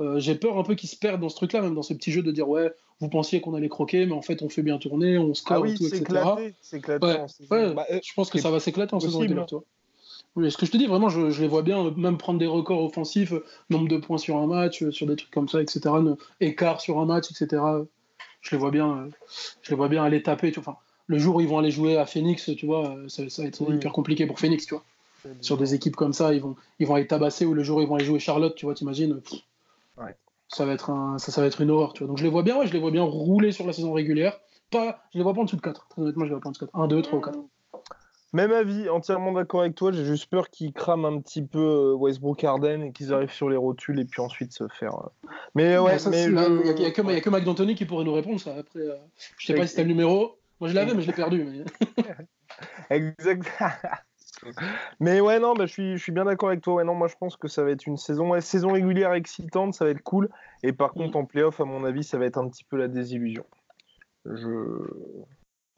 Euh, 0.00 0.18
j'ai 0.18 0.34
peur 0.34 0.58
un 0.58 0.62
peu 0.62 0.74
qu'ils 0.74 0.88
se 0.88 0.96
perdent 0.96 1.20
dans 1.20 1.28
ce 1.28 1.36
truc-là, 1.36 1.60
même 1.60 1.74
dans 1.74 1.82
ce 1.82 1.94
petit 1.94 2.10
jeu 2.10 2.22
de 2.22 2.32
dire 2.32 2.48
ouais, 2.48 2.72
vous 3.00 3.08
pensiez 3.08 3.40
qu'on 3.40 3.54
allait 3.54 3.68
croquer, 3.68 4.06
mais 4.06 4.12
en 4.12 4.22
fait 4.22 4.42
on 4.42 4.48
fait 4.48 4.62
bien 4.62 4.78
tourner, 4.78 5.18
on 5.18 5.34
score, 5.34 5.58
ah 5.58 5.60
oui, 5.60 5.74
tout, 5.74 5.86
etc. 5.86 6.04
C'est 6.60 6.78
éclaté. 6.78 7.06
Ouais, 7.50 7.74
bah, 7.74 7.86
euh, 7.90 8.00
je 8.02 8.12
pense 8.14 8.30
que 8.30 8.38
ça 8.38 8.50
va 8.50 8.60
s'éclater 8.60 8.94
en 8.94 9.00
saison 9.00 9.18
régulière, 9.18 9.46
toi. 9.46 9.64
Oui, 10.34 10.50
ce 10.50 10.56
que 10.56 10.64
je 10.64 10.70
te 10.70 10.76
dis, 10.76 10.86
vraiment, 10.86 11.08
je, 11.08 11.40
les 11.40 11.48
vois 11.48 11.62
bien 11.62 11.90
même 11.96 12.16
prendre 12.16 12.38
des 12.38 12.46
records 12.46 12.82
offensifs, 12.82 13.34
nombre 13.68 13.88
de 13.88 13.98
points 13.98 14.18
sur 14.18 14.38
un 14.38 14.46
match, 14.46 14.88
sur 14.90 15.06
des 15.06 15.16
trucs 15.16 15.30
comme 15.30 15.48
ça, 15.48 15.60
etc. 15.60 15.94
Écart 16.40 16.80
sur 16.80 16.98
un 17.00 17.04
match, 17.04 17.30
etc. 17.30 17.62
Je 18.40 18.50
les 18.52 18.58
vois 18.58 18.70
bien, 18.70 19.08
je 19.60 19.70
les 19.70 19.76
vois 19.76 19.88
bien 19.88 20.02
aller 20.02 20.22
taper. 20.22 20.52
Enfin, 20.56 20.76
le 21.06 21.18
jour 21.18 21.36
où 21.36 21.40
ils 21.42 21.48
vont 21.48 21.58
aller 21.58 21.70
jouer 21.70 21.98
à 21.98 22.06
Phoenix, 22.06 22.50
tu 22.56 22.66
vois, 22.66 22.96
ça, 23.08 23.22
va 23.22 23.44
être 23.44 23.70
hyper 23.70 23.92
compliqué 23.92 24.26
pour 24.26 24.38
Phoenix, 24.38 24.66
tu 24.66 24.74
vois. 24.74 24.84
Sur 25.40 25.56
des 25.56 25.74
équipes 25.74 25.96
comme 25.96 26.12
ça, 26.12 26.34
ils 26.34 26.40
vont, 26.40 26.56
ils 26.78 26.86
vont 26.86 26.94
aller 26.94 27.06
tabasser, 27.06 27.44
ou 27.44 27.54
le 27.54 27.62
jour 27.62 27.78
où 27.78 27.82
ils 27.82 27.86
vont 27.86 27.94
aller 27.96 28.04
jouer 28.04 28.18
Charlotte, 28.18 28.54
tu 28.56 28.64
vois, 28.64 28.74
t'imagines 28.74 29.20
ça 30.52 30.66
va 30.66 30.72
être 30.72 30.90
un, 30.90 31.18
ça, 31.18 31.32
ça 31.32 31.40
va 31.40 31.46
être 31.46 31.60
une 31.60 31.70
horreur, 31.70 31.92
tu 31.94 32.00
vois. 32.00 32.08
Donc 32.08 32.18
je 32.18 32.24
les 32.24 32.30
vois 32.30 32.42
bien, 32.42 32.58
ouais, 32.58 32.66
je 32.66 32.72
les 32.72 32.78
vois 32.78 32.90
bien 32.90 33.02
rouler 33.02 33.52
sur 33.52 33.66
la 33.66 33.72
saison 33.72 33.92
régulière. 33.92 34.38
Pas, 34.70 35.02
je 35.12 35.18
les 35.18 35.24
vois 35.24 35.34
pas 35.34 35.40
en 35.40 35.44
dessous 35.44 35.56
de 35.56 35.62
4. 35.62 35.88
Très 35.88 36.02
honnêtement, 36.02 36.24
je 36.24 36.28
les 36.28 36.34
vois 36.34 36.40
pas 36.40 36.48
en 36.48 36.52
dessous 36.52 36.66
de 36.66 36.70
4. 36.70 36.80
1, 36.80 36.88
2, 36.88 37.02
3 37.02 37.18
ou 37.18 37.22
4. 37.22 37.38
Même 38.32 38.52
avis, 38.52 38.88
entièrement 38.88 39.32
d'accord 39.32 39.60
avec 39.60 39.74
toi. 39.74 39.92
J'ai 39.92 40.04
juste 40.04 40.30
peur 40.30 40.48
qu'ils 40.48 40.72
crament 40.72 41.04
un 41.04 41.20
petit 41.20 41.42
peu 41.42 41.58
euh, 41.58 41.94
Westbrook 41.94 42.42
Arden 42.44 42.82
et 42.82 42.92
qu'ils 42.92 43.12
arrivent 43.12 43.32
sur 43.32 43.50
les 43.50 43.56
rotules 43.56 44.00
et 44.00 44.04
puis 44.06 44.22
ensuite 44.22 44.52
se 44.52 44.68
faire. 44.68 44.94
Euh. 44.94 45.28
Mais 45.54 45.76
ouais, 45.76 45.96
il 45.96 46.34
n'y 46.34 46.86
a, 46.86 46.90
que, 46.90 47.02
a 47.02 47.20
que 47.20 47.30
Mike 47.30 47.44
D'Antoni 47.44 47.74
qui 47.74 47.84
pourrait 47.84 48.04
nous 48.04 48.14
répondre 48.14 48.40
ça. 48.40 48.54
Après, 48.58 48.80
euh, 48.80 48.96
je 49.36 49.46
sais 49.46 49.54
pas 49.54 49.62
si 49.62 49.70
c'était 49.70 49.82
le 49.82 49.88
numéro. 49.88 50.38
Moi 50.60 50.70
je 50.70 50.74
l'avais, 50.74 50.94
mais 50.94 51.02
je 51.02 51.08
l'ai 51.08 51.12
perdu. 51.12 51.44
Mais... 51.44 52.06
exact. 52.90 53.50
Mais 55.00 55.20
ouais, 55.20 55.38
non, 55.38 55.54
bah, 55.54 55.66
je, 55.66 55.72
suis, 55.72 55.96
je 55.96 56.02
suis 56.02 56.12
bien 56.12 56.24
d'accord 56.24 56.48
avec 56.48 56.62
toi. 56.62 56.74
Ouais, 56.74 56.84
non, 56.84 56.94
moi, 56.94 57.08
je 57.08 57.14
pense 57.14 57.36
que 57.36 57.48
ça 57.48 57.62
va 57.62 57.70
être 57.70 57.86
une 57.86 57.96
saison, 57.96 58.40
saison 58.40 58.72
régulière 58.72 59.12
excitante, 59.14 59.74
ça 59.74 59.84
va 59.84 59.90
être 59.90 60.02
cool. 60.02 60.28
Et 60.62 60.72
par 60.72 60.90
mm. 60.90 60.94
contre, 60.94 61.16
en 61.16 61.24
playoff, 61.24 61.60
à 61.60 61.64
mon 61.64 61.84
avis, 61.84 62.02
ça 62.02 62.18
va 62.18 62.26
être 62.26 62.38
un 62.38 62.48
petit 62.48 62.64
peu 62.64 62.76
la 62.76 62.88
désillusion. 62.88 63.44
Je... 64.24 64.48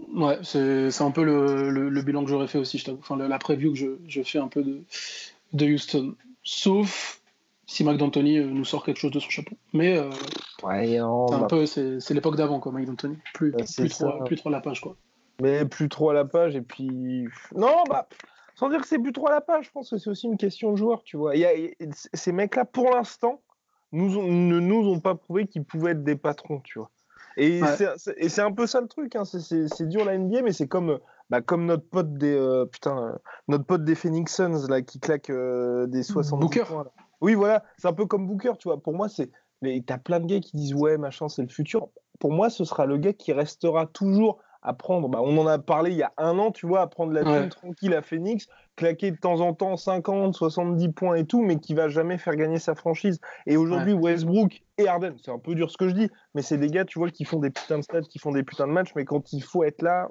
Ouais, 0.01 0.39
c'est 0.43 1.03
un 1.03 1.11
peu 1.11 1.25
le, 1.25 1.71
le, 1.89 2.03
bilan 2.03 2.25
que 2.25 2.31
j'aurais 2.31 2.49
fait 2.49 2.59
aussi, 2.59 2.79
je 2.79 2.85
t'avoue. 2.85 2.99
Enfin, 2.99 3.17
la, 3.17 3.39
preview 3.39 3.73
que 3.73 3.79
je, 3.79 3.87
je, 4.07 4.23
fais 4.23 4.39
un 4.39 4.49
peu 4.49 4.63
de, 4.63 4.83
de 5.53 5.67
Houston. 5.67 6.15
Sauf 6.43 7.21
si 7.67 7.85
Mike 7.85 7.99
D'Antoni 7.99 8.39
euh, 8.39 8.47
nous 8.47 8.65
sort 8.65 8.85
quelque 8.85 8.99
chose 8.99 9.13
de 9.13 9.21
son 9.21 9.31
chapeau. 9.31 9.57
Mais 9.73 9.97
euh, 9.97 10.11
ouais, 10.63 10.87
c'est 10.87 10.99
un 10.99 11.47
peu, 11.49 11.67
c'est 11.67 12.11
l'époque 12.11 12.37
d'avant, 12.37 12.61
quoi, 12.61 12.73
Mike 12.73 12.87
D'Antoni. 12.87 13.19
Plus, 13.35 13.53
bah, 13.53 13.65
plus, 13.77 13.89
trop, 13.89 14.25
plus 14.25 14.37
trop 14.37 14.49
à 14.49 14.53
la 14.53 14.61
page, 14.61 14.81
quoi. 14.81 14.97
Mais 15.41 15.65
plus 15.65 15.89
trop 15.89 16.11
à 16.11 16.15
la 16.15 16.25
page, 16.25 16.55
et 16.57 16.63
puis. 16.63 17.27
Non, 17.55 17.85
bah. 17.89 18.09
Sans 18.57 18.69
dire 18.69 18.81
que 18.81 18.87
c'est 18.87 19.01
plus 19.01 19.13
trop 19.13 19.29
à 19.29 19.33
la 19.33 19.41
page, 19.41 19.67
je 19.67 19.71
pense 19.73 19.91
que 19.91 19.99
c'est 19.99 20.11
aussi 20.11 20.27
une 20.27 20.37
question 20.37 20.71
de 20.71 20.77
joueur, 20.77 21.03
tu 21.03 21.17
vois. 21.17 21.35
Y 21.35 21.77
ces 22.13 22.31
mecs-là, 22.31 22.65
pour 22.65 22.91
l'instant, 22.91 23.41
nous 23.91 24.23
ne 24.29 24.61
nous 24.61 24.89
ont 24.89 25.01
pas 25.01 25.17
prouvé 25.17 25.47
qu'ils 25.47 25.65
pouvaient 25.65 25.91
être 25.93 26.05
des 26.05 26.15
patrons, 26.15 26.61
tu 26.61 26.79
vois. 26.79 26.91
Et 27.37 27.61
c'est 28.29 28.43
un 28.43 28.53
peu 28.53 28.67
ça 28.67 28.81
le 28.81 28.89
truc, 28.89 29.17
hein. 29.17 29.25
c'est 29.25 29.89
dur 29.89 30.05
la 30.05 30.17
NBA, 30.17 30.43
mais 30.43 30.53
c'est 30.53 30.69
comme, 30.69 30.99
bah, 31.31 31.41
comme 31.41 31.67
notre 31.67 31.89
pote 31.89 32.15
des 32.15 32.35
euh, 32.35 32.67
putain, 32.67 32.99
euh, 32.99 33.13
notre 33.49 33.65
pote 33.65 33.85
des 33.85 33.95
Phoenix 33.95 34.35
Suns 34.35 34.69
là 34.69 34.83
qui 34.83 35.01
claque 35.01 35.31
euh, 35.31 35.87
des 35.87 36.03
60 36.03 36.41
Booker. 36.41 36.65
points. 36.67 36.87
Oui, 37.21 37.35
voilà, 37.35 37.65
c'est 37.79 37.89
un 37.89 37.93
peu 37.93 38.07
comme 38.07 38.27
Booker, 38.27 38.53
tu 38.59 38.69
vois. 38.69 38.81
Pour 38.81 38.95
moi, 38.95 39.09
c'est 39.09 39.31
t'as 39.87 39.99
plein 39.99 40.21
de 40.21 40.27
gars 40.27 40.41
qui 40.41 40.57
disent 40.57 40.75
ouais 40.75 40.99
machin, 40.99 41.29
c'est 41.29 41.43
le 41.43 41.49
futur. 41.49 41.89
Pour 42.21 42.33
moi, 42.33 42.51
ce 42.51 42.65
sera 42.65 42.87
le 42.87 42.99
gars 42.99 43.13
qui 43.15 43.33
restera 43.33 43.87
toujours 43.87 44.39
à 44.63 44.75
prendre. 44.75 45.09
Bah, 45.09 45.21
on 45.23 45.37
en 45.39 45.47
a 45.47 45.59
parlé 45.59 45.91
il 45.91 45.97
y 45.97 46.03
a 46.03 46.13
un 46.19 46.39
an, 46.39 46.51
tu 46.51 46.67
vois, 46.67 46.83
à 46.83 46.87
prendre 46.87 47.13
la 47.13 47.23
ouais. 47.23 47.49
tranquille 47.49 47.95
à 47.95 48.03
Phoenix, 48.03 48.47
claquer 48.77 49.11
de 49.11 49.17
temps 49.17 49.41
en 49.41 49.55
temps 49.55 49.77
50, 49.77 50.35
70 50.35 50.89
points 50.91 51.17
et 51.17 51.25
tout, 51.25 51.43
mais 51.43 51.59
qui 51.59 51.75
va 51.75 51.89
jamais 51.89 52.19
faire 52.19 52.37
gagner 52.37 52.59
sa 52.59 52.75
franchise. 52.75 53.21
Et 53.47 53.57
aujourd'hui, 53.57 53.93
Westbrook 53.93 54.63
et 54.79 54.89
Harden, 54.89 55.15
c'est 55.23 55.31
un 55.31 55.39
peu 55.39 55.55
dur 55.55 55.71
ce 55.71 55.77
que 55.77 55.89
je 55.89 55.95
dis, 55.95 56.11
mais 56.35 56.43
c'est 56.43 56.59
des 56.59 56.69
gars, 56.69 56.85
tu 56.85 56.99
vois, 56.99 57.11
qui 57.11 57.25
font 57.25 57.39
des 57.39 57.51
putains 57.51 57.79
de 57.79 57.83
stats, 57.83 58.03
qui 58.03 58.19
font 58.19 58.33
des 58.33 58.43
putains 58.43 58.67
de 58.67 58.73
matchs, 58.73 58.93
mais 58.97 59.05
quand 59.05 59.33
il 59.33 59.43
faut 59.43 59.65
être 59.65 59.83
là, 59.83 60.09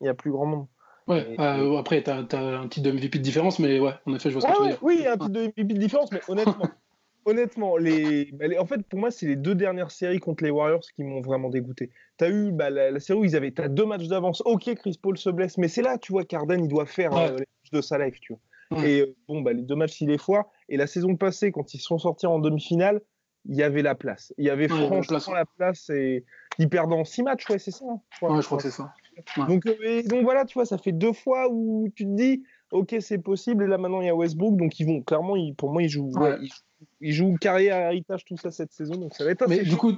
il 0.00 0.04
n'y 0.04 0.08
a 0.08 0.14
plus 0.14 0.30
grand 0.30 0.46
monde. 0.46 0.66
Ouais, 1.06 1.36
euh, 1.38 1.76
après, 1.76 2.02
tu 2.02 2.10
as, 2.10 2.16
un 2.16 2.68
titre 2.68 2.90
de 2.90 2.92
MVP 2.92 3.18
de 3.18 3.22
différence, 3.22 3.58
mais 3.58 3.78
ouais, 3.78 3.92
en 4.06 4.14
effet, 4.14 4.30
je 4.30 4.38
vois 4.38 4.42
ce 4.42 4.46
que 4.46 4.52
tu 4.52 4.62
veux 4.62 4.68
dire. 4.70 4.78
Oui, 4.82 5.06
un 5.06 5.16
titre 5.16 5.28
de 5.28 5.40
MVP 5.46 5.74
de 5.74 5.78
différence, 5.78 6.10
mais 6.10 6.20
honnêtement, 6.28 6.66
honnêtement, 7.26 7.74
bah, 7.74 7.80
les... 7.80 8.58
en 8.58 8.66
fait, 8.66 8.82
pour 8.82 8.98
moi, 8.98 9.12
c'est 9.12 9.26
les 9.26 9.36
deux 9.36 9.54
dernières 9.54 9.92
séries 9.92 10.18
contre 10.18 10.42
les 10.42 10.50
Warriors 10.50 10.82
qui 10.94 11.04
m'ont 11.04 11.20
vraiment 11.20 11.48
dégoûté. 11.48 11.90
Tu 12.18 12.24
as 12.24 12.30
eu 12.30 12.50
bah, 12.50 12.70
la, 12.70 12.98
série 12.98 13.20
où 13.20 13.24
ils 13.24 13.36
avaient 13.36 13.54
as 13.60 13.68
deux 13.68 13.86
matchs 13.86 14.08
d'avance. 14.08 14.42
Ok, 14.46 14.74
Chris 14.74 14.98
Paul 15.00 15.16
se 15.16 15.30
blesse, 15.30 15.58
mais 15.58 15.68
c'est 15.68 15.82
là, 15.82 15.96
tu 15.96 16.10
vois, 16.10 16.24
qu'Arden, 16.24 16.64
il 16.64 16.68
doit 16.68 16.86
faire 16.86 17.16
euh, 17.16 17.36
les 17.36 17.46
matchs 17.66 17.70
de 17.70 17.80
sa 17.80 17.98
life, 17.98 18.18
tu 18.20 18.32
vois. 18.32 18.84
Et 18.84 19.00
euh, 19.00 19.16
bon, 19.28 19.42
bah, 19.42 19.52
les 19.52 19.62
deux 19.62 19.76
matchs, 19.76 20.00
il 20.00 20.10
est 20.10 20.18
foire. 20.18 20.46
Et 20.68 20.76
la 20.76 20.86
saison 20.86 21.16
passée, 21.16 21.52
quand 21.52 21.74
ils 21.74 21.78
sont 21.78 21.98
sortis 21.98 22.26
en 22.26 22.38
demi-finale, 22.38 23.00
il 23.48 23.54
y 23.54 23.62
avait 23.62 23.82
la 23.82 23.94
place. 23.94 24.34
Il 24.38 24.44
y 24.44 24.50
avait 24.50 24.66
franchement 24.66 25.34
la 25.34 25.44
place. 25.44 25.88
Et 25.90 26.24
ils 26.58 26.68
perdent 26.68 26.92
en 26.92 27.04
six 27.04 27.22
matchs, 27.22 27.48
ouais, 27.48 27.58
c'est 27.58 27.70
ça. 27.70 27.84
Hein, 27.88 28.00
ouais, 28.22 28.42
je 28.42 28.46
crois 28.46 28.58
que 28.58 28.64
c'est 28.64 28.70
ça. 28.70 28.92
Donc, 29.48 29.66
euh, 29.66 30.02
donc 30.02 30.24
voilà, 30.24 30.44
tu 30.44 30.54
vois, 30.54 30.66
ça 30.66 30.78
fait 30.78 30.92
deux 30.92 31.12
fois 31.12 31.48
où 31.50 31.88
tu 31.94 32.04
te 32.04 32.16
dis, 32.16 32.42
ok, 32.72 32.96
c'est 33.00 33.18
possible. 33.18 33.64
Et 33.64 33.66
là, 33.68 33.78
maintenant, 33.78 34.00
il 34.00 34.06
y 34.06 34.10
a 34.10 34.14
Westbrook. 34.16 34.56
Donc, 34.56 34.80
ils 34.80 34.86
vont 34.86 35.00
clairement, 35.00 35.36
pour 35.56 35.72
moi, 35.72 35.82
ils 35.82 35.88
jouent, 35.88 36.10
ils 36.40 36.48
jouent 36.48 36.54
il 37.00 37.12
joue 37.12 37.36
carrière, 37.40 37.76
héritage, 37.76 38.24
tout 38.24 38.36
ça 38.36 38.50
cette 38.50 38.72
saison, 38.72 38.94
donc 38.94 39.14
ça 39.14 39.24
va 39.24 39.30
être 39.30 39.42
assez 39.42 39.56
Mais 39.56 39.64
du 39.64 39.76
coup, 39.76 39.92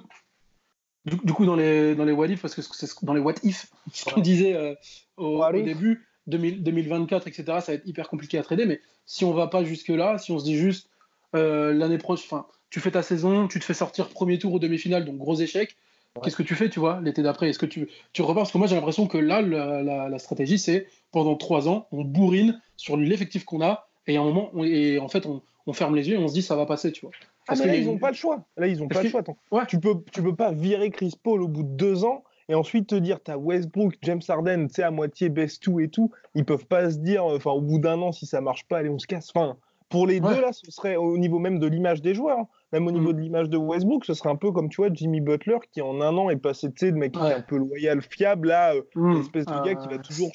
du, 1.05 1.33
coup, 1.33 1.47
dans 1.47 1.57
les, 1.57 1.95
dans 1.95 2.05
les 2.05 2.13
what 2.13 2.27
if, 2.27 2.43
parce 2.43 2.55
que 2.55 2.63
c'est 2.63 2.89
dans 3.03 3.15
les 3.15 3.21
what 3.21 3.35
if, 3.43 3.71
ce 3.93 4.05
qu'on 4.05 4.21
disait 4.21 4.55
euh, 4.55 4.75
au, 5.17 5.51
début, 5.53 6.07
2024, 6.29 7.27
etc., 7.27 7.45
ça 7.47 7.73
va 7.73 7.73
être 7.75 7.87
hyper 7.87 8.09
compliqué 8.09 8.39
à 8.39 8.43
trader, 8.43 8.67
mais 8.67 8.81
si 9.07 9.25
on 9.25 9.33
va 9.33 9.47
pas 9.47 9.65
jusque-là, 9.65 10.19
si 10.19 10.33
on 10.33 10.39
se 10.39 10.45
dit 10.45 10.57
juste 10.57 10.89
euh, 11.35 11.73
l'année 11.73 11.99
prochaine, 11.99 12.41
tu 12.71 12.81
fais 12.81 12.91
ta 12.91 13.03
saison, 13.03 13.49
tu 13.49 13.59
te 13.59 13.65
fais 13.65 13.75
sortir 13.75 14.09
premier 14.09 14.39
tour 14.39 14.53
au 14.53 14.59
demi-finale, 14.59 15.05
donc 15.05 15.17
gros 15.17 15.37
échec, 15.37 15.77
qu'est-ce 16.23 16.37
que 16.37 16.43
tu 16.43 16.55
fais, 16.55 16.69
tu 16.69 16.81
vois, 16.81 17.01
l'été 17.03 17.23
d'après? 17.23 17.49
Est-ce 17.49 17.59
que 17.59 17.67
tu, 17.67 17.89
tu 18.13 18.23
repars? 18.23 18.43
Parce 18.43 18.53
que 18.53 18.59
moi, 18.59 18.67
j'ai 18.67 18.75
l'impression 18.75 19.07
que 19.07 19.19
là, 19.19 19.41
la, 19.41 20.09
la 20.09 20.19
stratégie, 20.19 20.59
c'est 20.59 20.87
pendant 21.13 21.37
trois 21.37 21.69
ans, 21.69 21.87
on 21.93 22.05
bourrine 22.05 22.61
sur 22.77 22.97
l'effectif 22.97 23.45
qu'on 23.45 23.63
a, 23.63 23.89
et 24.07 24.17
à 24.17 24.21
un 24.21 24.25
moment, 24.25 24.51
on, 24.55 24.65
et 24.65 24.99
en 24.99 25.09
fait, 25.09 25.27
on, 25.27 25.43
on 25.67 25.73
ferme 25.73 25.95
les 25.95 26.09
yeux 26.09 26.17
et 26.17 26.19
on 26.19 26.29
se 26.29 26.35
dit 26.35 26.43
ça 26.43 26.57
va 26.57 26.67
passer, 26.67 26.93
tu 26.93 27.03
vois. 27.03 27.13
Ah, 27.47 27.55
mais 27.59 27.67
là, 27.67 27.77
ils 27.77 27.87
n'ont 27.87 27.99
pas 27.99 28.11
le 28.11 28.17
choix. 28.17 28.45
Là, 28.57 28.67
ils 28.67 28.79
n'ont 28.79 28.89
pas 28.89 29.03
le 29.03 29.09
choix. 29.09 29.23
Tu 29.67 29.81
peux, 29.81 29.95
tu 30.13 30.23
peux 30.23 30.35
pas 30.35 30.53
virer 30.53 30.91
Chris 30.91 31.15
Paul 31.23 31.43
au 31.43 31.49
bout 31.49 31.63
de 31.63 31.69
deux 31.69 32.05
ans 32.05 32.25
et 32.49 32.55
ensuite 32.55 32.89
te 32.89 32.95
dire, 32.95 33.23
tu 33.23 33.31
as 33.31 33.39
Westbrook, 33.39 33.95
James 34.03 34.23
Harden, 34.27 34.69
tu 34.69 34.75
sais, 34.75 34.83
à 34.83 34.91
moitié 34.91 35.29
best 35.29 35.63
two 35.63 35.81
et 35.81 35.89
tout. 35.89 36.11
Ils 36.35 36.45
peuvent 36.45 36.67
pas 36.67 36.91
se 36.91 36.99
dire, 36.99 37.25
enfin, 37.25 37.51
au 37.51 37.61
bout 37.61 37.79
d'un 37.79 38.01
an, 38.01 38.13
si 38.13 38.27
ça 38.27 38.41
marche 38.41 38.67
pas, 38.67 38.79
allez, 38.79 38.89
on 38.89 38.99
se 38.99 39.07
casse. 39.07 39.31
Enfin, 39.35 39.57
pour 39.91 40.07
les 40.07 40.21
deux, 40.21 40.41
là, 40.41 40.53
ce 40.53 40.71
serait 40.71 40.97
au 40.97 41.17
niveau 41.17 41.39
même 41.39 41.59
de 41.59 41.67
l'image 41.67 42.03
des 42.03 42.15
joueurs. 42.15 42.39
Hein. 42.39 42.49
Même 42.73 42.87
au 42.87 42.91
niveau 42.91 43.11
mm. 43.11 43.17
de 43.17 43.21
l'image 43.21 43.49
de 43.49 43.57
Westbrook, 43.57 44.05
ce 44.05 44.13
serait 44.13 44.29
un 44.29 44.37
peu 44.37 44.53
comme 44.53 44.69
tu 44.69 44.83
vois 44.83 44.91
Jimmy 44.93 45.21
Butler 45.21 45.57
qui 45.73 45.81
en 45.81 46.01
un 46.03 46.17
an 46.19 46.29
est 46.29 46.37
passé, 46.37 46.71
tu 46.71 46.87
sais, 46.87 46.91
le 46.91 46.99
mec 46.99 47.13
qui 47.13 47.21
est 47.21 47.33
un 47.33 47.41
peu 47.41 47.57
loyal, 47.57 48.03
fiable, 48.03 48.49
là, 48.49 48.75
euh, 48.75 48.83
mm. 48.95 49.17
l'espèce 49.17 49.47
de 49.47 49.65
gars 49.65 49.75
qui 49.75 49.89
va 49.89 49.99
toujours, 49.99 50.31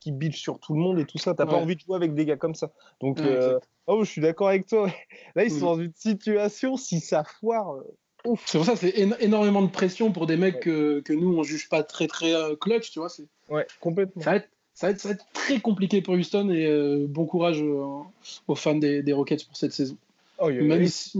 qui 0.00 0.12
bitch 0.12 0.40
sur 0.40 0.58
tout 0.58 0.74
le 0.74 0.80
monde 0.80 0.98
et 0.98 1.04
tout 1.04 1.18
ça. 1.18 1.34
T'as 1.34 1.46
pas 1.46 1.56
envie 1.56 1.76
de 1.76 1.80
jouer 1.80 1.96
avec 1.96 2.14
des 2.14 2.24
gars 2.24 2.36
comme 2.36 2.54
ça. 2.54 2.70
Donc, 3.00 3.20
euh, 3.20 3.58
oh, 3.86 4.04
je 4.04 4.10
suis 4.10 4.22
d'accord 4.22 4.48
avec 4.48 4.66
toi. 4.66 4.88
Là, 5.34 5.44
ils 5.44 5.50
sont 5.50 5.74
mm. 5.74 5.76
dans 5.76 5.80
une 5.80 5.94
situation, 5.94 6.76
si 6.76 7.00
ça 7.00 7.24
foire. 7.24 7.74
Euh, 7.74 7.82
c'est 8.46 8.58
pour 8.58 8.66
ça, 8.66 8.76
c'est 8.76 8.94
énormément 9.20 9.62
de 9.62 9.70
pression 9.70 10.12
pour 10.12 10.26
des 10.26 10.36
mecs 10.36 10.60
que, 10.60 11.00
que, 11.00 11.12
nous 11.12 11.36
on 11.36 11.42
juge 11.42 11.68
pas 11.68 11.82
très 11.82 12.06
très 12.06 12.32
clutch, 12.60 12.90
tu 12.90 12.98
vois. 12.98 13.08
Ouais, 13.48 13.66
complètement. 13.80 14.22
Ça 14.22 14.30
va, 14.30 14.36
être, 14.36 14.48
ça, 14.74 14.86
va 14.86 14.90
être, 14.92 15.00
ça 15.00 15.08
va 15.08 15.14
être, 15.14 15.26
très 15.32 15.60
compliqué 15.60 16.00
pour 16.02 16.14
Houston 16.14 16.50
et 16.50 17.06
bon 17.08 17.26
courage 17.26 17.60
aux 17.62 18.54
fans 18.54 18.76
des, 18.76 19.02
des 19.02 19.12
Rockets 19.12 19.44
pour 19.46 19.56
cette 19.56 19.72
saison. 19.72 19.96
Oh, 20.38 20.50
même 20.50 20.86
si, 20.88 21.16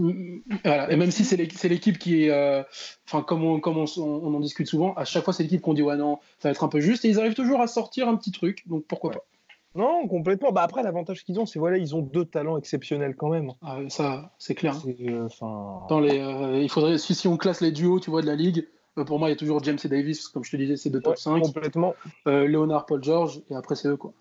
et 0.65 0.95
même 0.97 1.11
si 1.11 1.23
c'est 1.23 1.37
l'équipe 1.67 1.97
qui 1.97 2.25
est, 2.25 2.29
euh, 2.31 2.63
enfin 3.07 3.21
comme, 3.21 3.45
on, 3.45 3.59
comme 3.61 3.77
on, 3.77 4.35
en 4.35 4.39
discute 4.41 4.67
souvent, 4.67 4.93
à 4.95 5.05
chaque 5.05 5.23
fois 5.23 5.33
c'est 5.33 5.43
l'équipe 5.43 5.61
qu'on 5.61 5.73
dit 5.73 5.81
ouais 5.81 5.95
non, 5.95 6.19
ça 6.39 6.49
va 6.49 6.51
être 6.51 6.63
un 6.65 6.67
peu 6.67 6.81
juste, 6.81 7.05
et 7.05 7.09
ils 7.09 7.19
arrivent 7.19 7.33
toujours 7.33 7.61
à 7.61 7.67
sortir 7.67 8.09
un 8.09 8.17
petit 8.17 8.31
truc, 8.31 8.63
donc 8.67 8.83
pourquoi 8.85 9.11
pas. 9.11 9.25
Non, 9.75 10.07
complètement. 10.07 10.51
Bah 10.51 10.63
après, 10.63 10.83
l'avantage 10.83 11.23
qu'ils 11.23 11.39
ont, 11.39 11.45
c'est 11.45 11.59
voilà, 11.59 11.77
ils 11.77 11.95
ont 11.95 12.01
deux 12.01 12.25
talents 12.25 12.57
exceptionnels 12.57 13.15
quand 13.15 13.29
même. 13.29 13.51
Ah, 13.61 13.79
ça, 13.89 14.33
c'est 14.37 14.55
clair. 14.55 14.75
Euh, 14.87 15.27
Dans 15.89 15.99
les, 15.99 16.19
euh, 16.19 16.61
il 16.61 16.69
faudrait, 16.69 16.97
si, 16.97 17.13
si, 17.13 17.27
on 17.27 17.37
classe 17.37 17.61
les 17.61 17.71
duos, 17.71 17.99
tu 17.99 18.09
vois, 18.09 18.21
de 18.21 18.27
la 18.27 18.35
ligue, 18.35 18.67
pour 19.05 19.19
moi, 19.19 19.27
il 19.27 19.31
y 19.31 19.35
a 19.35 19.37
toujours 19.37 19.61
James 19.63 19.77
et 19.83 19.87
Davis, 19.89 20.29
comme 20.29 20.43
je 20.45 20.51
te 20.51 20.57
disais, 20.57 20.77
c'est 20.77 20.89
deux 20.89 21.01
top 21.01 21.17
5. 21.17 21.41
Complètement. 21.41 21.93
Léonard, 22.25 22.85
Paul 22.85 23.03
George, 23.03 23.41
et 23.49 23.55
après 23.55 23.75
c'est 23.75 23.89
eux 23.89 23.97
quoi. 23.97 24.13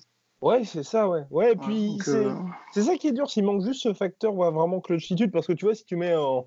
Ouais, 0.44 0.62
c'est 0.64 0.82
ça, 0.82 1.08
ouais. 1.08 1.24
Ouais, 1.30 1.52
et 1.52 1.56
puis 1.56 1.96
euh, 2.08 2.34
c'est 2.70 2.82
ça 2.82 2.96
qui 2.96 3.08
est 3.08 3.12
dur, 3.12 3.30
s'il 3.30 3.44
manque 3.44 3.62
juste 3.62 3.82
ce 3.82 3.94
facteur 3.94 4.34
ouais, 4.34 4.50
vraiment 4.50 4.78
clutchitude, 4.78 5.32
parce 5.32 5.46
que 5.46 5.54
tu 5.54 5.64
vois, 5.64 5.74
si 5.74 5.86
tu 5.86 5.96
mets 5.96 6.14
en. 6.14 6.46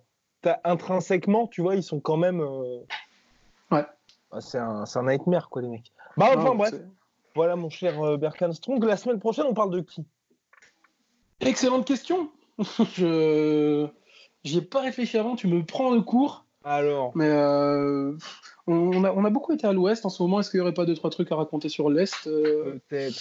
intrinsèquement, 0.64 1.48
tu 1.48 1.64
vois, 1.64 1.74
ils 1.74 1.82
sont 1.82 2.00
quand 2.00 2.16
même. 2.16 2.40
Euh, 2.40 2.78
ouais. 3.72 3.86
Bah, 4.32 4.40
c'est 4.40 4.60
un, 4.60 4.84
un, 4.84 5.04
nightmare, 5.04 5.50
quoi, 5.50 5.64
les 5.64 5.70
mecs. 5.70 5.92
Bah, 6.16 6.28
enfin, 6.38 6.54
bref. 6.54 6.76
Voilà, 7.38 7.56
mon 7.56 7.70
cher 7.70 8.02
euh, 8.02 8.18
Berkan 8.18 8.52
Strong. 8.52 8.84
La 8.84 8.98
semaine 8.98 9.20
prochaine, 9.20 9.46
on 9.48 9.54
parle 9.54 9.70
de 9.70 9.82
qui? 9.82 10.04
Excellente 11.40 11.86
question. 11.86 12.32
Je. 12.96 13.88
J'y 14.44 14.58
ai 14.58 14.62
pas 14.62 14.82
réfléchi 14.82 15.20
avant, 15.20 15.36
tu 15.36 15.46
me 15.48 15.64
prends 15.64 15.94
le 15.94 16.02
cours. 16.02 16.46
Alors. 16.64 17.12
Mais 17.14 17.30
on, 18.66 19.04
a, 19.04 19.12
on, 19.12 19.24
a, 19.24 19.30
beaucoup 19.30 19.54
été 19.54 19.68
à 19.68 19.74
l'ouest 19.74 20.04
en 20.04 20.10
ce 20.10 20.24
moment. 20.24 20.40
Est-ce 20.40 20.50
qu'il 20.50 20.60
n'y 20.60 20.64
aurait 20.64 20.74
pas 20.74 20.86
deux, 20.86 20.96
trois 20.96 21.12
trucs 21.12 21.32
à 21.32 21.36
raconter 21.36 21.70
sur 21.70 21.92
l'est 21.92 22.24
Peut-être. 22.24 23.16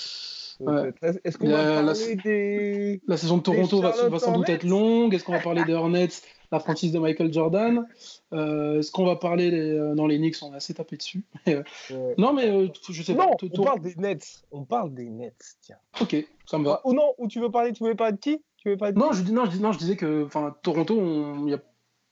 Est-ce 1.24 1.36
qu'on 1.36 1.50
va 1.50 1.82
parler 1.82 2.16
des. 2.16 3.02
La 3.06 3.18
saison 3.18 3.36
de 3.36 3.42
Toronto 3.42 3.82
va, 3.82 4.18
sans 4.18 4.32
doute 4.32 4.48
être 4.48 4.64
longue. 4.64 5.12
Est-ce 5.12 5.24
qu'on 5.24 5.32
va 5.32 5.40
parler 5.40 5.62
des 5.64 5.74
Hornets, 5.74 6.08
la 6.52 6.60
franchise 6.60 6.92
de 6.92 6.98
Michael 6.98 7.32
Jordan 7.32 7.86
euh, 8.32 8.78
Est-ce 8.78 8.90
qu'on 8.90 9.04
va 9.04 9.16
parler 9.16 9.50
des... 9.50 9.72
Euh, 9.72 9.94
dans 9.94 10.06
les 10.06 10.18
Knicks 10.18 10.36
On 10.42 10.52
a 10.52 10.56
assez 10.56 10.74
tapé 10.74 10.96
dessus. 10.96 11.24
Non, 12.18 12.32
mais 12.32 12.48
euh, 12.48 12.68
je 12.88 13.02
sais 13.02 13.14
pas. 13.14 13.28
On 13.28 13.64
parle 13.64 13.80
des 13.80 13.94
Nets. 13.96 14.42
On 14.50 14.64
parle 14.64 14.94
des 14.94 15.08
Nets, 15.08 15.56
tiens. 15.60 15.76
Ok, 16.00 16.16
ça 16.46 16.58
me 16.58 16.64
va. 16.64 16.80
Ou 16.84 16.92
non, 16.92 17.14
ou 17.18 17.28
tu 17.28 17.40
veux 17.40 17.50
parler, 17.50 17.72
tu 17.72 17.84
veux 17.84 17.94
parler 17.94 18.12
de 18.14 18.18
qui? 18.18 18.42
Tu 18.56 18.70
veux 18.70 18.76
parler 18.76 18.94
non, 18.94 19.12
je, 19.12 19.22
non, 19.32 19.44
je, 19.50 19.58
non, 19.58 19.72
je 19.72 19.78
disais 19.78 19.96
que 19.96 20.28
Toronto, 20.62 20.96
il 20.96 21.44
n'y 21.44 21.54
a 21.54 21.62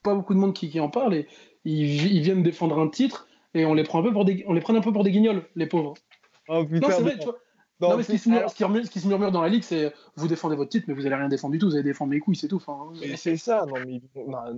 pas 0.02 0.14
beaucoup 0.14 0.34
de 0.34 0.38
monde 0.38 0.54
qui, 0.54 0.70
qui 0.70 0.80
en 0.80 0.88
parle 0.88 1.14
et 1.14 1.26
ils, 1.64 2.12
ils, 2.12 2.22
viennent 2.22 2.42
défendre 2.42 2.78
un 2.78 2.88
titre 2.88 3.26
et 3.54 3.64
on 3.64 3.74
les 3.74 3.84
prend 3.84 4.00
un 4.00 4.02
peu 4.02 4.12
pour 4.12 4.24
des, 4.24 4.44
on 4.46 4.52
les 4.52 4.60
prend 4.60 4.74
un 4.74 4.80
peu 4.80 4.92
pour 4.92 5.04
des 5.04 5.10
guignols, 5.10 5.44
les 5.56 5.66
pauvres. 5.66 5.94
Oh, 6.48 6.64
putain, 6.64 6.88
non, 6.88 6.94
c'est 6.94 7.02
vrai, 7.02 7.18
tu 7.18 7.24
vois, 7.24 7.38
non, 7.90 7.96
mais 7.96 8.02
ce 8.02 8.12
qui, 8.12 9.00
se 9.00 9.08
murmure, 9.08 9.32
dans 9.32 9.42
la 9.42 9.48
ligue, 9.48 9.62
c'est 9.62 9.92
vous 10.16 10.28
défendez 10.28 10.56
votre 10.56 10.70
titre, 10.70 10.86
mais 10.88 10.94
vous 10.94 11.02
n'allez 11.02 11.14
rien 11.14 11.28
défendre 11.28 11.52
du 11.52 11.58
tout, 11.58 11.66
vous 11.66 11.74
allez 11.74 11.82
défendre 11.82 12.10
mes 12.10 12.20
couilles, 12.20 12.36
c'est 12.36 12.48
tout. 12.48 12.56
Enfin, 12.56 12.92
c'est 13.16 13.36
ça, 13.36 13.66
non, 13.66 13.76
mais 13.86 14.00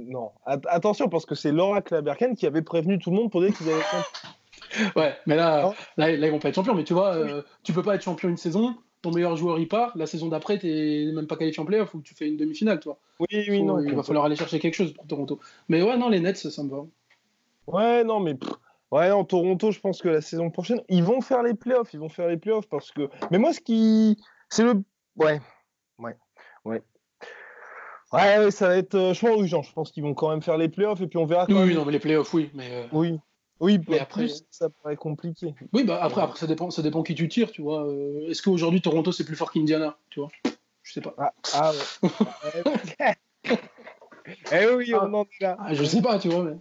non. 0.04 0.30
Attention, 0.44 1.08
parce 1.08 1.26
que 1.26 1.34
c'est 1.34 1.52
l'oracle 1.52 1.94
Aberken 1.94 2.36
qui 2.36 2.46
avait 2.46 2.62
prévenu 2.62 2.98
tout 2.98 3.10
le 3.10 3.16
monde 3.16 3.30
pour 3.30 3.40
dire 3.40 3.56
qu'ils 3.56 3.68
allaient 3.68 3.82
Ouais, 4.96 5.14
mais 5.26 5.36
là, 5.36 5.72
là, 5.96 6.10
là, 6.16 6.26
ils 6.26 6.30
vont 6.30 6.38
pas 6.38 6.48
être 6.48 6.54
champions, 6.54 6.74
mais 6.74 6.84
tu 6.84 6.92
vois, 6.92 7.14
euh, 7.14 7.42
tu 7.62 7.72
peux 7.72 7.82
pas 7.82 7.94
être 7.94 8.02
champion 8.02 8.28
une 8.28 8.36
saison, 8.36 8.74
ton 9.02 9.10
meilleur 9.10 9.36
joueur 9.36 9.58
il 9.58 9.68
part, 9.68 9.96
la 9.96 10.06
saison 10.06 10.28
d'après, 10.28 10.58
t'es 10.58 11.10
même 11.14 11.26
pas 11.26 11.36
qualifié 11.36 11.62
en 11.62 11.66
playoff 11.66 11.94
ou 11.94 12.00
tu 12.00 12.14
fais 12.14 12.28
une 12.28 12.36
demi-finale, 12.36 12.80
toi. 12.80 12.98
Oui, 13.20 13.46
oui, 13.48 13.62
non. 13.62 13.80
Il 13.80 13.94
va 13.94 14.02
falloir 14.02 14.24
aller 14.24 14.36
chercher 14.36 14.58
quelque 14.58 14.74
chose 14.74 14.92
pour 14.92 15.06
Toronto. 15.06 15.38
Mais 15.68 15.82
ouais, 15.82 15.96
non, 15.96 16.08
les 16.08 16.20
Nets, 16.20 16.36
ça 16.36 16.62
me 16.62 16.70
va. 16.70 16.84
Ouais, 17.66 18.04
non, 18.04 18.20
mais. 18.20 18.36
Ouais, 18.92 19.10
en 19.10 19.24
Toronto, 19.24 19.72
je 19.72 19.80
pense 19.80 20.00
que 20.00 20.08
la 20.08 20.20
saison 20.20 20.50
prochaine, 20.50 20.80
ils 20.88 21.02
vont 21.02 21.20
faire 21.20 21.42
les 21.42 21.54
playoffs. 21.54 21.92
Ils 21.92 22.00
vont 22.00 22.08
faire 22.08 22.28
les 22.28 22.36
playoffs 22.36 22.68
parce 22.68 22.92
que. 22.92 23.08
Mais 23.30 23.38
moi, 23.38 23.52
ce 23.52 23.60
qui. 23.60 24.16
C'est 24.48 24.62
le. 24.62 24.82
Ouais. 25.16 25.40
Ouais. 25.98 26.16
Ouais. 26.64 26.82
Ouais, 28.12 28.50
ça 28.50 28.68
va 28.68 28.76
être. 28.76 28.94
Euh, 28.94 29.14
je 29.14 29.20
pense, 29.20 29.40
oui, 29.40 29.48
Je 29.48 29.72
pense 29.72 29.90
qu'ils 29.90 30.04
vont 30.04 30.14
quand 30.14 30.30
même 30.30 30.42
faire 30.42 30.56
les 30.56 30.68
playoffs 30.68 31.00
et 31.00 31.08
puis 31.08 31.18
on 31.18 31.26
verra. 31.26 31.46
Oui, 31.48 31.54
oui, 31.54 31.74
non, 31.74 31.84
mais 31.84 31.92
les 31.92 31.98
playoffs, 31.98 32.32
oui. 32.32 32.50
Mais 32.54 32.68
euh, 32.70 32.86
Oui. 32.92 33.18
Oui, 33.58 33.80
mais 33.88 33.98
après, 33.98 34.26
ça 34.50 34.68
paraît 34.68 34.96
compliqué. 34.96 35.54
Oui, 35.72 35.82
bah 35.84 35.98
après, 36.02 36.20
après 36.20 36.38
ça, 36.38 36.46
dépend, 36.46 36.70
ça 36.70 36.82
dépend 36.82 37.02
qui 37.02 37.14
tu 37.14 37.26
tires, 37.26 37.50
tu 37.50 37.62
vois. 37.62 37.86
Euh, 37.86 38.28
est-ce 38.28 38.42
qu'aujourd'hui, 38.42 38.82
Toronto, 38.82 39.12
c'est 39.12 39.24
plus 39.24 39.34
fort 39.34 39.50
qu'Indiana, 39.50 39.96
tu 40.10 40.20
vois? 40.20 40.28
Je 40.82 40.92
sais 40.92 41.00
pas. 41.00 41.14
Ah, 41.16 41.32
ah 41.54 41.72
ouais. 42.02 43.14
eh 44.52 44.66
oui, 44.74 44.92
on 44.94 45.14
en 45.14 45.22
est 45.22 45.40
là. 45.42 45.56
Ah, 45.58 45.72
je 45.72 45.84
sais 45.84 46.02
pas, 46.02 46.18
tu 46.18 46.28
vois. 46.28 46.44
Mais... 46.44 46.56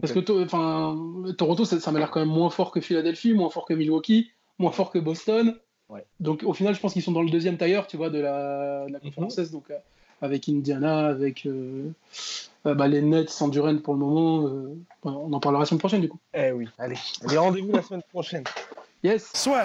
Parce 0.00 0.12
que 0.12 1.32
Toronto, 1.32 1.64
ça, 1.64 1.92
m'a 1.92 1.98
l'air 1.98 2.10
quand 2.10 2.20
même 2.20 2.28
moins 2.28 2.50
fort 2.50 2.70
que 2.70 2.80
Philadelphie, 2.80 3.34
moins 3.34 3.50
fort 3.50 3.64
que 3.64 3.74
Milwaukee, 3.74 4.30
moins 4.58 4.72
fort 4.72 4.90
que 4.90 4.98
Boston. 4.98 5.54
Donc 6.20 6.42
au 6.44 6.52
final, 6.52 6.74
je 6.74 6.80
pense 6.80 6.92
qu'ils 6.92 7.02
sont 7.02 7.12
dans 7.12 7.22
le 7.22 7.30
deuxième 7.30 7.56
tailleur, 7.56 7.86
tu 7.86 7.96
vois, 7.96 8.10
de 8.10 8.18
la, 8.18 8.86
de 8.86 8.92
mhm. 8.92 9.50
Donc 9.52 9.70
euh, 9.70 9.78
avec 10.22 10.48
Indiana, 10.48 11.06
avec 11.06 11.46
euh, 11.46 11.90
euh, 12.66 12.74
bah, 12.74 12.88
les 12.88 13.02
Nets 13.02 13.30
sans 13.30 13.48
Durant 13.48 13.76
pour 13.78 13.94
le 13.94 14.00
moment. 14.00 14.50
on 15.04 15.32
en 15.32 15.40
parlera 15.40 15.60
la 15.60 15.66
semaine 15.66 15.78
prochaine 15.78 16.00
du 16.00 16.08
coup. 16.08 16.18
Eh 16.32 16.50
oui, 16.50 16.68
allez, 16.78 16.96
allez 17.26 17.38
rendez-vous 17.38 17.72
la 17.72 17.82
semaine 17.82 18.02
prochaine. 18.10 18.44
Yes. 19.04 19.30
Soit. 19.34 19.64